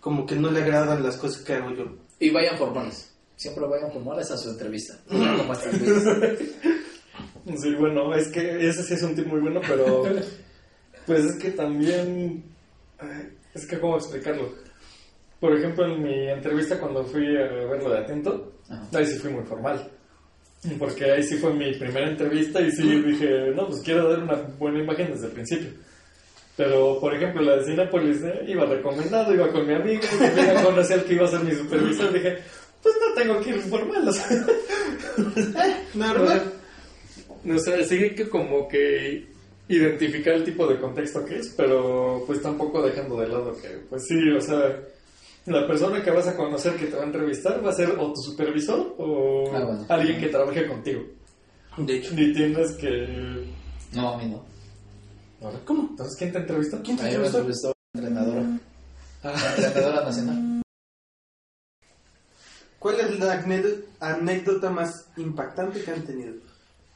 Como 0.01 0.27
que 0.27 0.35
no 0.37 0.51
le 0.51 0.63
agradan 0.63 1.03
las 1.03 1.17
cosas 1.17 1.43
que 1.43 1.55
hago 1.55 1.71
yo. 1.75 1.85
Y 2.19 2.31
vayan 2.31 2.57
formales. 2.59 3.11
Siempre 3.37 3.65
vayan 3.67 3.93
formales 3.93 4.31
a 4.31 4.37
su 4.37 4.51
entrevista. 4.51 4.99
Sí, 7.57 7.75
bueno, 7.75 8.15
es 8.15 8.29
que 8.29 8.69
ese 8.69 8.85
sí 8.85 8.95
es 8.95 9.03
un 9.03 9.17
tip 9.17 9.27
muy 9.27 9.41
bueno, 9.41 9.61
pero 9.67 10.05
pues 11.07 11.25
es 11.25 11.37
que 11.43 11.51
también 11.51 12.45
es 13.53 13.67
que 13.67 13.81
cómo 13.81 13.97
explicarlo. 13.97 14.55
Por 15.41 15.57
ejemplo, 15.59 15.85
en 15.87 16.03
mi 16.03 16.29
entrevista 16.29 16.79
cuando 16.79 17.05
fui 17.05 17.27
a 17.37 17.43
verlo 17.67 17.91
de 17.91 17.99
atento, 17.99 18.53
Ajá. 18.69 18.87
ahí 18.97 19.07
sí 19.07 19.19
fui 19.19 19.33
muy 19.33 19.45
formal. 19.45 19.91
Porque 20.79 21.11
ahí 21.11 21.23
sí 21.23 21.37
fue 21.37 21.53
mi 21.53 21.75
primera 21.75 22.09
entrevista 22.09 22.61
y 22.61 22.71
sí 22.71 23.03
dije, 23.03 23.53
no, 23.55 23.67
pues 23.67 23.81
quiero 23.81 24.09
dar 24.09 24.23
una 24.23 24.35
buena 24.59 24.81
imagen 24.81 25.13
desde 25.13 25.27
el 25.27 25.33
principio. 25.33 25.71
Pero, 26.57 27.01
por 27.01 27.15
ejemplo, 27.15 27.43
la 27.43 27.57
de 27.57 27.65
Cinepolis 27.65 28.23
¿eh? 28.23 28.45
iba 28.47 28.67
recomendado, 28.67 29.35
iba 29.35 29.51
con 29.51 29.67
mi 29.67 29.75
amigo, 29.75 30.03
ya 30.37 30.63
conocí 30.63 30.93
al 30.93 31.05
que 31.05 31.15
iba 31.15 31.25
a 31.25 31.31
ser 31.31 31.41
mi 31.41 31.53
supervisor, 31.53 32.13
dije, 32.13 32.39
pues 32.83 32.95
no 33.01 33.15
tengo 33.15 33.41
que 33.41 33.51
ir 33.51 33.61
formal, 33.61 34.07
o 34.07 34.13
sea, 34.13 34.47
Normal. 35.95 36.53
o 37.49 37.59
sea, 37.59 37.77
hay 37.77 38.15
que 38.15 38.29
como 38.29 38.69
que 38.69 39.27
identificar 39.69 40.35
el 40.35 40.45
tipo 40.45 40.67
de 40.67 40.79
contexto 40.79 41.25
que 41.25 41.39
es, 41.39 41.49
pero 41.57 42.23
pues 42.27 42.43
tampoco 42.43 42.83
dejando 42.83 43.19
de 43.21 43.29
lado 43.29 43.57
que, 43.61 43.69
pues 43.89 44.07
sí, 44.07 44.31
o 44.31 44.41
sea, 44.41 44.79
la 45.47 45.67
persona 45.67 46.03
que 46.03 46.11
vas 46.11 46.27
a 46.29 46.37
conocer 46.37 46.77
que 46.77 46.87
te 46.87 46.97
va 46.97 47.03
a 47.03 47.07
entrevistar 47.07 47.65
va 47.65 47.71
a 47.71 47.75
ser 47.75 47.91
o 47.99 48.13
tu 48.13 48.21
supervisor 48.23 48.95
o 48.99 49.51
Ah, 49.55 49.65
bueno. 49.65 49.87
alguien 49.89 50.21
que 50.21 50.29
trabaje 50.29 50.67
contigo. 50.69 51.03
De 51.79 51.97
hecho. 51.97 52.15
Ni 52.15 52.33
tienes 52.33 52.73
que... 52.73 53.49
No, 53.95 54.11
a 54.15 54.19
mí 54.19 54.27
no. 54.31 54.45
Ahora, 55.45 55.59
¿Cómo? 55.65 55.89
Entonces, 55.91 56.17
¿quién 56.19 56.33
te 56.33 56.39
entrevistó? 56.39 56.81
¿Quién 56.83 56.97
te 56.97 57.03
mí 57.05 57.09
me 57.11 57.27
entrevistó? 57.27 57.39
entrevistó 57.39 57.73
la 57.95 58.01
entrenadora. 58.01 58.61
Ah, 59.25 59.33
La 59.59 59.67
entrenadora 59.67 60.05
nacional. 60.05 60.63
¿Cuál 62.79 63.01
es 63.01 63.19
la 63.21 63.33
anécdota, 64.01 64.71
más 64.71 65.07
impactante 65.17 65.83
que 65.83 65.91
han 65.91 66.03
tenido? 66.05 66.35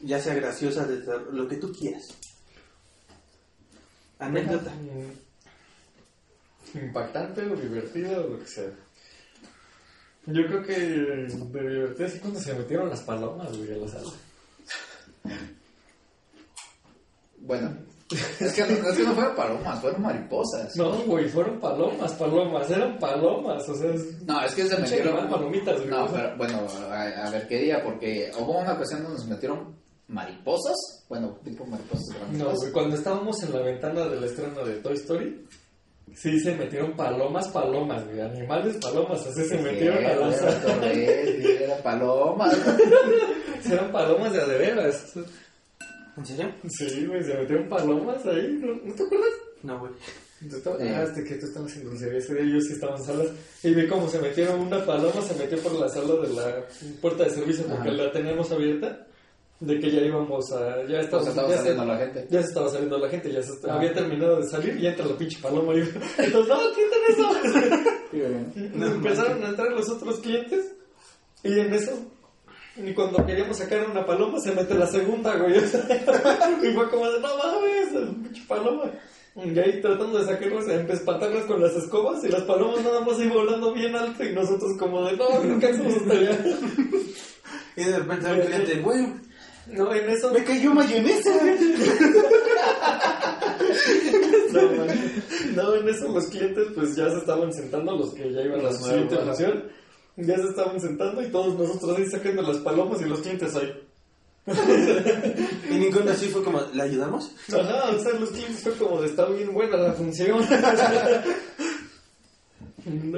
Ya 0.00 0.18
sea 0.20 0.34
graciosa, 0.34 0.84
de 0.86 1.00
lo 1.32 1.46
que 1.48 1.56
tú 1.56 1.72
quieras. 1.72 2.08
Anécdota. 4.18 4.72
Impactante 6.74 7.42
o 7.42 7.56
divertida 7.56 8.20
o 8.20 8.28
lo 8.28 8.38
que 8.38 8.46
sea. 8.46 8.70
Yo 10.26 10.44
creo 10.46 10.62
que 10.62 10.74
de 10.74 11.70
divertida 11.70 12.08
sí 12.08 12.18
cuando 12.18 12.40
se 12.40 12.54
metieron 12.54 12.88
las 12.88 13.02
palomas, 13.02 13.56
güey, 13.56 13.72
a 13.72 13.76
la 13.76 13.88
sala. 13.88 14.10
Bueno, 17.38 17.76
es 18.40 18.52
que, 18.52 18.62
no, 18.62 18.88
es 18.88 18.96
que 18.96 19.04
no 19.04 19.14
fueron 19.14 19.36
palomas, 19.36 19.80
fueron 19.80 20.02
mariposas. 20.02 20.76
No, 20.76 20.92
güey, 21.04 21.28
fueron 21.28 21.60
palomas, 21.60 22.12
palomas, 22.14 22.70
eran 22.70 22.98
palomas, 22.98 23.68
o 23.68 23.74
sea, 23.74 23.92
es... 23.92 24.22
No, 24.22 24.42
es 24.42 24.54
que 24.54 24.66
se 24.66 24.76
metieron. 24.78 25.28
palomitas, 25.28 25.76
güey. 25.76 25.90
No, 25.90 26.06
pero 26.12 26.36
bueno, 26.36 26.66
a, 26.90 27.02
a 27.02 27.30
ver 27.30 27.46
qué 27.46 27.58
día, 27.58 27.82
porque 27.84 28.30
hubo 28.38 28.58
una 28.58 28.72
ocasión 28.72 29.02
donde 29.02 29.18
nos 29.18 29.28
metieron 29.28 29.76
mariposas. 30.08 31.04
Bueno, 31.08 31.38
tipo 31.44 31.66
mariposas 31.66 32.16
grandes. 32.16 32.38
No, 32.38 32.52
güey, 32.52 32.72
cuando 32.72 32.96
estábamos 32.96 33.42
en 33.42 33.52
la 33.52 33.60
ventana 33.60 34.06
del 34.06 34.24
estreno 34.24 34.64
de 34.64 34.74
Toy 34.76 34.94
Story, 34.94 35.46
sí 36.14 36.38
se 36.40 36.54
metieron 36.54 36.92
palomas, 36.92 37.48
palomas, 37.48 38.04
güey, 38.06 38.20
animales, 38.20 38.76
palomas, 38.82 39.26
así 39.26 39.44
se 39.44 39.58
metieron 39.58 39.98
a 40.04 40.14
la 40.14 40.28
Era 40.28 40.32
sala. 40.32 40.60
torres, 40.74 41.44
Era 41.60 41.76
palomas. 41.82 42.56
Eran 43.70 43.90
palomas 43.92 44.32
de 44.32 44.40
a 44.42 44.46
de 44.46 44.58
veras. 44.58 45.12
¿En 46.16 46.24
serio? 46.26 46.52
Sí, 46.68 47.04
güey, 47.06 47.22
se 47.24 47.34
metieron 47.34 47.68
palomas 47.68 48.24
ahí, 48.26 48.58
¿no, 48.60 48.74
¿no 48.84 48.94
te 48.94 49.02
acuerdas? 49.02 49.30
No, 49.62 49.78
güey. 49.80 49.92
Tú 50.48 50.56
estabas- 50.56 50.80
Eh. 50.82 50.94
Ah, 50.94 51.02
este 51.02 51.24
que 51.24 51.34
tú 51.36 51.46
estabas 51.46 51.74
en 51.76 51.84
dulcería 51.84 52.18
ese 52.18 52.34
día, 52.34 52.54
yo 52.54 52.60
sí 52.60 52.74
estaba 52.74 52.96
en 52.96 53.04
salas. 53.04 53.28
Y 53.62 53.74
vi 53.74 53.86
cómo 53.88 54.08
se 54.08 54.20
metieron 54.20 54.60
una 54.60 54.84
paloma, 54.84 55.20
se 55.22 55.34
metió 55.34 55.58
por 55.58 55.72
la 55.74 55.88
sala 55.88 56.14
de 56.22 56.28
la 56.34 56.64
puerta 57.00 57.24
de 57.24 57.30
servicio 57.30 57.64
porque 57.66 57.88
Ajá. 57.88 58.02
la 58.02 58.12
teníamos 58.12 58.50
abierta. 58.52 59.06
De 59.58 59.80
que 59.80 59.90
ya 59.90 60.02
íbamos 60.02 60.52
a. 60.52 60.84
Ya 60.86 60.98
O 60.98 61.00
estaba, 61.00 61.22
sea, 61.22 61.30
estaba 61.30 61.48
ya 61.48 61.56
saliendo 61.56 61.82
se, 61.82 61.88
la 61.88 61.96
gente. 61.98 62.26
ya 62.30 62.42
se 62.42 62.48
estaba 62.48 62.68
saliendo 62.68 62.98
la 62.98 63.08
gente, 63.08 63.32
ya 63.32 63.42
se 63.42 63.52
Ah. 63.70 63.74
había 63.76 63.94
terminado 63.94 64.36
de 64.40 64.48
salir 64.48 64.76
y 64.78 64.86
entra 64.86 65.06
la 65.06 65.16
pinche 65.16 65.38
paloma. 65.40 65.74
Y 65.74 65.78
entonces, 65.80 66.48
no, 66.48 66.58
quiten 66.70 67.02
eso. 67.08 67.90
Y 68.12 68.20
empezaron 68.82 69.42
a 69.44 69.48
entrar 69.48 69.72
los 69.72 69.88
otros 69.90 70.20
clientes. 70.20 70.72
Y 71.42 71.58
en 71.58 71.72
eso, 71.74 71.92
y 72.76 72.92
cuando 72.94 73.24
queríamos 73.26 73.56
sacar 73.58 73.88
una 73.90 74.04
paloma, 74.06 74.38
se 74.40 74.52
mete 74.52 74.74
la 74.74 74.86
segunda, 74.86 75.36
güey. 75.36 75.56
O 75.58 75.66
sea, 75.66 75.80
y 76.62 76.72
fue 76.72 76.90
como 76.90 77.10
de, 77.10 77.20
no 77.20 77.28
mames, 77.36 77.94
el 77.94 78.08
pinche 78.22 78.42
paloma. 78.46 78.90
Y 79.36 79.58
ahí 79.58 79.80
tratando 79.82 80.18
de 80.18 80.24
sacarlas, 80.24 80.66
de 80.66 80.92
espantarlas 80.94 81.44
con 81.44 81.60
las 81.60 81.74
escobas 81.76 82.24
y 82.24 82.28
las 82.28 82.42
palomas 82.44 82.82
nada 82.82 83.00
más 83.02 83.18
ahí 83.18 83.28
volando 83.28 83.72
bien 83.74 83.94
alto 83.94 84.24
y 84.24 84.32
nosotros 84.32 84.72
como 84.78 85.04
de, 85.04 85.16
no, 85.16 85.28
alcanzamos 85.28 85.94
hasta 85.96 86.12
allá. 86.12 86.38
Y 87.76 87.84
de 87.84 87.98
repente 87.98 88.30
un 88.32 88.40
cliente, 88.40 88.80
güey, 88.80 89.06
No, 89.68 89.92
en 89.92 90.08
eso... 90.08 90.32
me 90.32 90.44
cayó 90.44 90.72
mayonesa. 90.72 91.30
No. 94.52 94.62
No, 95.54 95.74
en 95.74 95.88
eso 95.88 96.08
los 96.08 96.26
clientes 96.26 96.68
pues 96.74 96.94
ya 96.96 97.10
se 97.10 97.18
estaban 97.18 97.52
sentando, 97.52 97.96
los 97.96 98.14
que 98.14 98.32
ya 98.32 98.42
iban 98.42 98.60
a 98.60 98.64
la 98.64 98.70
ajá. 98.70 98.78
función, 98.78 99.64
ya 100.16 100.36
se 100.36 100.48
estaban 100.48 100.80
sentando 100.80 101.22
y 101.22 101.30
todos 101.30 101.58
nosotros 101.58 101.98
ahí 101.98 102.06
sacando 102.08 102.42
las 102.42 102.58
palomas 102.58 103.00
y 103.00 103.04
los 103.06 103.20
clientes 103.20 103.54
ahí. 103.56 103.72
y 105.70 105.74
ninguno 105.74 106.10
así 106.10 106.28
fue 106.28 106.44
como, 106.44 106.60
¿le 106.72 106.82
ayudamos? 106.82 107.32
Ajá, 107.48 107.90
o 107.90 107.98
sea, 107.98 108.12
los 108.12 108.30
clientes 108.30 108.60
fue 108.60 108.72
como 108.74 109.00
de 109.00 109.08
está 109.08 109.26
bien 109.26 109.52
buena 109.52 109.76
la 109.76 109.92
función. 109.92 110.38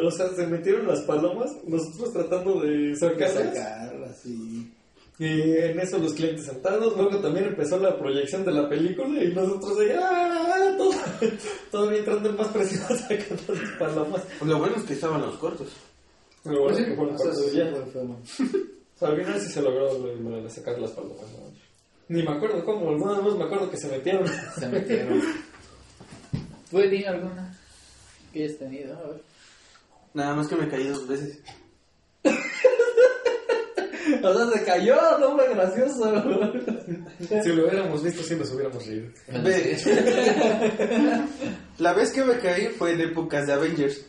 o 0.02 0.10
sea, 0.10 0.28
se 0.34 0.46
metieron 0.46 0.86
las 0.86 1.02
palomas, 1.02 1.50
nosotros 1.66 2.12
tratando 2.12 2.62
de 2.62 2.96
sacarlas. 2.96 3.54
Sacarla, 3.54 4.14
sí. 4.14 4.72
Y 5.20 5.24
en 5.56 5.80
eso 5.80 5.98
los 5.98 6.14
clientes 6.14 6.46
sentados, 6.46 6.96
luego 6.96 7.18
también 7.20 7.46
empezó 7.46 7.76
la 7.78 7.98
proyección 7.98 8.44
de 8.44 8.52
la 8.52 8.68
película 8.68 9.22
y 9.22 9.32
nosotros 9.34 9.76
¡ah! 10.00 10.74
Todo, 10.78 10.92
todavía 11.72 11.98
entrando 11.98 12.28
en 12.30 12.36
más 12.36 12.48
presión 12.48 12.82
sacando 12.98 13.54
las 13.54 13.70
palomas. 13.78 14.22
Lo 14.44 14.58
bueno 14.58 14.76
es 14.76 14.84
que 14.84 14.92
estaban 14.94 15.20
los 15.22 15.36
cortos. 15.38 15.68
Pero 16.44 16.62
bueno, 16.62 16.78
Sí, 16.78 16.84
que 16.84 16.94
fue 16.94 17.06
un 17.06 17.14
o 17.14 17.18
sea, 17.18 17.26
cuarto 17.26 17.40
de 17.42 17.48
sí, 17.50 17.56
día. 17.56 17.70
fue- 17.72 17.86
fue- 17.86 18.02
O 18.02 18.98
sea, 18.98 19.08
al 19.08 19.16
final 19.16 19.40
sí 19.40 19.48
se 19.48 19.62
logró 19.62 19.98
lo, 19.98 20.14
lo 20.14 20.42
de 20.42 20.50
sacar 20.50 20.78
las 20.78 20.92
palomas. 20.92 21.16
¿no? 21.32 21.48
Ni 22.08 22.22
me 22.22 22.30
acuerdo 22.32 22.64
cómo, 22.64 22.92
nada 22.96 23.20
más 23.20 23.34
me 23.34 23.44
acuerdo 23.44 23.70
que 23.70 23.76
se 23.76 23.88
metieron. 23.88 24.24
Se 24.58 24.68
metieron. 24.68 25.20
¿Tú, 26.70 26.78
Eli, 26.78 27.04
alguna 27.04 27.58
que 28.32 28.44
hayas 28.44 28.56
tenido? 28.58 28.96
A 28.96 29.02
ver. 29.08 29.22
Nada 30.14 30.34
más 30.36 30.46
que 30.48 30.56
me 30.56 30.68
caí 30.68 30.86
dos 30.86 31.06
veces. 31.08 31.40
O 34.24 34.34
sea, 34.34 34.58
se 34.58 34.64
cayó, 34.64 34.96
no 35.20 35.36
fue 35.36 35.48
gracioso. 35.54 36.12
Si 37.42 37.48
lo 37.52 37.64
hubiéramos 37.66 38.02
visto, 38.02 38.22
sí 38.22 38.34
nos 38.36 38.50
hubiéramos 38.52 38.86
reído. 38.86 39.08
Ve. 39.44 39.76
La 41.78 41.92
vez 41.92 42.10
que 42.12 42.24
me 42.24 42.38
caí 42.38 42.68
fue 42.68 42.92
en 42.92 43.00
épocas 43.02 43.46
de 43.46 43.52
Avengers. 43.52 44.00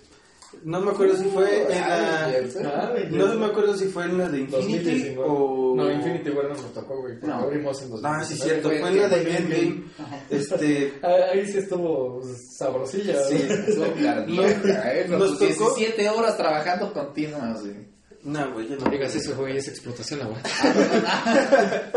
No 0.64 0.82
me 0.82 0.92
acuerdo 0.92 1.16
si 1.16 1.26
fue 1.30 1.64
en 1.64 1.80
la... 1.80 2.26
Avengers, 2.26 2.56
¿eh? 2.56 2.64
Ah, 2.66 2.94
No 3.12 3.36
me 3.36 3.46
acuerdo 3.46 3.76
si 3.78 3.86
fue 3.86 4.06
en 4.06 4.18
la 4.18 4.28
de 4.30 4.40
Infinity 4.40 4.74
2019. 4.78 5.18
o... 5.24 5.74
No, 5.76 5.92
Infinity 5.92 6.30
War 6.32 6.46
no 6.46 6.56
nos 6.56 6.74
tocó, 6.74 7.00
güey. 7.02 7.16
No. 7.22 7.34
abrimos 7.36 7.82
en 7.84 7.90
2019. 7.92 8.02
Ah, 8.04 8.24
sí, 8.26 8.36
cierto. 8.36 8.70
Fue- 8.70 8.80
en 8.80 8.98
la 8.98 9.08
de 9.10 9.38
Endgame. 9.38 9.84
Este... 10.30 10.94
Ah, 11.04 11.16
Ahí 11.34 11.46
sí 11.48 11.60
estuvo 11.60 12.22
sabrosilla. 12.58 13.22
Sí. 13.24 13.36
Estuvo 13.50 13.86
¿eh? 13.86 15.06
Nos 15.08 15.38
Pues 15.38 15.58
tocó- 15.58 15.76
17 15.76 16.10
horas 16.10 16.36
trabajando 16.38 16.92
continuas, 16.94 17.62
güey. 17.62 17.99
No, 18.24 18.52
güey, 18.52 18.68
yo 18.68 18.76
no. 18.78 18.90
Digas 18.90 19.16
eso, 19.16 19.36
güey, 19.36 19.58
es 19.58 19.68
explotación 19.68 20.20
laboral. 20.20 20.44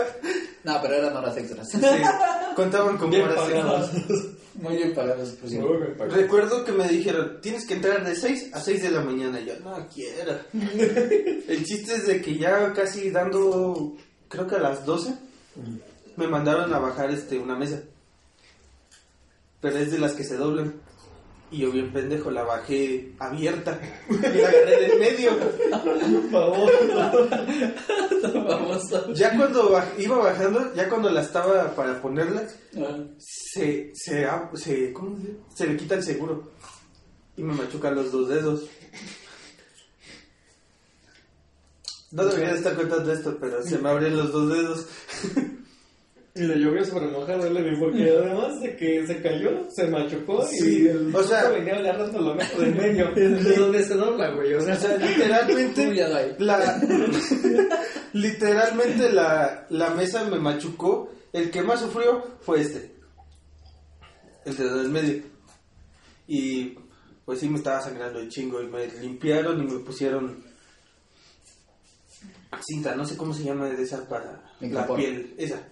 No, 0.64 0.80
pero 0.80 0.94
eran 0.94 1.16
horas 1.16 1.36
extras. 1.36 1.68
Sí, 1.70 1.80
contaban 2.54 2.96
con 2.96 3.10
Bien 3.10 3.22
horas 3.22 3.34
pagadas. 3.36 3.94
extras. 3.96 4.20
Muy 4.54 4.76
bien 4.76 4.94
pagadas, 4.94 5.34
cierto. 5.44 5.68
Muy 5.68 5.76
bien 5.78 5.96
pagadas. 5.96 6.16
Recuerdo 6.16 6.64
que 6.64 6.70
me 6.70 6.86
dijeron, 6.86 7.40
tienes 7.42 7.66
que 7.66 7.74
entrar 7.74 8.04
de 8.04 8.14
6 8.14 8.50
a 8.52 8.60
6 8.60 8.82
de 8.82 8.90
la 8.92 9.00
mañana. 9.00 9.40
Y 9.40 9.46
yo, 9.46 9.58
no 9.58 9.88
quiero. 9.92 10.38
El 11.48 11.64
chiste 11.64 11.96
es 11.96 12.06
de 12.06 12.22
que 12.22 12.38
ya 12.38 12.72
casi 12.72 13.10
dando, 13.10 13.96
creo 14.28 14.46
que 14.46 14.54
a 14.54 14.60
las 14.60 14.86
12, 14.86 15.14
me 16.16 16.28
mandaron 16.28 16.72
a 16.72 16.78
bajar 16.78 17.10
este 17.10 17.40
una 17.40 17.56
mesa. 17.56 17.80
Pero 19.60 19.78
es 19.78 19.90
de 19.90 19.98
las 19.98 20.12
que 20.12 20.22
se 20.22 20.36
doblan. 20.36 20.80
Y 21.52 21.58
yo 21.58 21.70
bien 21.70 21.92
pendejo, 21.92 22.30
la 22.30 22.42
bajé 22.44 23.12
abierta. 23.18 23.78
Y 24.08 24.14
la 24.38 24.48
agarré 24.48 24.88
del 24.88 24.98
medio. 24.98 25.38
Por 25.38 26.30
favor. 26.30 26.72
Vamos 28.48 28.92
a... 28.94 29.12
Ya 29.12 29.36
cuando 29.36 29.70
baj- 29.70 29.92
iba 29.98 30.16
bajando, 30.16 30.74
ya 30.74 30.88
cuando 30.88 31.10
la 31.10 31.20
estaba 31.20 31.74
para 31.74 32.00
ponerla, 32.00 32.42
se, 33.18 33.92
se, 33.94 34.26
ab- 34.26 34.56
se, 34.56 34.92
¿cómo 34.94 35.16
se, 35.18 35.22
dice? 35.26 35.36
se 35.54 35.66
le 35.66 35.76
quita 35.76 35.94
el 35.96 36.02
seguro 36.02 36.50
y 37.36 37.42
me 37.42 37.52
machucan 37.54 37.94
los 37.96 38.10
dos 38.10 38.28
dedos. 38.30 38.62
No 42.12 42.24
debería 42.26 42.52
de 42.52 42.58
estar 42.58 42.74
contando 42.74 43.12
esto, 43.12 43.36
pero 43.40 43.62
se 43.62 43.78
me 43.78 43.88
abren 43.90 44.16
los 44.16 44.32
dos 44.32 44.48
dedos. 44.50 44.86
Y 46.34 46.44
le 46.44 46.58
llovió 46.58 46.82
sobre 46.84 47.08
mojado, 47.08 47.50
Levi, 47.50 47.76
porque 47.78 48.08
además 48.18 48.58
de 48.60 48.74
que 48.76 49.06
se 49.06 49.20
cayó, 49.20 49.66
se 49.70 49.86
machucó 49.88 50.46
Sí, 50.46 50.84
y 50.84 50.88
el 50.88 51.14
o 51.14 51.22
sea- 51.22 51.50
venía 51.50 51.74
agarrando 51.76 52.20
la 52.22 52.34
mesa 52.34 52.56
del 52.58 52.74
medio. 52.74 53.10
De 53.14 53.56
donde 53.56 53.84
se 53.84 53.94
dobla, 53.94 54.30
güey. 54.30 54.54
O 54.54 54.60
sea, 54.62 54.74
O 54.76 54.78
sea, 54.78 54.96
literalmente, 54.96 55.92
la, 56.38 56.80
literalmente 58.14 59.12
la, 59.12 59.66
la 59.70 59.90
mesa 59.90 60.24
me 60.24 60.38
machucó. 60.38 61.10
El 61.32 61.50
que 61.50 61.62
más 61.62 61.80
sufrió 61.80 62.22
fue 62.40 62.60
este. 62.62 62.94
El 64.44 64.56
dedo 64.56 64.78
del 64.78 64.88
medio. 64.90 65.22
Y 66.26 66.76
pues 67.24 67.40
sí 67.40 67.48
me 67.48 67.58
estaba 67.58 67.80
sangrando 67.80 68.18
el 68.20 68.28
chingo 68.28 68.60
y 68.62 68.66
me 68.68 68.86
limpiaron 68.86 69.60
y 69.62 69.70
me 69.70 69.78
pusieron 69.80 70.42
cinta, 72.66 72.94
no 72.94 73.04
sé 73.04 73.16
cómo 73.16 73.32
se 73.34 73.44
llama 73.44 73.66
de 73.68 73.82
esa 73.82 74.06
para 74.08 74.42
la 74.60 74.86
piel, 74.94 75.34
esa. 75.38 75.62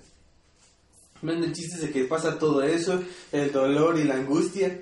Men, 1.23 1.43
el 1.45 1.53
chiste 1.53 1.77
es 1.77 1.83
de 1.83 1.91
que 1.91 2.05
pasa 2.05 2.39
todo 2.39 2.63
eso, 2.63 3.03
el 3.33 3.53
dolor 3.53 3.99
y 3.99 4.05
la 4.05 4.15
angustia. 4.15 4.79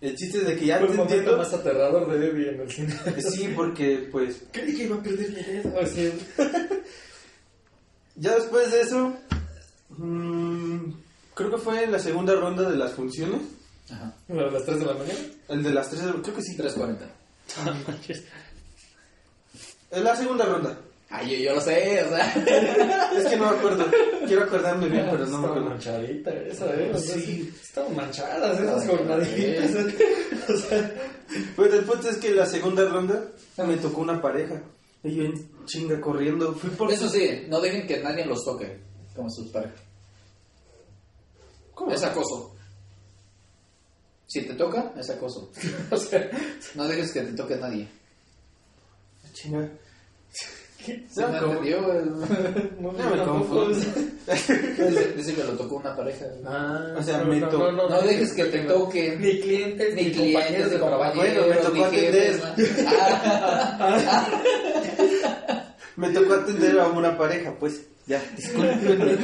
el 0.00 0.14
chiste 0.16 0.38
es 0.38 0.46
de 0.46 0.56
que 0.56 0.66
ya 0.66 0.78
fue 0.78 0.86
te 0.86 0.92
el 0.92 0.96
momento 0.98 1.14
entiendo. 1.16 1.38
más 1.42 1.52
aterrador 1.52 2.10
de 2.10 2.18
Levi 2.18 2.48
en 2.48 2.60
el 2.60 2.70
cine. 2.70 2.94
Sí, 3.22 3.52
porque 3.54 4.08
pues 4.10 4.42
Creí 4.52 4.74
que 4.76 4.84
iba 4.84 4.96
a 4.96 5.02
perder 5.02 5.28
mi 5.30 5.42
dedo. 5.42 5.80
Así. 5.80 6.12
ya 8.16 8.34
después 8.36 8.70
de 8.70 8.80
eso, 8.82 9.14
mm, 9.90 10.78
creo 11.34 11.50
que 11.50 11.58
fue 11.58 11.84
en 11.84 11.92
la 11.92 11.98
segunda 11.98 12.34
ronda 12.34 12.68
de 12.70 12.76
las 12.76 12.92
funciones, 12.92 13.40
Ajá. 13.90 14.14
A 14.28 14.32
las 14.34 14.64
3 14.64 14.80
de 14.80 14.84
la 14.86 14.94
mañana. 14.94 15.18
el 15.48 15.62
de 15.62 15.70
las 15.72 15.88
tres, 15.90 16.02
creo 16.22 16.34
que 16.34 16.42
sí, 16.42 16.56
3.40. 16.56 16.96
es 19.90 20.02
la 20.02 20.16
segunda 20.16 20.44
ronda. 20.46 20.78
Ay, 21.08 21.30
yo, 21.30 21.36
yo 21.50 21.54
lo 21.54 21.60
sé, 21.60 22.02
o 22.02 22.08
sea. 22.08 22.32
Es 23.16 23.26
que 23.26 23.36
no 23.36 23.50
me 23.50 23.56
acuerdo, 23.58 23.86
quiero 24.26 24.42
acordarme 24.42 24.88
bien, 24.88 25.06
pero 25.10 25.24
no 25.26 25.38
me 25.38 25.46
acuerdo. 25.46 25.70
manchadita 25.70 26.30
esa, 26.32 26.74
¿eh? 26.74 26.90
O 26.92 26.98
sea, 26.98 27.14
Sí. 27.16 27.54
Estaban 27.62 27.94
manchadas 27.94 28.60
esas 28.60 28.86
jornaditas. 28.88 29.70
O 30.48 30.56
sea, 30.56 30.94
Pues 31.54 31.72
el 31.72 31.84
punto 31.84 32.08
es 32.08 32.16
que 32.16 32.30
la 32.34 32.46
segunda 32.46 32.84
ronda 32.88 33.22
me 33.58 33.76
tocó 33.76 34.00
una 34.00 34.20
pareja. 34.20 34.60
Y 35.04 35.14
yo 35.14 35.24
en 35.24 35.64
chinga 35.66 36.00
corriendo, 36.00 36.52
fui 36.54 36.70
por... 36.70 36.90
Eso 36.92 37.08
sí, 37.08 37.44
no 37.48 37.60
dejen 37.60 37.86
que 37.86 38.00
nadie 38.00 38.24
los 38.26 38.44
toque 38.44 38.78
como 39.14 39.30
sus 39.30 39.48
parejas. 39.48 39.78
¿Cómo? 41.74 41.92
Es 41.92 42.02
acoso. 42.02 42.54
Si 44.26 44.42
te 44.42 44.54
toca, 44.54 44.92
es 44.98 45.08
acoso. 45.10 45.52
o 45.90 45.96
sea, 45.96 46.28
No 46.74 46.88
dejes 46.88 47.12
que 47.12 47.22
te 47.22 47.32
toque 47.34 47.54
nadie. 47.56 47.88
Chinga. 49.32 49.70
¿Qué? 50.86 51.04
¿Sí 51.08 51.20
Ya 51.20 51.26
me 51.26 51.32
me 51.32 51.38
como- 51.40 51.52
entendió? 51.54 51.80
No, 52.80 52.96
Ya 52.96 53.06
me 53.10 53.22
confundo. 53.24 53.68
Dice, 54.26 55.12
dice 55.16 55.34
que 55.34 55.44
lo 55.44 55.52
tocó 55.52 55.76
una 55.76 55.94
pareja. 55.96 56.24
Ah, 56.46 56.94
O 56.98 57.02
sea, 57.02 57.18
no, 57.18 57.26
me 57.26 57.38
no, 57.40 57.48
to- 57.48 57.58
no, 57.58 57.72
no, 57.72 57.88
No 57.88 58.00
dejes 58.02 58.32
que 58.32 58.44
te 58.46 58.58
toquen. 58.60 59.20
Ni 59.20 59.40
clientes, 59.40 59.94
Ni 59.94 60.02
ni, 60.04 60.10
clientes, 60.12 60.70
de 60.70 60.78
trabajo. 60.78 61.12
compañeros, 61.12 61.46
Bueno, 61.46 61.60
me 61.60 61.66
tocó 61.66 61.84
atender. 61.84 62.40
¿no? 62.40 62.64
Ah, 62.88 64.26
Me 65.96 66.10
tocó 66.10 66.34
atender 66.34 66.78
a 66.78 66.88
una 66.88 67.16
pareja, 67.16 67.54
pues. 67.58 67.82
Ya, 68.06 68.22
discúlpenme. 68.36 69.16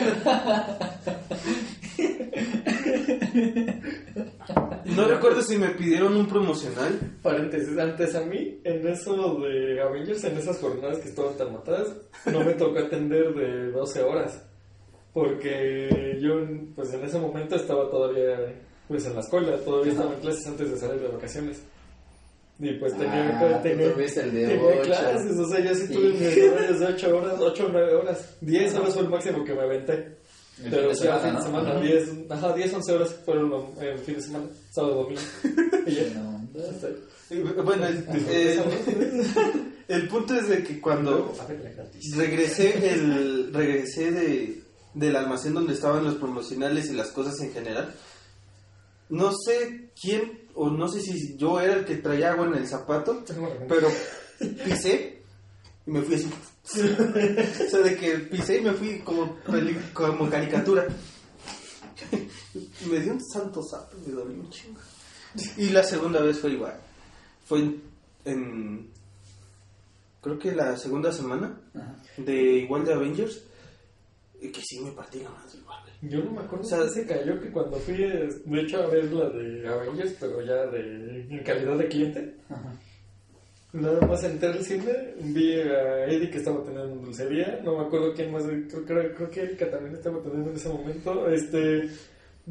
No 4.97 5.07
recuerdo 5.09 5.43
si 5.43 5.57
me 5.59 5.69
pidieron 5.71 6.17
un 6.17 6.27
promocional. 6.27 6.99
Paréntesis, 7.23 7.77
antes 7.79 8.15
a 8.15 8.21
mí, 8.23 8.61
en 8.65 8.87
eso 8.89 9.37
de 9.41 9.81
Avengers, 9.81 10.25
en 10.25 10.37
esas 10.39 10.59
jornadas 10.59 10.99
que 10.99 11.09
estaban 11.09 11.37
tan 11.37 11.53
matadas, 11.53 11.89
no 12.27 12.41
me 12.45 12.53
tocó 12.55 12.79
atender 12.79 13.35
de 13.35 13.71
12 13.73 14.03
horas. 14.03 14.43
Porque 15.13 16.19
yo, 16.21 16.35
pues 16.75 16.93
en 16.95 17.05
ese 17.05 17.19
momento 17.19 17.57
estaba 17.57 17.91
todavía, 17.91 18.55
pues 18.89 19.05
en 19.07 19.15
la 19.15 19.21
escuela, 19.21 19.57
todavía 19.59 19.93
estaba 19.93 20.15
en 20.15 20.21
clases 20.21 20.47
antes 20.47 20.71
de 20.71 20.79
salir 20.79 21.01
de 21.03 21.09
vacaciones. 21.09 21.63
Y 22.59 22.73
pues 22.75 22.93
tenía, 22.97 23.39
Ah, 23.41 23.57
tú 23.63 23.69
tenía, 23.69 23.93
clases, 24.83 25.39
o 25.39 25.49
sea, 25.49 25.61
yo 25.61 25.75
Sí. 25.75 25.93
tuve 25.93 26.09
mis 26.11 26.51
horarios 26.53 26.81
de 26.81 26.87
8 26.87 27.17
horas, 27.19 27.35
8 27.41 27.67
o 27.67 27.69
9 27.73 27.95
horas. 27.95 28.37
10 28.41 28.75
horas 28.77 28.95
fue 28.95 29.03
el 29.03 29.09
máximo 29.09 29.45
que 29.45 29.55
me 29.55 29.61
aventé. 29.63 30.17
Pero 30.71 30.95
sí, 30.95 31.07
fin 31.23 31.35
de 31.37 31.43
semana, 31.43 31.73
Ujú. 31.75 31.83
10, 31.83 32.09
ajá, 32.31 32.55
10, 32.55 32.75
11 32.75 32.93
horas 32.93 33.17
fueron 33.25 33.53
el 33.81 33.99
fin 33.99 34.15
de 34.17 34.23
semana, 34.23 34.45
sábado, 34.71 34.95
domingo. 35.05 35.21
Bueno, 37.65 37.87
el, 37.87 38.05
el- 39.89 40.09
punto 40.09 40.35
es 40.35 40.49
de 40.49 40.63
que 40.63 40.81
cuando 40.81 41.35
gratis. 41.75 42.17
regresé 42.17 42.93
el 42.93 43.53
regresé 43.55 44.11
de, 44.11 44.63
del 44.93 45.17
almacén 45.17 45.55
donde 45.55 45.73
estaban 45.73 46.05
los 46.05 46.17
promocionales 46.17 46.91
y 46.91 46.95
las 46.95 47.09
cosas 47.09 47.41
en 47.41 47.53
general, 47.53 47.95
no 49.09 49.33
sé 49.33 49.91
quién 50.01 50.43
o 50.55 50.69
no 50.71 50.89
sé 50.89 51.01
si 51.01 51.37
yo 51.39 51.59
era 51.59 51.73
el 51.75 51.85
que 51.87 51.97
traía 51.97 52.33
agua 52.33 52.47
en 52.49 52.55
el 52.55 52.69
zapato, 52.69 53.25
pero 53.67 53.89
pisé 54.65 55.23
y 55.87 55.91
me 55.91 56.03
fui 56.03 56.17
así. 56.17 56.29
O 56.65 57.69
sea, 57.71 57.81
de 57.81 57.97
que 57.97 58.19
pisé 58.19 58.59
y 58.59 58.63
me 58.63 58.73
fui 58.73 58.99
como, 59.01 59.37
como 59.93 60.31
caricatura. 60.31 60.87
Y 62.13 62.87
me 62.87 63.01
dio 63.01 63.13
un 63.13 63.23
santo 63.25 63.63
sapo 63.63 63.97
y 64.05 64.09
me 64.09 64.15
dolió 64.15 64.35
un 64.41 64.51
chingo. 64.51 64.81
Y 65.57 65.71
la 65.71 65.83
segunda 65.83 66.21
vez 66.21 66.39
fue 66.39 66.51
igual. 66.53 66.75
Fue 67.47 67.61
en, 67.61 67.83
en, 68.25 68.91
creo 70.21 70.39
que 70.39 70.53
la 70.53 70.77
segunda 70.77 71.13
semana 71.13 71.59
Ajá. 71.75 71.97
de 72.19 72.35
igual 72.59 72.85
de 72.85 72.93
Avengers, 72.93 73.43
eh, 74.41 74.51
que 74.53 74.61
sí 74.63 74.81
me 74.81 74.93
partí 74.93 75.21
la 75.21 75.31
madre 75.31 75.59
igual. 75.59 75.79
Yo 76.03 76.19
no 76.25 76.33
me 76.33 76.41
acuerdo 76.41 76.65
O 76.65 76.69
sea, 76.69 76.89
se 76.89 77.07
cayó 77.07 77.41
que 77.41 77.51
cuando 77.53 77.77
fui, 77.79 78.03
es- 78.03 78.45
de 78.45 78.61
hecho, 78.61 78.83
a 78.83 78.87
ver 78.89 79.05
la 79.13 79.29
de 79.31 79.67
Avengers, 79.69 80.15
pero 80.19 80.43
ya 80.45 80.67
de, 80.67 81.27
en 81.31 81.43
calidad 81.45 81.79
de 81.79 81.89
cliente. 81.89 82.37
Ajá. 82.51 82.73
Nada 83.73 84.07
más 84.07 84.23
entré 84.23 84.49
al 84.49 84.63
cine, 84.63 85.15
vi 85.19 85.55
a 85.55 86.05
Eddie 86.05 86.31
que 86.31 86.39
estaba 86.39 86.63
teniendo 86.63 86.95
dulcería, 86.97 87.59
no 87.65 87.79
me 87.79 87.87
acuerdo 87.87 88.13
quién 88.13 88.31
más, 88.31 88.45
creo, 88.45 88.85
creo, 88.85 89.15
creo 89.15 89.31
que 89.31 89.41
Erika 89.41 89.71
también 89.71 89.95
estaba 89.95 90.23
teniendo 90.23 90.51
en 90.51 90.57
ese 90.57 90.69
momento, 90.69 91.27
este, 91.29 91.89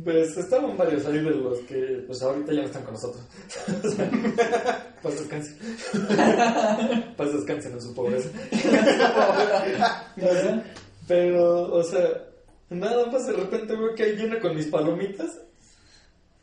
pues 0.04 0.36
estaban 0.36 0.76
varios 0.78 1.06
ahí 1.06 1.20
de 1.20 1.30
los 1.30 1.60
que 1.60 2.04
pues 2.08 2.24
ahorita 2.24 2.54
ya 2.54 2.62
no 2.62 2.66
están 2.66 2.84
con 2.84 2.94
nosotros. 2.94 3.24
Paz 5.04 5.20
descansen. 5.20 5.58
Paz 7.18 7.34
descansen 7.34 7.74
en 7.74 7.82
su 7.82 7.94
pobreza. 7.94 8.30
Pero, 11.08 11.74
o 11.74 11.84
sea, 11.84 12.08
nada 12.70 13.06
más 13.08 13.28
de 13.28 13.34
repente 13.34 13.76
veo 13.76 13.94
que 13.94 14.04
ahí 14.04 14.16
viene 14.16 14.40
con 14.40 14.56
mis 14.56 14.68
palomitas 14.68 15.40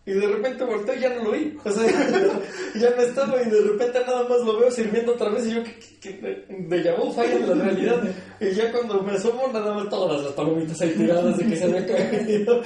y 0.09 0.14
de 0.14 0.26
repente 0.26 0.64
volteo 0.64 0.94
y 0.94 1.00
ya 1.00 1.14
no 1.14 1.24
lo 1.24 1.30
vi. 1.32 1.56
O 1.64 1.70
sea, 1.70 1.84
ya 2.74 2.90
no 2.96 3.02
estaba 3.02 3.42
y 3.42 3.50
de 3.50 3.61
repente 3.61 4.00
nada 4.06 4.26
más 4.28 4.40
lo 4.44 4.59
veo 4.59 4.70
sirviendo 4.70 5.12
otra 5.12 5.28
vez 5.30 5.46
y 5.46 5.54
yo, 5.54 5.62
que, 6.00 6.46
de 6.48 6.82
llamó 6.82 7.12
falla 7.12 7.34
en 7.34 7.48
la 7.48 7.64
realidad. 7.64 8.02
Y 8.40 8.50
ya 8.52 8.72
cuando 8.72 9.02
me 9.02 9.12
asomo, 9.12 9.48
nada 9.52 9.74
más 9.74 9.88
todas 9.90 10.22
las 10.24 10.32
palomitas 10.32 10.80
ahí 10.80 10.90
tiradas 10.90 11.36
de 11.36 11.46
que 11.46 11.56
se 11.56 11.64
había 11.64 11.86
caído. 11.86 12.62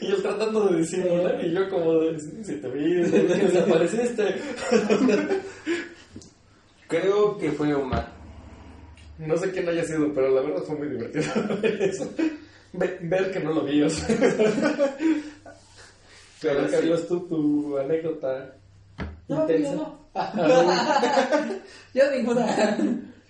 Y 0.00 0.06
él 0.06 0.22
tratando 0.22 0.68
de 0.68 0.78
disimular 0.80 1.44
y 1.44 1.52
yo 1.52 1.68
como 1.70 1.98
de, 2.00 2.20
si 2.20 2.54
te 2.56 2.68
vi, 2.68 2.94
desapareciste. 2.94 4.34
Creo 6.88 7.38
que 7.38 7.50
fue 7.52 7.74
Omar. 7.74 8.12
No 9.18 9.36
sé 9.36 9.50
quién 9.50 9.68
haya 9.68 9.84
sido, 9.84 10.12
pero 10.12 10.28
la 10.34 10.42
verdad 10.42 10.62
fue 10.64 10.76
muy 10.76 10.88
divertido 10.88 11.24
ver 11.62 11.82
eso. 11.82 12.10
Ve- 12.72 12.98
ver 13.02 13.30
que 13.30 13.40
no 13.40 13.52
lo 13.52 13.64
vi, 13.64 13.82
o 13.82 13.88
sea. 13.90 14.16
Pero. 16.52 16.70
Carlos, 16.70 17.08
tú, 17.08 17.20
tu 17.28 17.78
anécdota 17.78 18.54
No, 19.28 19.40
intensa. 19.42 19.70
yo 19.70 19.76
no. 19.76 20.04
yo 21.94 22.10
ninguna. 22.10 22.46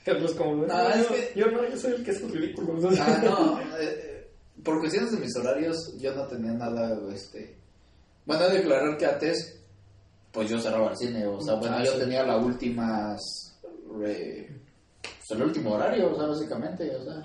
Carlos, 0.05 0.33
como 0.35 0.67
No, 0.67 0.89
es 0.91 1.09
yo, 1.09 1.15
que- 1.15 1.33
yo 1.35 1.47
no, 1.51 1.69
yo 1.69 1.77
soy 1.77 1.93
el 1.95 2.05
que 2.05 2.11
es 2.11 2.31
ridículo. 2.31 2.75
o 2.89 2.93
sea. 2.93 3.05
Ah, 3.07 3.21
no. 3.25 3.59
eh, 3.81 4.29
por 4.62 4.81
cuestiones 4.81 5.12
de 5.12 5.19
mis 5.19 5.35
horarios, 5.37 5.95
yo 5.99 6.15
no 6.15 6.27
tenía 6.27 6.53
nada, 6.53 6.99
este... 7.12 7.55
Bueno, 8.25 8.45
he 8.47 8.51
de 8.51 8.59
declarar 8.59 8.97
que 8.97 9.05
antes, 9.07 9.61
pues 10.33 10.49
yo 10.49 10.59
cerraba 10.59 10.91
el 10.91 10.97
cine, 10.97 11.27
o 11.27 11.39
sea, 11.41 11.55
bueno, 11.57 11.77
Ah, 11.79 11.85
yo 11.85 11.93
sí. 11.93 11.99
tenía 11.99 12.23
la 12.25 12.39
última... 12.39 13.15
re- 13.99 14.49
pues, 15.03 15.31
el 15.31 15.43
último 15.43 15.73
horario, 15.75 16.12
o 16.12 16.17
sea, 16.17 16.27
básicamente, 16.29 16.95
o 16.97 17.05
sea... 17.05 17.23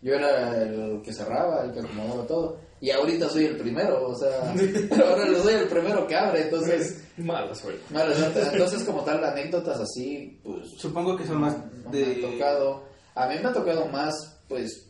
Yo 0.00 0.14
era 0.14 0.62
el 0.62 1.00
que 1.02 1.12
cerraba, 1.12 1.64
el 1.64 1.72
que 1.72 1.80
acomodaba 1.80 2.26
todo. 2.26 2.56
Y 2.82 2.90
ahorita 2.90 3.28
soy 3.28 3.44
el 3.44 3.56
primero, 3.56 4.08
o 4.08 4.14
sea... 4.16 4.52
ahora 5.08 5.24
no 5.26 5.38
soy 5.38 5.54
el 5.54 5.68
primero 5.68 6.04
que 6.04 6.16
abre, 6.16 6.42
entonces... 6.42 7.00
Mala 7.16 7.54
suerte. 7.54 7.80
Mala 7.90 8.12
suerte. 8.12 8.40
Entonces, 8.52 8.82
como 8.82 9.04
tal, 9.04 9.22
anécdotas 9.22 9.78
así, 9.78 10.40
pues 10.42 10.68
Supongo 10.78 11.16
que 11.16 11.24
son 11.24 11.42
más 11.42 11.54
de... 11.92 12.04
me 12.04 12.26
ha 12.26 12.30
tocado. 12.32 12.82
A 13.14 13.28
mí 13.28 13.36
me 13.40 13.48
ha 13.50 13.52
tocado 13.52 13.86
más, 13.86 14.12
pues, 14.48 14.88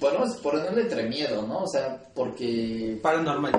podemos 0.00 0.36
ponerle 0.38 0.82
entre 0.82 1.08
miedo, 1.08 1.46
¿no? 1.46 1.62
O 1.62 1.68
sea, 1.68 2.02
porque, 2.16 2.98
Paranormal. 3.00 3.52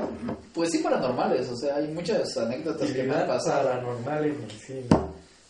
pues 0.53 0.69
sí, 0.69 0.79
paranormales, 0.79 1.47
o 1.47 1.55
sea, 1.55 1.77
hay 1.77 1.87
muchas 1.93 2.35
anécdotas 2.35 2.91
que 2.91 3.03
me 3.03 3.15
han 3.15 3.25
pasado. 3.25 3.69
paranormal 3.69 4.25
en 4.25 4.43
el 4.43 4.51
cine. 4.51 4.87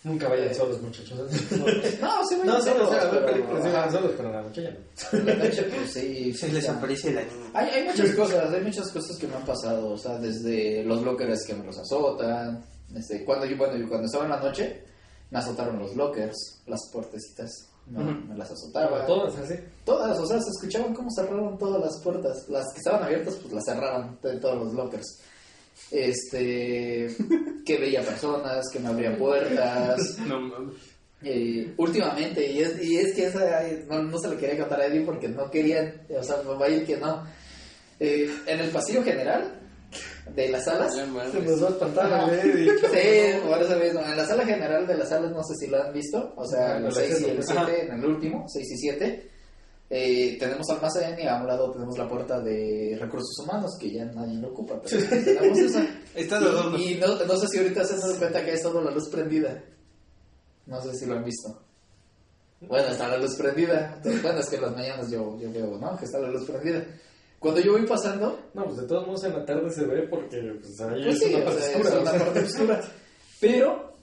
Nunca 0.03 0.27
vayan 0.29 0.53
solos, 0.55 0.81
muchachos. 0.81 1.19
No, 1.19 2.27
sí, 2.27 2.37
No, 2.43 2.59
sí, 2.61 2.69
o 2.69 2.89
sea, 2.89 3.01
a 3.01 3.11
ver 3.11 3.11
pero- 3.11 3.25
películas, 3.27 3.65
ajá. 3.65 3.71
vayan 3.77 3.91
solos, 3.91 4.11
pero 4.17 4.31
la 4.31 4.41
noche 4.41 4.63
ya 4.63 4.71
no. 4.71 5.19
En 5.19 5.25
la 5.27 5.35
noche, 5.45 5.63
pues 5.63 5.93
sí. 5.93 6.33
Se 6.33 6.47
sí, 6.47 6.51
les 6.53 6.69
aparece 6.69 7.13
la 7.13 7.21
niña. 7.21 7.51
Hay, 7.53 7.69
hay 7.69 7.83
muchas 7.87 8.11
cosas, 8.15 8.51
hay 8.53 8.61
muchas 8.61 8.87
cosas 8.91 9.17
que 9.19 9.27
me 9.27 9.35
han 9.35 9.45
pasado, 9.45 9.89
o 9.91 9.97
sea, 9.97 10.17
desde 10.17 10.83
los 10.83 11.03
lockers 11.03 11.45
que 11.45 11.53
me 11.53 11.65
los 11.65 11.77
azotan, 11.77 12.63
este, 12.95 13.23
cuando 13.23 13.45
yo, 13.45 13.55
bueno, 13.57 13.77
yo 13.77 13.87
cuando 13.87 14.05
estaba 14.07 14.23
en 14.25 14.31
la 14.31 14.39
noche, 14.39 14.83
me 15.29 15.37
azotaron 15.39 15.77
los 15.79 15.95
lockers, 15.95 16.61
las 16.65 16.79
puertecitas, 16.91 17.51
me 17.85 18.35
las 18.35 18.49
azotaban. 18.51 19.05
Todas 19.05 19.37
así. 19.37 19.53
Todas, 19.85 20.17
o 20.19 20.25
sea, 20.25 20.39
se 20.41 20.49
escuchaban 20.49 20.93
cómo 20.95 21.09
cerraron 21.15 21.57
todas 21.57 21.79
las 21.81 22.01
puertas. 22.03 22.47
Las 22.49 22.65
que 22.73 22.77
estaban 22.79 23.03
abiertas, 23.03 23.35
pues 23.35 23.53
las 23.53 23.63
cerraron 23.65 24.17
de 24.21 24.37
todos 24.39 24.57
los 24.65 24.73
lockers. 24.73 25.19
Este, 25.91 27.07
que 27.65 27.77
veía 27.77 28.01
personas, 28.01 28.65
que 28.71 28.79
me 28.79 28.89
abrían 28.89 29.17
puertas. 29.17 30.17
No 30.27 30.39
mames. 30.39 30.75
Eh, 31.23 31.71
últimamente, 31.77 32.51
y 32.51 32.61
es, 32.61 32.83
y 32.83 32.97
es 32.97 33.13
que 33.13 33.27
esa 33.27 33.61
no, 33.87 34.01
no 34.01 34.17
se 34.17 34.27
lo 34.27 34.37
quería 34.37 34.57
contar 34.57 34.81
a 34.81 34.87
Eddie 34.87 35.05
porque 35.05 35.27
no 35.27 35.51
querían, 35.51 36.01
o 36.09 36.23
sea, 36.23 36.37
me 36.37 36.55
va 36.55 36.65
a 36.65 36.69
ir 36.69 36.83
que 36.83 36.97
no. 36.97 37.23
Eh, 37.99 38.27
en 38.47 38.59
el 38.59 38.69
pasillo 38.69 39.03
general 39.03 39.61
de 40.35 40.49
las 40.49 40.65
salas, 40.65 40.95
Se 40.95 41.05
nos 41.05 41.63
va 41.63 41.67
a 41.67 41.71
espantar 41.71 42.13
a. 42.13 42.29
Sí, 42.29 43.47
por 43.47 43.61
eso 43.61 43.75
mismo. 43.77 44.01
En 44.01 44.17
la 44.17 44.25
sala 44.25 44.45
general 44.45 44.87
de 44.87 44.97
las 44.97 45.09
salas, 45.09 45.31
no 45.31 45.43
sé 45.43 45.53
si 45.59 45.67
lo 45.67 45.83
han 45.83 45.93
visto, 45.93 46.33
o 46.35 46.47
sea, 46.47 46.77
el 46.77 46.85
en 46.85 46.91
6 46.91 47.21
y 47.21 47.29
el 47.29 47.43
centro. 47.43 47.65
7, 47.67 47.85
en 47.85 47.99
el 47.99 48.05
último, 48.05 48.45
6 48.47 48.71
y 48.71 48.77
7, 48.77 49.31
eh, 49.93 50.37
tenemos 50.39 50.67
almacén 50.69 51.19
y 51.19 51.27
a 51.27 51.41
un 51.41 51.47
lado 51.47 51.69
tenemos 51.71 51.97
la 51.97 52.07
puerta 52.07 52.39
de 52.39 52.97
recursos 52.99 53.37
humanos, 53.43 53.71
que 53.77 53.91
ya 53.91 54.05
nadie 54.05 54.39
lo 54.39 54.47
ocupa, 54.49 54.81
pero 54.81 55.05
tenemos 55.09 55.59
esa. 55.59 55.85
Está 56.15 56.39
de 56.39 56.47
adorno. 56.47 56.77
Y, 56.77 56.93
y 56.93 56.95
no, 56.95 57.07
no 57.25 57.35
sé 57.37 57.47
si 57.49 57.57
ahorita 57.57 57.83
se 57.83 57.93
han 57.95 57.99
dado 57.99 58.17
cuenta 58.17 58.43
que 58.45 58.51
ha 58.51 58.53
estado 58.53 58.81
la 58.81 58.91
luz 58.91 59.09
prendida. 59.09 59.61
No 60.65 60.81
sé 60.81 60.93
si 60.95 61.05
lo 61.05 61.15
han 61.15 61.25
visto. 61.25 61.61
Bueno, 62.61 62.87
está 62.89 63.07
la 63.09 63.17
luz 63.17 63.35
prendida. 63.35 63.95
Entonces, 63.97 64.21
bueno, 64.23 64.39
es 64.39 64.47
que 64.49 64.55
en 64.55 64.61
las 64.61 64.75
mañanas 64.75 65.09
yo, 65.11 65.37
yo 65.39 65.51
veo, 65.51 65.77
¿no? 65.77 65.97
Que 65.97 66.05
está 66.05 66.19
la 66.19 66.29
luz 66.29 66.45
prendida. 66.49 66.85
Cuando 67.39 67.59
yo 67.59 67.71
voy 67.73 67.85
pasando, 67.87 68.39
No, 68.53 68.65
pues 68.65 68.77
de 68.77 68.87
todos 68.87 69.07
modos 69.07 69.23
en 69.25 69.33
la 69.33 69.43
tarde 69.43 69.69
se 69.71 69.83
ve 69.85 70.03
porque 70.07 70.57
pues, 70.61 70.79
ahí 70.79 71.03
Pues 71.03 71.15
es 71.15 71.19
sí, 71.27 71.33
una 71.33 71.43
o 71.43 71.45
parte 71.45 71.61
sea, 71.61 71.77
oscura. 71.77 71.89
es 71.89 71.95
o 71.95 72.01
una 72.01 72.11
sea. 72.11 72.19
parte 72.25 72.39
oscura. 72.41 72.81
Pero 73.41 73.93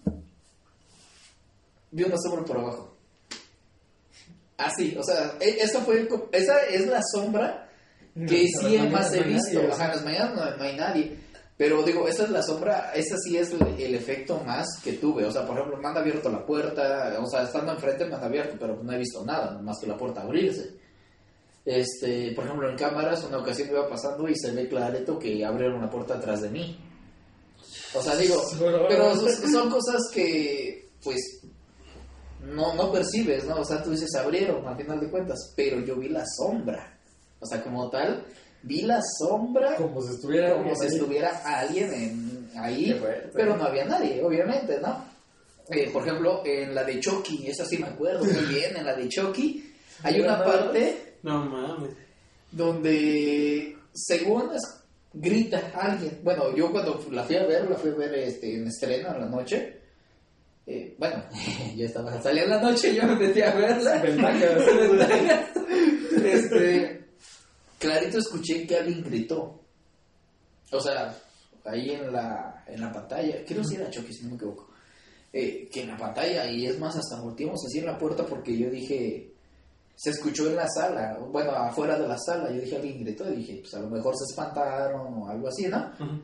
vi 1.93 2.03
una 2.03 2.17
sombra 2.19 2.45
por 2.45 2.59
abajo. 2.59 2.98
Así, 4.59 4.95
o 4.99 5.03
sea, 5.03 5.35
e- 5.41 5.59
esa 5.63 5.81
fue 5.81 6.07
esa 6.33 6.59
es 6.67 6.87
la 6.87 7.01
sombra 7.15 7.69
que 8.15 8.49
No, 8.55 8.69
sí 8.69 8.79
más 8.91 9.13
he 9.15 9.21
no 9.21 9.27
visto. 9.29 9.55
nadie, 9.63 9.69
o 9.71 9.75
sea. 9.77 9.85
en 9.87 9.91
las 9.93 10.05
mañanas 10.05 10.35
no, 10.35 10.57
no 10.57 10.63
hay 10.65 10.77
nadie. 10.77 11.17
Pero 11.57 11.83
digo, 11.83 12.07
esa 12.07 12.23
es 12.25 12.31
la 12.31 12.43
sombra, 12.43 12.93
esa 12.95 13.17
sí 13.19 13.37
es 13.37 13.51
el, 13.53 13.81
el 13.81 13.95
efecto 13.95 14.41
más 14.45 14.67
que 14.85 14.93
tuve. 14.93 15.25
O 15.25 15.33
sea, 15.33 15.45
por 15.47 15.57
ejemplo, 15.57 15.77
me 15.81 15.89
han 15.89 15.97
abierto 15.97 16.29
la 16.29 16.45
puerta, 16.47 17.17
o 17.21 17.27
sea, 17.27 17.43
estando 17.43 17.73
enfrente 17.73 18.05
me 18.05 18.15
han 18.15 18.23
abierto, 18.23 18.57
pero 18.61 18.81
no 18.83 18.93
he 18.93 18.99
visto 18.99 19.25
nada, 19.25 19.59
más 19.63 19.79
que 19.81 19.87
la 19.89 19.97
puerta 19.97 20.21
abrirse. 20.23 20.71
Este, 21.65 22.33
por 22.35 22.45
ejemplo, 22.45 22.71
en 22.71 22.77
cámaras, 22.77 23.25
una 23.25 23.39
ocasión 23.39 23.69
iba 23.71 23.89
pasando 23.89 24.29
y 24.29 24.35
se 24.37 24.53
ve 24.53 24.69
clarito 24.69 25.19
que 25.19 25.45
abrieron 25.45 25.81
la 25.83 25.91
puerta 25.91 26.15
atrás 26.15 26.43
de 26.43 26.51
mí. 26.51 26.79
O 27.95 28.03
sea, 28.03 28.17
digo, 28.17 28.41
pero 28.89 29.15
son 29.17 29.69
cosas 29.71 30.03
que, 30.13 30.91
pues, 31.03 31.38
no, 32.55 32.75
no 32.75 32.91
percibes, 32.93 33.45
¿no? 33.45 33.57
O 33.61 33.65
sea, 33.65 33.83
tú 33.83 33.91
dices, 33.91 34.15
abrieron 34.15 34.67
al 34.67 34.77
final 34.77 35.01
de 35.01 35.11
cuentas, 35.11 35.53
pero 35.57 35.81
yo 35.81 35.97
vi 35.97 36.09
la 36.09 36.25
sombra. 36.27 36.99
O 37.41 37.47
sea, 37.47 37.63
como 37.63 37.89
tal, 37.91 38.25
vi 38.63 38.83
la 38.83 39.01
sombra 39.19 39.77
Como 39.77 40.03
si 40.03 40.15
estuviera 40.15 40.53
como 40.55 40.75
si 40.75 40.87
estuviera 40.87 41.31
alguien 41.45 41.93
en- 41.95 42.51
ahí, 42.59 42.93
fuerte. 42.95 43.31
pero 43.33 43.57
no 43.57 43.65
había 43.65 43.85
nadie, 43.85 44.23
obviamente, 44.23 44.81
¿no? 44.81 45.05
Eh, 45.71 45.91
por 45.93 46.03
ejemplo, 46.07 46.43
en 46.45 46.75
la 46.75 46.83
de 46.83 46.99
Chucky, 46.99 47.47
esa 47.47 47.65
sí 47.65 47.79
me 47.79 47.87
acuerdo 47.89 48.25
muy 48.25 48.33
bien, 48.49 48.77
en 48.77 48.85
la 48.87 48.95
de 48.97 49.09
Chucky, 49.09 49.73
hay 50.03 50.21
una 50.21 50.43
parte 50.43 51.15
No 51.23 51.45
mames. 51.45 51.91
donde, 52.51 53.77
según 53.93 54.51
es- 54.55 54.75
grita 55.13 55.71
alguien. 55.75 56.21
Bueno, 56.23 56.55
yo 56.55 56.71
cuando 56.71 57.03
la 57.11 57.25
fui 57.25 57.37
a 57.37 57.47
ver, 57.47 57.69
la 57.69 57.77
fui 57.77 57.91
a 57.91 57.95
ver 57.95 58.15
este, 58.15 58.55
en 58.57 58.67
estreno 58.69 59.09
en 59.15 59.21
la 59.21 59.27
noche. 59.27 59.79
Eh, 60.71 60.95
bueno, 60.99 61.25
yo 61.77 61.87
estaba 61.87 62.21
salía 62.21 62.43
en 62.43 62.51
la 62.51 62.61
noche, 62.61 62.95
yo 62.95 63.03
me 63.05 63.17
metí 63.17 63.41
a 63.41 63.55
verla. 63.55 64.03
Ventajas. 64.03 64.67
Ventajas. 64.67 65.51
este, 66.23 67.09
clarito 67.79 68.19
escuché 68.19 68.67
que 68.67 68.77
alguien 68.77 69.03
gritó. 69.03 69.63
O 70.71 70.79
sea, 70.79 71.17
ahí 71.65 71.93
en 71.93 72.13
la, 72.13 72.65
en 72.67 72.83
la 72.83 72.93
pantalla, 72.93 73.37
creo 73.47 73.63
que 73.67 73.77
era 73.77 73.89
Chucky, 73.89 74.13
si 74.13 74.25
no 74.25 74.31
me 74.31 74.37
equivoco. 74.37 74.69
Eh, 75.33 75.71
que 75.73 75.83
en 75.83 75.89
la 75.89 75.97
pantalla, 75.97 76.51
y 76.51 76.67
es 76.67 76.79
más, 76.79 76.95
hasta 76.97 77.19
volteamos 77.19 77.65
así 77.65 77.79
en 77.79 77.87
la 77.87 77.97
puerta 77.97 78.27
porque 78.27 78.57
yo 78.57 78.69
dije, 78.69 79.33
se 79.97 80.11
escuchó 80.11 80.49
en 80.49 80.57
la 80.57 80.69
sala, 80.69 81.19
bueno, 81.31 81.51
afuera 81.53 81.99
de 81.99 82.07
la 82.07 82.19
sala, 82.19 82.51
yo 82.51 82.61
dije, 82.61 82.77
alguien 82.77 83.01
gritó, 83.03 83.31
y 83.33 83.37
dije, 83.37 83.59
pues 83.63 83.73
a 83.73 83.81
lo 83.81 83.89
mejor 83.89 84.15
se 84.19 84.25
espantaron 84.25 85.23
o 85.23 85.29
algo 85.29 85.49
así, 85.49 85.67
¿no? 85.67 85.79
Ajá. 85.79 86.21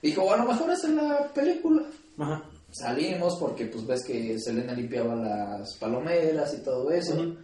Dijo, 0.00 0.22
o 0.22 0.32
a 0.32 0.36
lo 0.36 0.44
mejor 0.44 0.70
es 0.70 0.84
en 0.84 0.96
la 0.96 1.26
película. 1.34 1.82
Ajá. 2.18 2.44
Salimos 2.70 3.36
porque 3.40 3.66
pues 3.66 3.86
ves 3.86 4.04
que 4.04 4.38
Selena 4.38 4.72
limpiaba 4.74 5.14
las 5.16 5.74
palomeras 5.76 6.54
y 6.54 6.58
todo 6.62 6.90
eso. 6.90 7.14
Ujú. 7.14 7.36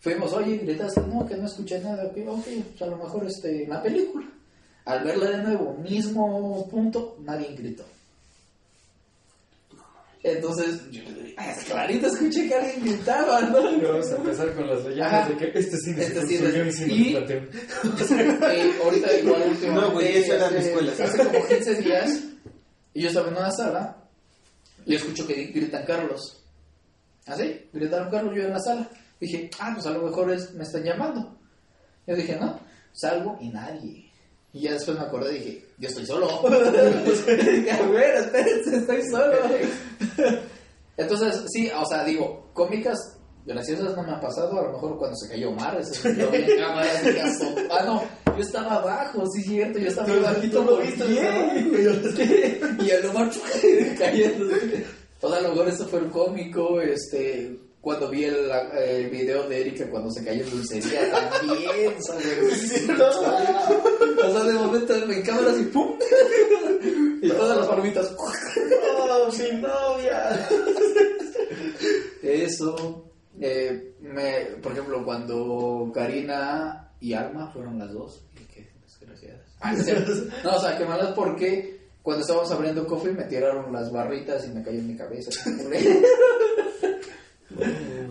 Fuimos, 0.00 0.32
oye, 0.34 0.58
gritaste, 0.58 1.00
no, 1.02 1.24
que 1.26 1.36
no 1.36 1.46
escuché 1.46 1.80
nada, 1.80 2.04
ok, 2.04 2.16
ok, 2.26 2.44
pues, 2.70 2.82
a 2.82 2.86
lo 2.86 2.96
mejor 2.98 3.24
este, 3.26 3.66
la 3.66 3.82
película. 3.82 4.26
Al 4.84 5.02
verla 5.02 5.30
de 5.30 5.38
nuevo, 5.44 5.74
mismo 5.82 6.68
punto, 6.68 7.16
nadie 7.24 7.54
gritó. 7.56 7.84
Entonces, 10.22 10.80
yo 10.90 11.02
le 11.02 11.22
dije, 11.22 11.34
"Ah, 11.36 11.50
es 11.52 11.64
clarito 11.64 12.06
escuché 12.06 12.48
que 12.48 12.54
alguien 12.54 12.84
gritaba, 12.86 13.42
¿no? 13.42 13.70
Y 13.70 13.80
vamos 13.80 14.10
a 14.10 14.16
empezar 14.16 14.54
con 14.54 14.66
las 14.68 14.82
leyendas 14.84 15.12
Ajá. 15.12 15.28
de 15.28 15.36
que 15.36 15.58
este 15.58 15.76
cine 15.78 16.02
Este 16.02 16.20
se 16.22 16.26
construyó 16.38 16.62
en 16.62 16.72
cine 16.72 16.94
y- 16.94 17.10
Plateón. 17.12 17.48
Eh, 18.52 18.72
ahorita 18.82 19.18
igual 19.18 19.42
últimamente, 19.50 19.68
No, 19.70 19.92
güey, 19.92 20.16
eso 20.16 20.32
era 20.34 20.48
en 20.48 20.56
hace- 20.56 20.68
escuelas. 20.70 21.00
Hace 21.00 21.18
como 21.26 21.46
15 21.46 21.74
días, 21.76 22.20
y 22.94 23.02
yo 23.02 23.08
estaba 23.08 23.28
en 23.28 23.36
una 23.36 23.50
sala, 23.50 23.96
y 24.86 24.94
escucho 24.94 25.26
que 25.26 25.44
gritan 25.46 25.84
Carlos. 25.84 26.42
¿Así? 27.26 27.68
Gritaron 27.72 28.10
Carlos, 28.10 28.34
yo 28.36 28.42
en 28.42 28.50
la 28.50 28.60
sala. 28.60 28.88
Dije, 29.20 29.50
ah, 29.58 29.70
pues 29.74 29.86
a 29.86 29.90
lo 29.90 30.02
mejor 30.02 30.30
es, 30.32 30.52
me 30.54 30.64
están 30.64 30.82
llamando. 30.82 31.38
Yo 32.06 32.14
dije, 32.14 32.36
no, 32.36 32.60
salgo 32.92 33.38
y 33.40 33.48
nadie. 33.48 34.10
Y 34.52 34.60
ya 34.60 34.72
después 34.72 34.98
me 34.98 35.04
acordé 35.04 35.36
y 35.36 35.38
dije, 35.38 35.66
yo 35.78 35.88
estoy 35.88 36.06
solo. 36.06 36.28
dije, 37.26 37.70
a 37.72 37.86
ver, 37.86 38.14
espérense, 38.16 38.76
estoy 38.76 39.02
solo. 39.10 39.36
Entonces, 40.96 41.44
sí, 41.52 41.70
o 41.74 41.86
sea, 41.86 42.04
digo, 42.04 42.50
cómicas 42.52 43.13
graciosas 43.44 43.96
no 43.96 44.02
me 44.02 44.12
han 44.12 44.20
pasado. 44.20 44.58
A 44.58 44.64
lo 44.64 44.72
mejor 44.72 44.98
cuando 44.98 45.16
se 45.16 45.28
cayó 45.28 45.50
Omar, 45.50 45.78
ese 45.80 46.08
en 46.10 46.58
cámara, 46.58 47.00
se 47.00 47.14
casó. 47.16 47.54
Ah, 47.70 47.82
no, 47.84 48.02
yo 48.36 48.42
estaba 48.42 48.74
abajo, 48.76 49.24
sí, 49.32 49.42
cierto, 49.42 49.78
yo 49.78 49.88
estaba 49.88 50.14
bajito 50.16 50.64
lo 50.64 50.78
viste. 50.78 51.04
Y 52.80 52.90
el 52.90 53.06
Omar 53.06 53.30
cayendo. 53.98 54.54
O 55.20 55.28
sea, 55.28 55.38
a 55.38 55.42
lo 55.42 55.50
mejor 55.50 55.68
eso 55.68 55.86
fue 55.86 56.00
el 56.00 56.10
cómico, 56.10 56.80
este. 56.80 57.58
Cuando 57.80 58.08
vi 58.08 58.24
el, 58.24 58.50
el 58.78 59.10
video 59.10 59.46
de 59.46 59.60
Erika 59.60 59.86
cuando 59.90 60.10
se 60.10 60.24
cayó 60.24 60.42
en 60.42 60.50
dulcería 60.50 61.10
también, 61.10 62.02
¿sabes? 62.02 62.88
O 62.88 64.32
sea, 64.32 64.44
de 64.44 64.54
momento 64.54 64.94
en 64.94 65.22
cámara 65.22 65.50
así, 65.50 65.64
¡pum! 65.64 65.98
Y 67.20 67.28
todas 67.28 67.58
las 67.58 67.66
palomitas. 67.66 68.10
¡Oh, 68.16 69.28
mi 69.30 69.60
novia! 69.60 70.48
Eso. 72.22 73.13
Eh, 73.40 73.94
me, 74.00 74.56
por 74.62 74.72
ejemplo, 74.72 75.04
cuando 75.04 75.90
Karina 75.94 76.92
y 77.00 77.12
Alma 77.12 77.50
fueron 77.52 77.78
las 77.78 77.92
dos. 77.92 78.24
y 78.34 78.44
Qué 78.46 78.70
desgraciadas. 78.82 79.46
Ah. 79.60 79.74
No, 80.44 80.56
o 80.56 80.60
sea, 80.60 80.78
que 80.78 80.84
malas 80.84 81.12
porque 81.14 81.74
cuando 82.02 82.20
estábamos 82.22 82.50
abriendo 82.50 82.86
coffee 82.86 83.12
me 83.12 83.24
tiraron 83.24 83.72
las 83.72 83.90
barritas 83.90 84.46
y 84.46 84.52
me 84.52 84.62
cayó 84.62 84.78
en 84.78 84.88
mi 84.88 84.96
cabeza. 84.96 85.30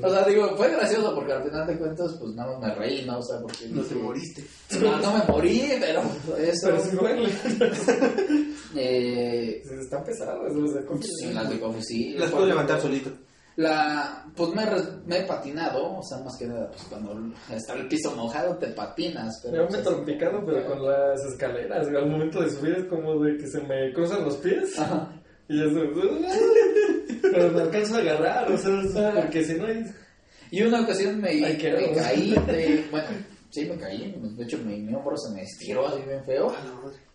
o 0.03 0.09
sea, 0.09 0.25
digo, 0.25 0.57
fue 0.57 0.71
gracioso 0.71 1.13
porque 1.13 1.33
al 1.33 1.43
final 1.43 1.67
de 1.67 1.77
cuentas, 1.77 2.17
pues 2.19 2.33
nada 2.33 2.57
más 2.57 2.69
me 2.69 2.75
reí, 2.75 3.05
¿no? 3.05 3.19
O 3.19 3.23
sea, 3.23 3.39
porque. 3.39 3.67
No 3.69 3.83
te 3.83 3.95
moriste. 3.95 4.43
No, 4.81 4.97
no 4.99 5.17
me 5.17 5.23
morí, 5.25 5.71
pero 5.79 6.01
eso. 6.39 6.67
Pero 6.67 6.83
sí 6.83 6.95
duele. 6.95 7.29
eh, 8.75 9.61
Están 9.79 10.03
pesadas. 10.03 10.51
O 10.51 10.67
sea, 10.67 10.85
¿cómo? 10.85 11.01
sí, 11.01 11.31
las 11.31 11.49
de 11.49 11.59
coffee, 11.59 11.83
sí. 11.83 12.15
Las 12.17 12.31
puedo 12.31 12.45
levantar 12.47 12.81
solito. 12.81 13.11
La, 13.55 14.25
pues 14.35 14.49
me, 14.55 14.65
me 15.05 15.19
he 15.19 15.23
patinado, 15.23 15.99
o 15.99 16.03
sea, 16.03 16.17
más 16.19 16.35
que 16.37 16.47
nada, 16.47 16.67
pues 16.69 16.83
cuando 16.89 17.15
está 17.51 17.73
el 17.73 17.87
piso 17.87 18.15
mojado 18.15 18.57
te 18.57 18.67
patinas. 18.67 19.41
Pero, 19.43 19.57
Yo 19.57 19.61
me 19.61 19.67
he 19.67 19.71
pues, 19.71 19.83
trompicado, 19.83 20.43
pero 20.45 20.65
con 20.65 20.85
las 20.85 21.23
escaleras. 21.25 21.87
Al 21.87 22.09
momento 22.09 22.41
de 22.41 22.49
subir 22.49 22.73
es 22.73 22.85
como 22.85 23.19
de 23.23 23.37
que 23.37 23.47
se 23.47 23.61
me 23.61 23.93
cruzan 23.93 24.25
los 24.25 24.37
pies. 24.37 24.79
Ajá. 24.79 25.07
Y 25.47 25.61
es 25.61 25.75
de... 25.75 25.89
Pero 27.21 27.51
me 27.51 27.61
alcanzo 27.61 27.95
a 27.95 27.99
agarrar, 27.99 28.51
o 28.51 28.57
sea, 28.57 29.13
porque 29.13 29.43
si 29.43 29.53
no 29.55 29.67
hay... 29.67 29.83
Y 30.51 30.61
una 30.63 30.81
ocasión 30.81 31.19
me, 31.19 31.33
me 31.35 31.57
caí, 31.57 32.35
de, 32.47 32.87
bueno, 32.91 33.07
sí 33.53 33.65
me 33.65 33.77
caí, 33.77 34.11
de 34.19 34.43
hecho 34.43 34.57
mi, 34.57 34.79
mi 34.79 34.93
hombro 34.95 35.15
se 35.15 35.31
me 35.33 35.43
estiró 35.43 35.87
así 35.87 36.01
bien 36.01 36.23
feo, 36.25 36.51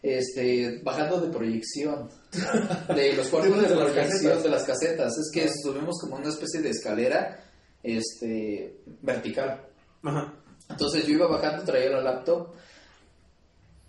este, 0.03 0.81
bajando 0.85 1.21
de 1.21 1.29
proyección, 1.31 2.09
de 2.95 3.13
los 3.15 3.27
cuartos 3.29 3.61
de 3.63 3.69
De 3.69 3.75
las 3.75 3.91
proyección 3.91 4.09
casetas. 4.13 4.43
de 4.45 4.49
las 4.49 4.65
casetas, 4.65 5.13
es 5.19 5.31
que 5.35 5.49
subimos 5.63 5.99
como 6.01 6.17
una 6.17 6.29
especie 6.29 6.61
de 6.61 6.71
escalera, 6.71 7.45
este, 7.83 8.81
vertical. 9.03 9.67
Ajá. 10.03 10.33
Entonces 10.71 11.07
yo 11.07 11.15
iba 11.15 11.27
bajando, 11.27 11.65
traía 11.65 11.91
la 11.91 12.03
laptop 12.03 12.49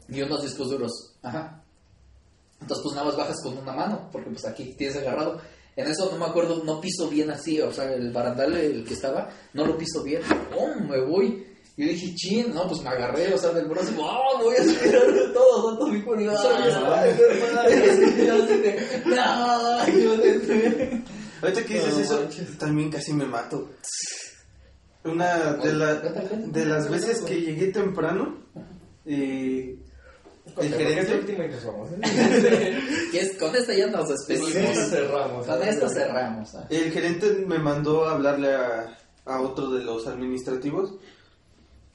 y 0.08 0.22
unos 0.22 0.42
discos 0.42 0.70
duros. 0.70 0.92
Ajá. 1.22 1.64
Entonces 2.62 2.84
pues 2.84 2.96
nada 2.96 3.08
más 3.08 3.18
bajas 3.18 3.38
con 3.44 3.58
una 3.58 3.74
mano, 3.74 4.10
porque 4.12 4.30
pues 4.32 4.46
aquí 4.46 4.74
tienes 4.78 4.98
agarrado. 4.98 5.40
En 5.76 5.88
eso 5.88 6.10
no 6.12 6.18
me 6.18 6.26
acuerdo, 6.26 6.64
no 6.64 6.82
piso 6.82 7.08
bien 7.10 7.30
así, 7.30 7.62
o 7.62 7.72
sea, 7.72 7.94
el 7.94 8.12
barandal 8.12 8.58
el 8.58 8.84
que 8.84 8.96
estaba, 8.96 9.30
no 9.54 9.66
lo 9.66 9.78
piso 9.78 10.04
bien. 10.04 10.22
¡Oh, 10.58 10.80
me 10.80 11.00
voy! 11.06 11.46
Yo 11.80 11.86
dije, 11.86 12.14
chin, 12.14 12.54
no, 12.54 12.68
pues 12.68 12.82
me 12.82 12.90
agarré, 12.90 13.34
o 13.34 13.38
sea, 13.38 13.52
del 13.52 13.70
brazo, 13.70 13.94
¡oh, 14.00 14.38
me 14.38 14.44
voy 14.44 14.56
a 14.56 14.64
subir 14.64 14.92
de 14.92 15.30
todo! 15.34 15.78
todo 15.78 15.88
mi 15.88 16.00
y 16.00 16.26
yo, 16.26 16.32
¡ay, 16.92 17.16
yo 18.26 18.34
así 18.44 18.58
de, 18.58 19.02
¡no! 19.06 19.22
Ahorita 21.42 21.64
que 21.66 21.74
dices 21.76 21.98
eso, 22.00 22.28
también 22.58 22.92
casi 22.92 23.14
me 23.14 23.24
mato. 23.26 23.70
Una 25.06 25.54
de, 25.54 25.72
la, 25.74 25.94
de 25.96 26.66
las 26.66 26.90
veces 26.90 27.22
que 27.22 27.40
llegué 27.40 27.68
temprano, 27.68 28.36
eh, 29.06 29.78
el 30.58 30.74
gerente, 30.74 31.24
y 33.14 33.18
es- 33.18 33.38
con 33.38 33.56
esta 33.56 33.74
ya 33.74 33.88
nos 33.88 34.10
despedimos. 34.10 34.52
Con 34.52 34.62
esta 34.64 34.86
cerramos. 34.86 35.48
Con 35.48 35.64
esto 35.64 35.90
cerramos. 35.90 36.50
el 36.70 36.92
gerente 36.92 37.46
me 37.48 37.58
mandó 37.60 38.06
a 38.06 38.16
hablarle 38.16 38.54
a, 38.54 38.98
a 39.24 39.40
otro 39.42 39.70
de 39.72 39.82
los 39.86 40.08
administrativos 40.08 40.96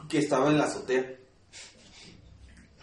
que 0.09 0.18
estaba 0.18 0.50
en 0.50 0.59
la 0.59 0.64
azotea. 0.64 1.16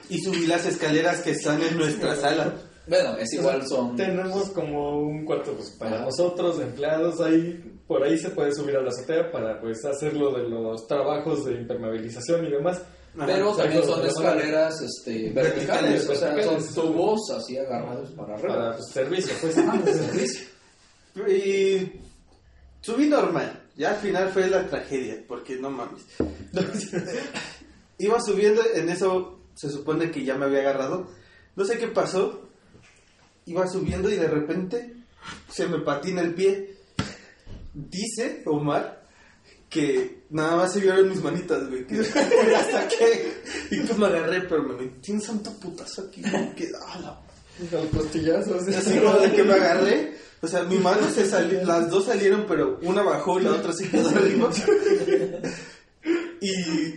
Y 0.09 0.19
subí 0.19 0.45
las 0.45 0.65
escaleras 0.65 1.21
que 1.21 1.31
están 1.31 1.61
en 1.61 1.77
nuestra 1.77 2.15
sala. 2.15 2.53
Bueno, 2.87 3.15
es 3.17 3.31
igual, 3.33 3.65
son... 3.67 3.95
Tenemos 3.95 4.49
como 4.49 4.99
un 4.99 5.23
cuarto 5.23 5.53
pues, 5.53 5.69
para 5.71 6.01
nosotros, 6.01 6.59
empleados, 6.59 7.21
ahí 7.21 7.71
por 7.91 8.03
ahí 8.03 8.17
se 8.17 8.29
puede 8.29 8.53
subir 8.53 8.77
a 8.77 8.81
la 8.81 8.87
azotea 8.87 9.29
para 9.33 9.59
pues 9.59 9.83
hacerlo 9.83 10.31
de 10.31 10.47
los 10.47 10.87
trabajos 10.87 11.43
de 11.43 11.55
impermeabilización 11.55 12.45
y 12.45 12.51
demás. 12.51 12.81
Ajá. 13.17 13.25
Pero 13.25 13.53
también 13.53 13.83
son 13.83 14.05
escaleras 14.05 14.81
este, 14.81 15.29
verticales, 15.31 16.07
Verticales, 16.07 16.09
o 16.09 16.15
sea, 16.15 16.73
son 16.73 16.73
tubos 16.73 17.19
así 17.35 17.57
agarrados 17.57 18.11
para 18.11 18.35
arriba. 18.35 18.55
Para 18.55 18.75
pues, 18.77 18.91
servicio, 18.91 19.33
pues. 19.41 19.57
Ah, 19.57 19.81
servicio. 19.85 20.47
Y 21.27 21.99
subí 22.79 23.07
normal. 23.07 23.61
Ya 23.75 23.91
al 23.91 23.97
final 23.97 24.29
fue 24.29 24.47
la 24.47 24.65
tragedia, 24.67 25.23
porque 25.27 25.57
no 25.57 25.69
mames. 25.69 26.03
Iba 27.97 28.19
subiendo, 28.21 28.61
en 28.73 28.89
eso 28.89 29.39
se 29.55 29.69
supone 29.69 30.11
que 30.11 30.23
ya 30.23 30.35
me 30.35 30.45
había 30.45 30.59
agarrado. 30.59 31.07
No 31.55 31.65
sé 31.65 31.77
qué 31.77 31.87
pasó. 31.87 32.49
Iba 33.45 33.67
subiendo 33.67 34.09
y 34.09 34.15
de 34.15 34.27
repente 34.27 34.95
se 35.49 35.67
me 35.67 35.79
patina 35.79 36.21
el 36.21 36.33
pie. 36.33 36.77
Dice 37.73 38.43
Omar 38.45 39.01
que 39.69 40.25
nada 40.31 40.57
más 40.57 40.73
se 40.73 40.81
vieron 40.81 41.09
mis 41.09 41.23
manitas, 41.23 41.67
güey. 41.69 41.87
Que 41.87 41.99
hasta 42.55 42.87
que. 42.89 43.33
Y 43.71 43.79
pues 43.79 43.97
me 43.97 44.07
agarré, 44.07 44.41
pero 44.41 44.63
me 44.63 44.75
metí 44.75 45.11
un 45.13 45.21
santo 45.21 45.51
putazo 45.59 46.03
aquí. 46.03 46.21
como 46.21 46.53
que, 46.55 46.69
ah, 46.85 46.99
la 46.99 47.79
Los 47.79 47.85
costillazos. 47.87 48.67
Así 48.67 48.99
como 48.99 49.17
de 49.19 49.31
que 49.31 49.43
me 49.43 49.53
agarré, 49.53 50.17
o 50.41 50.47
sea, 50.47 50.63
mi 50.63 50.77
mano 50.77 51.09
se 51.09 51.25
salió, 51.25 51.63
las 51.63 51.89
dos 51.89 52.05
salieron, 52.05 52.45
pero 52.47 52.79
una 52.81 53.01
bajó 53.01 53.39
y 53.39 53.43
la 53.43 53.51
otra 53.51 53.71
se 53.73 53.89
quedó 53.89 54.09
arriba. 54.09 54.49
Y, 56.41 56.95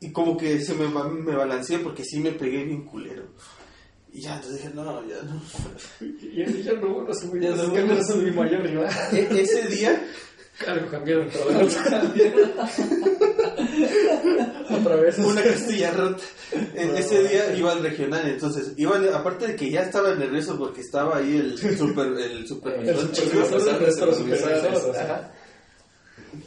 y 0.00 0.12
como 0.12 0.36
que 0.36 0.60
se 0.60 0.74
me, 0.74 0.88
me 0.88 1.34
balanceé 1.36 1.78
porque 1.78 2.04
sí 2.04 2.20
me 2.20 2.32
pegué 2.32 2.64
bien 2.64 2.84
culero. 2.84 3.24
Y 4.12 4.22
ya, 4.22 4.34
entonces 4.36 4.60
dije, 4.62 4.74
no, 4.74 5.06
ya 5.06 5.22
no. 5.22 5.40
Y 6.00 6.62
ya 6.62 6.72
no 6.74 6.88
vuelvo 6.94 7.12
a 7.12 7.14
subir. 7.14 7.42
Ya 7.42 7.50
no 7.50 8.02
subí 8.04 8.30
mayor. 8.32 8.66
E- 9.12 9.28
ese 9.40 9.66
día, 9.68 10.02
Claro, 10.58 10.90
cambiaron 10.90 11.30
todo. 11.30 11.48
Otra 14.70 14.96
vez. 14.96 15.18
una 15.18 15.42
costilla 15.42 15.90
rota. 15.92 16.22
E- 16.74 16.92
ese 16.98 17.28
día 17.28 17.54
iba 17.56 17.72
al 17.72 17.82
regional, 17.82 18.26
entonces, 18.28 18.72
iba, 18.76 18.96
aparte 19.14 19.46
de 19.48 19.56
que 19.56 19.70
ya 19.70 19.82
estaba 19.82 20.14
nervioso 20.14 20.56
porque 20.58 20.80
estaba 20.82 21.16
ahí 21.18 21.36
el 21.36 21.58
super, 21.58 22.06
el 22.08 22.46
supervisor 22.46 23.04
El 23.04 23.12
chico, 23.12 24.12
supervisor. 24.12 25.30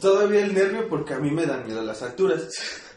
Todavía 0.00 0.44
el 0.44 0.54
nervio, 0.54 0.88
porque 0.88 1.14
a 1.14 1.18
mí 1.18 1.30
me 1.30 1.46
dan 1.46 1.66
miedo 1.66 1.82
las 1.82 2.02
alturas. 2.02 2.48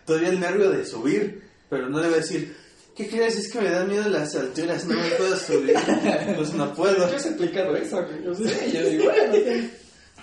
Todavía 0.06 0.30
el 0.30 0.40
nervio 0.40 0.70
de 0.70 0.86
subir, 0.86 1.44
pero 1.70 1.90
no 1.90 2.00
le 2.00 2.08
voy 2.08 2.16
a 2.16 2.22
decir, 2.22 2.56
¿qué 2.96 3.08
crees? 3.08 3.38
Es 3.38 3.52
que 3.52 3.62
me 3.62 3.70
dan 3.70 3.88
miedo 3.88 4.10
las 4.10 4.36
alturas, 4.36 4.86
no 4.86 4.96
me 4.96 5.10
puedo 5.12 5.36
subir. 5.38 5.76
Pues 6.36 6.54
no 6.54 6.74
puedo. 6.74 7.10
Yo 7.10 7.14
he 7.14 7.18
explicado 7.18 7.76
eso. 7.76 8.06
Yo 8.24 8.34
sé. 8.34 8.72
Yo 8.72 8.90
digo, 8.90 9.04
bueno, 9.06 9.70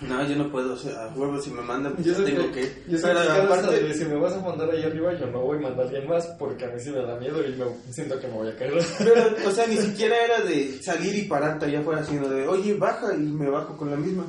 No, 0.01 0.29
yo 0.29 0.37
no 0.37 0.51
puedo, 0.51 0.75
o 0.75 0.77
sea, 0.77 1.05
a 1.05 1.15
huevo 1.15 1.41
si 1.41 1.51
me 1.51 1.63
mandan, 1.63 1.95
pues 1.95 2.07
Yo 2.07 2.25
tengo 2.25 2.51
que, 2.51 2.63
que. 2.63 2.83
yo 2.89 2.99
Pero 3.01 3.21
aparte, 3.21 3.81
vez 3.81 3.97
si 3.97 4.05
me 4.05 4.17
vas 4.17 4.35
a 4.35 4.41
mandar 4.41 4.71
ahí 4.71 4.83
arriba, 4.83 5.17
yo 5.19 5.27
no 5.27 5.41
voy 5.41 5.59
a 5.59 5.61
mandar 5.61 5.87
a 5.87 5.89
alguien 5.89 6.09
más 6.09 6.27
porque 6.39 6.65
a 6.65 6.69
mí 6.69 6.81
sí 6.81 6.91
me 6.91 7.03
da 7.03 7.17
miedo 7.19 7.47
y 7.47 7.55
me 7.55 7.93
siento 7.93 8.19
que 8.19 8.27
me 8.27 8.35
voy 8.35 8.49
a 8.49 8.57
caer. 8.57 8.75
pero, 8.99 9.37
o 9.47 9.51
sea, 9.53 9.67
ni 9.67 9.77
siquiera 9.77 10.17
era 10.25 10.41
de 10.41 10.83
salir 10.83 11.15
y 11.15 11.23
pararte 11.23 11.67
allá 11.67 11.81
afuera, 11.81 12.05
sino 12.05 12.29
de, 12.29 12.47
oye, 12.49 12.75
baja 12.75 13.15
y 13.15 13.19
me 13.19 13.49
bajo 13.49 13.77
con 13.77 13.91
la 13.91 13.97
misma. 13.97 14.27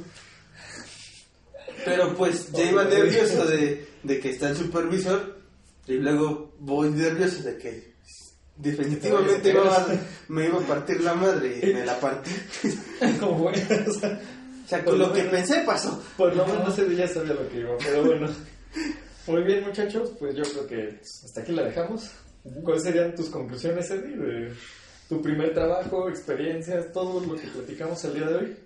Pero 1.86 2.16
pues 2.16 2.52
ya 2.52 2.70
iba 2.72 2.84
nervioso 2.84 3.46
de, 3.46 3.88
de 4.04 4.20
que 4.20 4.30
está 4.32 4.50
el 4.50 4.58
supervisor 4.58 5.36
y 5.88 5.94
luego 5.94 6.56
voy 6.60 6.90
nervioso 6.90 7.44
de 7.44 7.58
que 7.58 7.94
definitivamente 8.58 9.50
iba 9.52 9.76
a- 9.78 9.88
me 10.30 10.46
iba 10.46 10.58
a 10.60 10.62
partir 10.68 11.02
la 11.02 11.14
madre 11.14 11.60
y 11.62 11.74
me 11.74 11.86
la 11.86 12.00
partí. 12.00 12.32
Como 13.20 13.40
bueno, 13.40 13.62
o 13.88 13.92
sea, 13.94 14.20
O 14.66 14.68
sea, 14.68 14.84
con 14.84 14.98
lo 14.98 15.14
que 15.14 15.24
pensé 15.26 15.62
pasó. 15.66 16.02
Por 16.18 16.36
lo 16.36 16.46
menos 16.48 16.78
ese 16.78 16.96
ya 16.96 17.08
sabía 17.08 17.34
lo 17.34 17.48
que 17.50 17.60
iba, 17.60 17.78
pero 17.78 18.04
bueno. 18.04 18.28
Muy 19.28 19.44
bien, 19.44 19.64
muchachos, 19.66 20.12
pues 20.20 20.36
yo 20.36 20.44
creo 20.44 20.68
que 20.68 21.00
hasta 21.04 21.42
aquí 21.42 21.52
la 21.52 21.64
dejamos. 21.64 22.10
¿Cuáles 22.64 22.84
serían 22.84 23.16
tus 23.16 23.30
conclusiones, 23.30 23.90
Eddie, 23.90 24.16
de 24.18 24.54
tu 25.10 25.22
primer 25.22 25.54
trabajo, 25.54 26.10
experiencias, 26.10 26.92
todo 26.94 27.20
lo 27.26 27.36
que 27.36 27.48
platicamos 27.48 28.04
el 28.06 28.14
día 28.14 28.28
de 28.28 28.36
hoy? 28.36 28.58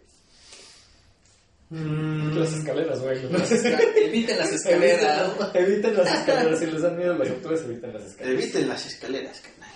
Mm, 1.72 2.36
Las 2.38 2.54
escaleras, 2.54 3.00
güey. 3.02 3.18
Eviten 3.20 4.38
las 4.40 4.52
escaleras. 4.54 5.32
Eviten, 5.54 5.64
eviten 5.64 5.98
las 5.98 6.14
escaleras. 6.20 6.60
Si 6.60 6.66
les 6.66 6.82
dan 6.82 6.98
miedo 6.98 7.14
las 7.16 7.30
alturas, 7.30 7.62
eviten 7.62 7.94
las 7.94 8.04
escaleras. 8.06 8.42
Eviten 8.44 8.68
las 8.68 8.86
escaleras, 8.88 9.42
carnal. 9.42 9.70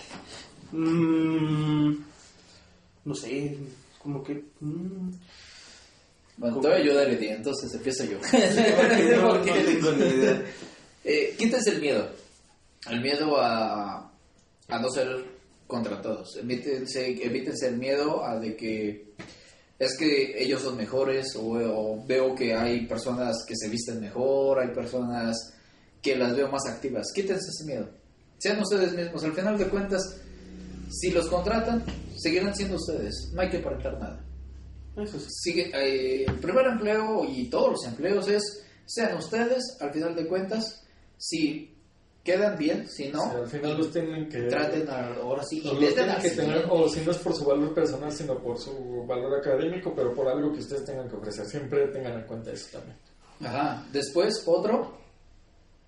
Mm, 0.72 2.04
no 3.04 3.14
sé, 3.14 3.56
como 4.02 4.22
que. 4.24 4.42
mm, 4.60 5.10
Bueno, 6.36 6.60
te 6.60 6.66
voy 6.68 6.76
a 6.76 6.80
ayudar, 6.80 7.08
Eddie, 7.10 7.32
entonces 7.34 7.72
empiezo 7.74 8.04
yo. 8.04 8.18
no, 9.16 9.22
no 9.22 9.28
Porque- 9.28 9.52
tengo 9.52 9.92
ni 9.92 10.04
idea. 10.06 10.42
Eh, 11.04 11.34
quítense 11.38 11.70
el 11.70 11.80
miedo. 11.80 12.08
El 12.90 13.00
miedo 13.02 13.40
a, 13.40 14.10
a 14.68 14.78
no 14.80 14.90
ser 14.90 15.24
contratados. 15.68 16.36
Evítense, 16.42 17.06
evítense 17.24 17.68
el 17.68 17.76
miedo 17.76 18.24
a 18.24 18.38
de 18.40 18.56
que 18.56 19.12
es 19.84 19.96
que 19.96 20.42
ellos 20.42 20.62
son 20.62 20.76
mejores 20.76 21.34
o, 21.36 21.52
o 21.52 22.04
veo 22.06 22.34
que 22.34 22.54
hay 22.54 22.86
personas 22.86 23.44
que 23.46 23.54
se 23.56 23.68
visten 23.68 24.00
mejor, 24.00 24.60
hay 24.60 24.74
personas 24.74 25.36
que 26.02 26.16
las 26.16 26.36
veo 26.36 26.48
más 26.48 26.66
activas. 26.66 27.06
Quítense 27.14 27.48
ese 27.48 27.64
miedo. 27.64 27.88
Sean 28.38 28.60
ustedes 28.60 28.92
mismos. 28.94 29.24
Al 29.24 29.32
final 29.32 29.56
de 29.56 29.68
cuentas, 29.68 30.20
si 30.90 31.10
los 31.10 31.28
contratan, 31.28 31.82
seguirán 32.16 32.54
siendo 32.54 32.76
ustedes. 32.76 33.30
No 33.32 33.40
hay 33.40 33.48
que 33.48 33.58
aparentar 33.58 33.98
nada. 33.98 34.24
Eso 34.96 35.18
sí. 35.18 35.26
Sigue, 35.30 35.70
eh, 35.74 36.24
el 36.28 36.38
primer 36.38 36.66
empleo 36.66 37.24
y 37.24 37.48
todos 37.48 37.70
los 37.72 37.84
empleos 37.86 38.28
es, 38.28 38.64
sean 38.86 39.16
ustedes, 39.16 39.76
al 39.80 39.92
final 39.92 40.14
de 40.14 40.26
cuentas, 40.26 40.84
si 41.16 41.73
quedan 42.24 42.56
bien, 42.58 42.88
si 42.88 43.08
no, 43.08 43.22
O 43.22 43.30
sea, 43.30 43.38
al 43.40 43.48
final 43.48 43.76
los 43.78 43.92
tienen 43.92 44.28
que... 44.28 44.42
traten 44.44 44.88
a- 44.88 45.14
ahora 45.16 45.42
sí, 45.44 45.60
los 45.60 45.74
y 45.74 45.94
tienen 45.94 46.16
que 46.22 46.30
tener, 46.30 46.66
o 46.70 46.88
si 46.88 47.00
no 47.02 47.10
es 47.10 47.18
por 47.18 47.34
su 47.34 47.44
valor 47.44 47.74
personal, 47.74 48.10
sino 48.10 48.38
por 48.42 48.58
su 48.58 49.04
valor 49.06 49.38
académico, 49.38 49.92
pero 49.94 50.14
por 50.14 50.26
algo 50.28 50.52
que 50.52 50.60
ustedes 50.60 50.84
tengan 50.84 51.08
que 51.08 51.16
ofrecer. 51.16 51.44
Siempre 51.46 51.86
tengan 51.88 52.18
en 52.20 52.26
cuenta 52.26 52.50
eso 52.50 52.68
también. 52.78 52.96
Ajá. 53.40 53.86
Después, 53.92 54.42
otro, 54.46 54.96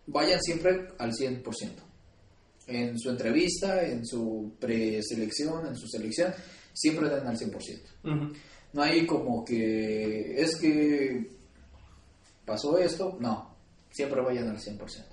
vayan 0.06 0.40
siempre 0.42 0.88
al 0.98 1.12
100%. 1.12 1.42
En 2.68 2.98
su 2.98 3.10
entrevista, 3.10 3.82
en 3.86 4.04
su 4.04 4.52
preselección, 4.60 5.66
en 5.68 5.76
su 5.76 5.86
selección, 5.88 6.34
siempre 6.74 7.08
den 7.08 7.26
al 7.26 7.38
100%. 7.38 7.80
Ujú. 8.04 8.32
No 8.72 8.82
hay 8.82 9.06
como 9.06 9.44
que 9.44 10.38
es 10.42 10.56
que 10.56 11.30
pasó 12.44 12.76
esto, 12.78 13.16
no, 13.20 13.56
siempre 13.90 14.20
vayan 14.20 14.48
al 14.48 14.58
100%. 14.58 15.04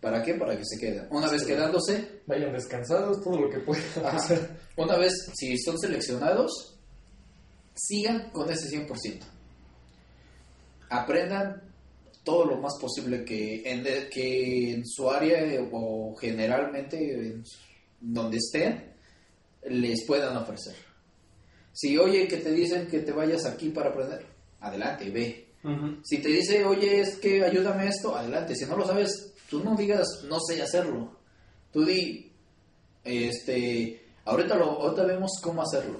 ¿Para 0.00 0.22
qué? 0.22 0.34
Para 0.34 0.56
que 0.56 0.64
se 0.64 0.78
queden. 0.78 1.06
Una 1.10 1.28
vez 1.28 1.44
quedándose, 1.44 2.20
Vayan 2.26 2.52
descansados, 2.52 3.22
todo 3.22 3.40
lo 3.40 3.50
que 3.50 3.58
puedan. 3.60 3.84
Ajá. 4.04 4.34
Una 4.76 4.96
vez 4.96 5.12
si 5.34 5.58
son 5.58 5.78
seleccionados, 5.78 6.76
sigan 7.74 8.30
con 8.30 8.48
ese 8.50 8.68
100%. 8.68 9.20
Aprendan 10.90 11.62
todo 12.24 12.44
lo 12.46 12.56
más 12.58 12.74
posible 12.80 13.24
que 13.24 13.62
en, 13.70 13.82
de- 13.82 14.08
que 14.08 14.72
en 14.74 14.86
su 14.86 15.10
área 15.10 15.40
eh, 15.42 15.68
o 15.72 16.14
generalmente 16.16 16.96
en 16.98 17.44
donde 18.00 18.36
estén 18.38 18.92
les 19.68 20.04
puedan 20.06 20.36
ofrecer. 20.36 20.74
Si 21.72 21.96
oye 21.98 22.26
que 22.28 22.38
te 22.38 22.52
dicen 22.52 22.86
que 22.86 23.00
te 23.00 23.12
vayas 23.12 23.44
aquí 23.46 23.68
para 23.70 23.90
aprender, 23.90 24.24
adelante, 24.60 25.10
ve. 25.10 25.44
Si 26.04 26.18
te 26.18 26.28
dice, 26.28 26.64
oye, 26.64 27.00
es 27.00 27.16
que 27.16 27.44
ayúdame 27.44 27.88
esto, 27.88 28.16
adelante. 28.16 28.54
Si 28.54 28.64
no 28.64 28.76
lo 28.76 28.86
sabes, 28.86 29.32
tú 29.48 29.62
no 29.64 29.74
digas, 29.76 30.06
no 30.28 30.38
sé 30.40 30.60
hacerlo. 30.62 31.10
Tú 31.72 31.84
di, 31.84 32.32
este, 33.04 34.04
ahorita, 34.24 34.56
lo, 34.56 34.64
ahorita 34.82 35.04
vemos 35.04 35.32
cómo 35.42 35.62
hacerlo. 35.62 35.98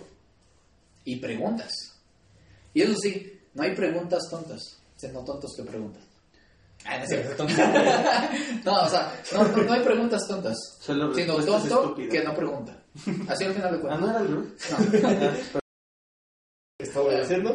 Y 1.05 1.16
preguntas. 1.16 1.72
Y 2.74 2.82
eso 2.82 2.94
sí, 3.01 3.40
no 3.55 3.62
hay 3.62 3.74
preguntas 3.74 4.22
tontas, 4.30 4.61
sino 4.96 5.24
tontos 5.24 5.53
que 5.57 5.62
preguntan. 5.64 6.03
Ah, 6.84 6.99
no, 6.99 7.05
es 7.05 7.09
cierto. 7.11 7.46
No, 8.64 8.82
o 8.84 8.88
sea, 8.88 9.12
no, 9.32 9.49
no, 9.49 9.62
no 9.64 9.72
hay 9.72 9.82
preguntas 9.82 10.26
tontas, 10.28 10.57
Solo 10.80 11.12
sino 11.14 11.34
tonto 11.36 11.57
estúpidas. 11.59 12.12
que 12.12 12.22
no 12.24 12.34
pregunta. 12.34 12.82
Así 13.28 13.44
al 13.44 13.55
final 13.55 13.72
de 13.72 13.78
Ah, 13.78 13.80
cuentas. 13.80 14.01
no 14.01 14.11
era 14.11 14.18
revés. 14.20 15.53
No. 15.53 15.61
estaba 16.78 17.14
diciendo, 17.20 17.51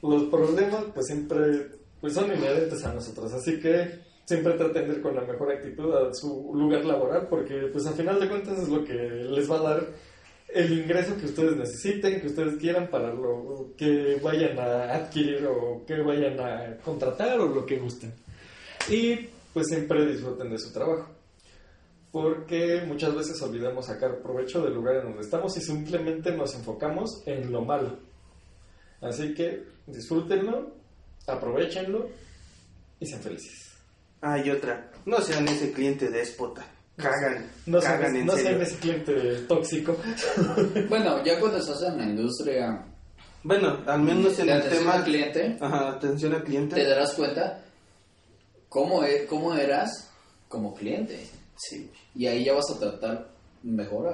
Ujú. 0.00 0.10
los 0.12 0.24
problemas 0.30 0.84
pues 0.94 1.06
siempre 1.06 1.70
pues 2.00 2.14
son 2.14 2.26
inherentes 2.34 2.82
a 2.84 2.92
nosotros, 2.94 3.32
así 3.32 3.60
que 3.60 4.00
siempre 4.26 4.54
traten 4.54 4.88
de 4.88 4.96
ir 4.96 5.02
con 5.02 5.14
la 5.14 5.22
mejor 5.22 5.52
actitud 5.52 5.94
a 5.94 6.12
su 6.12 6.52
lugar 6.54 6.84
laboral 6.84 7.28
porque 7.30 7.68
pues 7.72 7.86
al 7.86 7.94
final 7.94 8.20
de 8.20 8.28
cuentas 8.28 8.58
es 8.58 8.68
lo 8.68 8.84
que 8.84 8.92
les 8.92 9.50
va 9.50 9.58
a 9.58 9.62
dar 9.62 9.86
el 10.48 10.72
ingreso 10.80 11.16
que 11.16 11.26
ustedes 11.26 11.56
necesiten, 11.56 12.20
que 12.20 12.26
ustedes 12.26 12.56
quieran 12.56 12.88
para 12.88 13.12
lo 13.12 13.72
que 13.76 14.18
vayan 14.22 14.58
a 14.58 14.94
adquirir 14.94 15.46
o 15.46 15.84
que 15.86 16.00
vayan 16.00 16.38
a 16.40 16.76
contratar 16.78 17.38
o 17.40 17.46
lo 17.46 17.64
que 17.64 17.78
gusten. 17.78 18.12
Y 18.88 19.28
pues 19.52 19.68
siempre 19.68 20.06
disfruten 20.06 20.50
de 20.50 20.58
su 20.58 20.72
trabajo. 20.72 21.08
Porque 22.12 22.82
muchas 22.86 23.14
veces 23.14 23.40
olvidamos 23.42 23.86
sacar 23.86 24.22
provecho 24.22 24.62
del 24.62 24.74
lugar 24.74 24.96
en 24.96 25.04
donde 25.04 25.20
estamos 25.20 25.56
y 25.56 25.60
simplemente 25.60 26.32
nos 26.32 26.54
enfocamos 26.54 27.22
en 27.26 27.52
lo 27.52 27.62
malo. 27.62 27.98
Así 29.02 29.34
que 29.34 29.64
disfrútenlo, 29.86 30.72
aprovechenlo 31.26 32.08
y 32.98 33.06
sean 33.06 33.20
felices. 33.20 33.75
Ah, 34.22 34.38
y 34.38 34.50
otra. 34.50 34.90
No 35.04 35.20
sean 35.20 35.46
ese 35.48 35.72
cliente 35.72 36.08
déspota. 36.08 36.64
Cagan. 36.96 37.50
No 37.66 37.80
sean, 37.80 37.92
cagan 37.98 38.16
en 38.16 38.26
no 38.26 38.32
serio. 38.32 38.48
sean 38.50 38.62
ese 38.62 38.76
cliente 38.76 39.12
tóxico. 39.48 39.96
Bueno, 40.88 41.22
ya 41.24 41.38
cuando 41.38 41.58
estás 41.58 41.82
en 41.82 41.98
la 41.98 42.04
industria 42.04 42.84
Bueno, 43.42 43.82
al 43.86 44.00
menos 44.00 44.38
en 44.38 44.48
el 44.48 44.62
tema. 44.68 44.94
al 44.94 45.04
cliente, 45.04 45.56
Ajá, 45.60 45.90
atención 45.90 46.32
al 46.34 46.42
cliente. 46.44 46.74
te 46.74 46.84
darás 46.88 47.12
cuenta 47.12 47.60
cómo, 48.68 49.04
e- 49.04 49.26
cómo 49.26 49.54
eras 49.54 50.10
como 50.48 50.74
cliente. 50.74 51.26
Sí. 51.56 51.90
Y 52.14 52.26
ahí 52.26 52.44
ya 52.44 52.54
vas 52.54 52.70
a 52.70 52.78
tratar 52.78 53.28
mejor 53.62 54.08
a, 54.08 54.12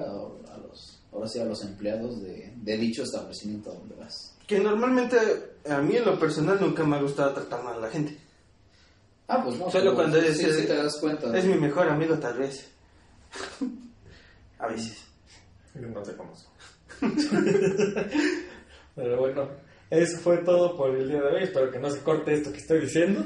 a 0.52 0.58
los, 0.58 1.00
ahora 1.12 1.28
sí, 1.28 1.38
a 1.40 1.44
los 1.44 1.62
empleados 1.62 2.20
de, 2.22 2.52
de 2.56 2.76
dicho 2.78 3.02
establecimiento 3.04 3.72
donde 3.72 3.94
vas. 3.96 4.34
Que 4.46 4.58
normalmente 4.58 5.16
a 5.68 5.78
mí 5.78 5.96
en 5.96 6.04
lo 6.04 6.18
personal 6.18 6.58
nunca 6.60 6.84
me 6.84 6.96
ha 6.96 7.00
gustado 7.02 7.32
tratar 7.34 7.62
mal 7.62 7.76
a 7.76 7.80
la 7.80 7.90
gente. 7.90 8.16
Ah, 9.34 9.42
pues 9.42 9.58
no. 9.58 9.70
Solo 9.70 9.94
cuando 9.94 10.20
sí, 10.20 10.26
es- 10.28 10.36
sí, 10.38 10.46
sí 10.60 10.66
te 10.66 10.76
das 10.76 10.98
cuenta. 11.00 11.36
Es 11.36 11.44
mi 11.44 11.54
mejor 11.54 11.88
amigo 11.88 12.16
tal 12.18 12.38
vez. 12.38 12.70
a 14.58 14.66
veces. 14.68 15.04
No 15.74 16.04
sé 16.04 16.14
cómo 16.16 16.34
son. 16.36 16.52
Pero 18.94 19.16
bueno, 19.18 19.48
eso 19.90 20.18
fue 20.18 20.38
todo 20.38 20.76
por 20.76 20.94
el 20.94 21.08
día 21.08 21.20
de 21.22 21.28
hoy. 21.28 21.42
Espero 21.44 21.70
que 21.70 21.78
no 21.78 21.90
se 21.90 22.00
corte 22.00 22.34
esto 22.34 22.52
que 22.52 22.58
estoy 22.58 22.80
diciendo. 22.80 23.24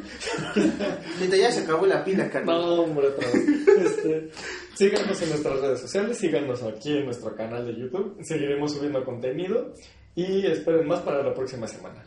Ahorita 1.18 1.36
ya 1.36 1.50
se 1.50 1.60
acabó 1.64 1.86
la 1.86 2.04
pila, 2.04 2.30
carnal. 2.30 2.56
No, 2.60 2.82
hombre, 2.82 3.08
otra 3.08 3.26
vez. 3.32 3.68
Este, 3.84 4.30
síganos 4.74 5.20
en 5.22 5.28
nuestras 5.30 5.60
redes 5.60 5.80
sociales, 5.80 6.18
síganos 6.18 6.62
aquí 6.62 6.96
en 6.98 7.04
nuestro 7.06 7.34
canal 7.34 7.66
de 7.66 7.74
YouTube. 7.80 8.16
Seguiremos 8.22 8.72
subiendo 8.74 9.04
contenido 9.04 9.74
y 10.14 10.46
esperen 10.46 10.86
más 10.86 11.00
para 11.00 11.22
la 11.22 11.34
próxima 11.34 11.66
semana. 11.66 12.04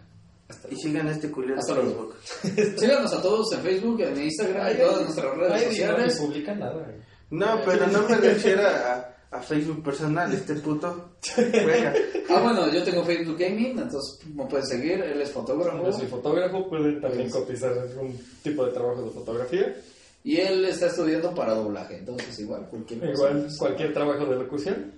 Y 0.71 0.75
sigan 0.77 1.07
a 1.07 1.11
este 1.11 1.29
culero 1.29 1.59
Hasta 1.59 1.73
en 1.73 1.85
luego. 1.85 2.13
Facebook. 2.41 2.73
Síganos 2.79 3.13
a 3.13 3.21
todos 3.21 3.51
en 3.53 3.59
Facebook, 3.61 4.01
en 4.01 4.21
Instagram, 4.23 4.67
en 4.67 4.77
todas 4.77 5.01
nuestras 5.03 5.37
redes 5.37 5.51
Ay, 5.53 5.65
sociales. 5.65 6.19
No 6.19 6.25
publica 6.27 6.55
nada. 6.55 6.73
güey. 6.73 6.97
No, 7.31 7.61
pero 7.63 7.87
no 7.87 8.09
me 8.09 8.15
refiero 8.17 8.63
a, 8.67 9.15
a 9.31 9.41
Facebook 9.41 9.83
personal, 9.83 10.33
este 10.33 10.55
puto. 10.55 11.11
Juega. 11.35 11.93
Ah, 12.31 12.41
bueno, 12.43 12.71
yo 12.71 12.83
tengo 12.83 13.03
Facebook 13.03 13.39
Gaming, 13.39 13.71
entonces 13.79 14.19
me 14.35 14.45
pueden 14.45 14.63
seguir. 14.67 15.01
Él 15.01 15.19
es 15.19 15.31
fotógrafo. 15.31 15.83
Yo 15.83 15.91
soy 15.91 16.05
fotógrafo, 16.05 16.69
pueden 16.69 17.01
también 17.01 17.27
cotizar 17.31 17.73
algún 17.75 18.15
tipo 18.43 18.63
de 18.65 18.71
trabajo 18.71 19.01
de 19.01 19.09
fotografía. 19.09 19.75
Y 20.23 20.37
él 20.37 20.63
está 20.65 20.87
estudiando 20.87 21.33
para 21.33 21.55
doblaje, 21.55 21.97
entonces 21.97 22.37
igual, 22.39 22.67
cualquier 22.69 22.99
cosa. 22.99 23.11
Igual 23.13 23.47
cualquier 23.57 23.93
trabajo 23.93 24.25
de 24.27 24.35
locución. 24.35 24.93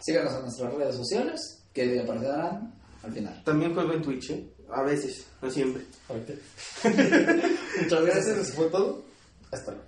Síganos 0.00 0.34
en 0.34 0.42
nuestras 0.42 0.74
redes 0.74 0.96
sociales, 0.96 1.64
que 1.72 1.98
aparecerán 2.00 2.74
al 3.02 3.12
final. 3.12 3.42
También 3.42 3.72
juego 3.72 3.94
en 3.94 4.02
Twitch, 4.02 4.30
¿eh? 4.32 4.50
A 4.74 4.82
veces, 4.82 5.24
no 5.40 5.50
siempre. 5.50 5.84
Ahorita. 6.08 6.32
Muchas 7.80 8.04
gracias, 8.04 8.38
eso 8.38 8.52
fue 8.54 8.66
todo. 8.70 9.04
Hasta 9.52 9.70
luego. 9.70 9.86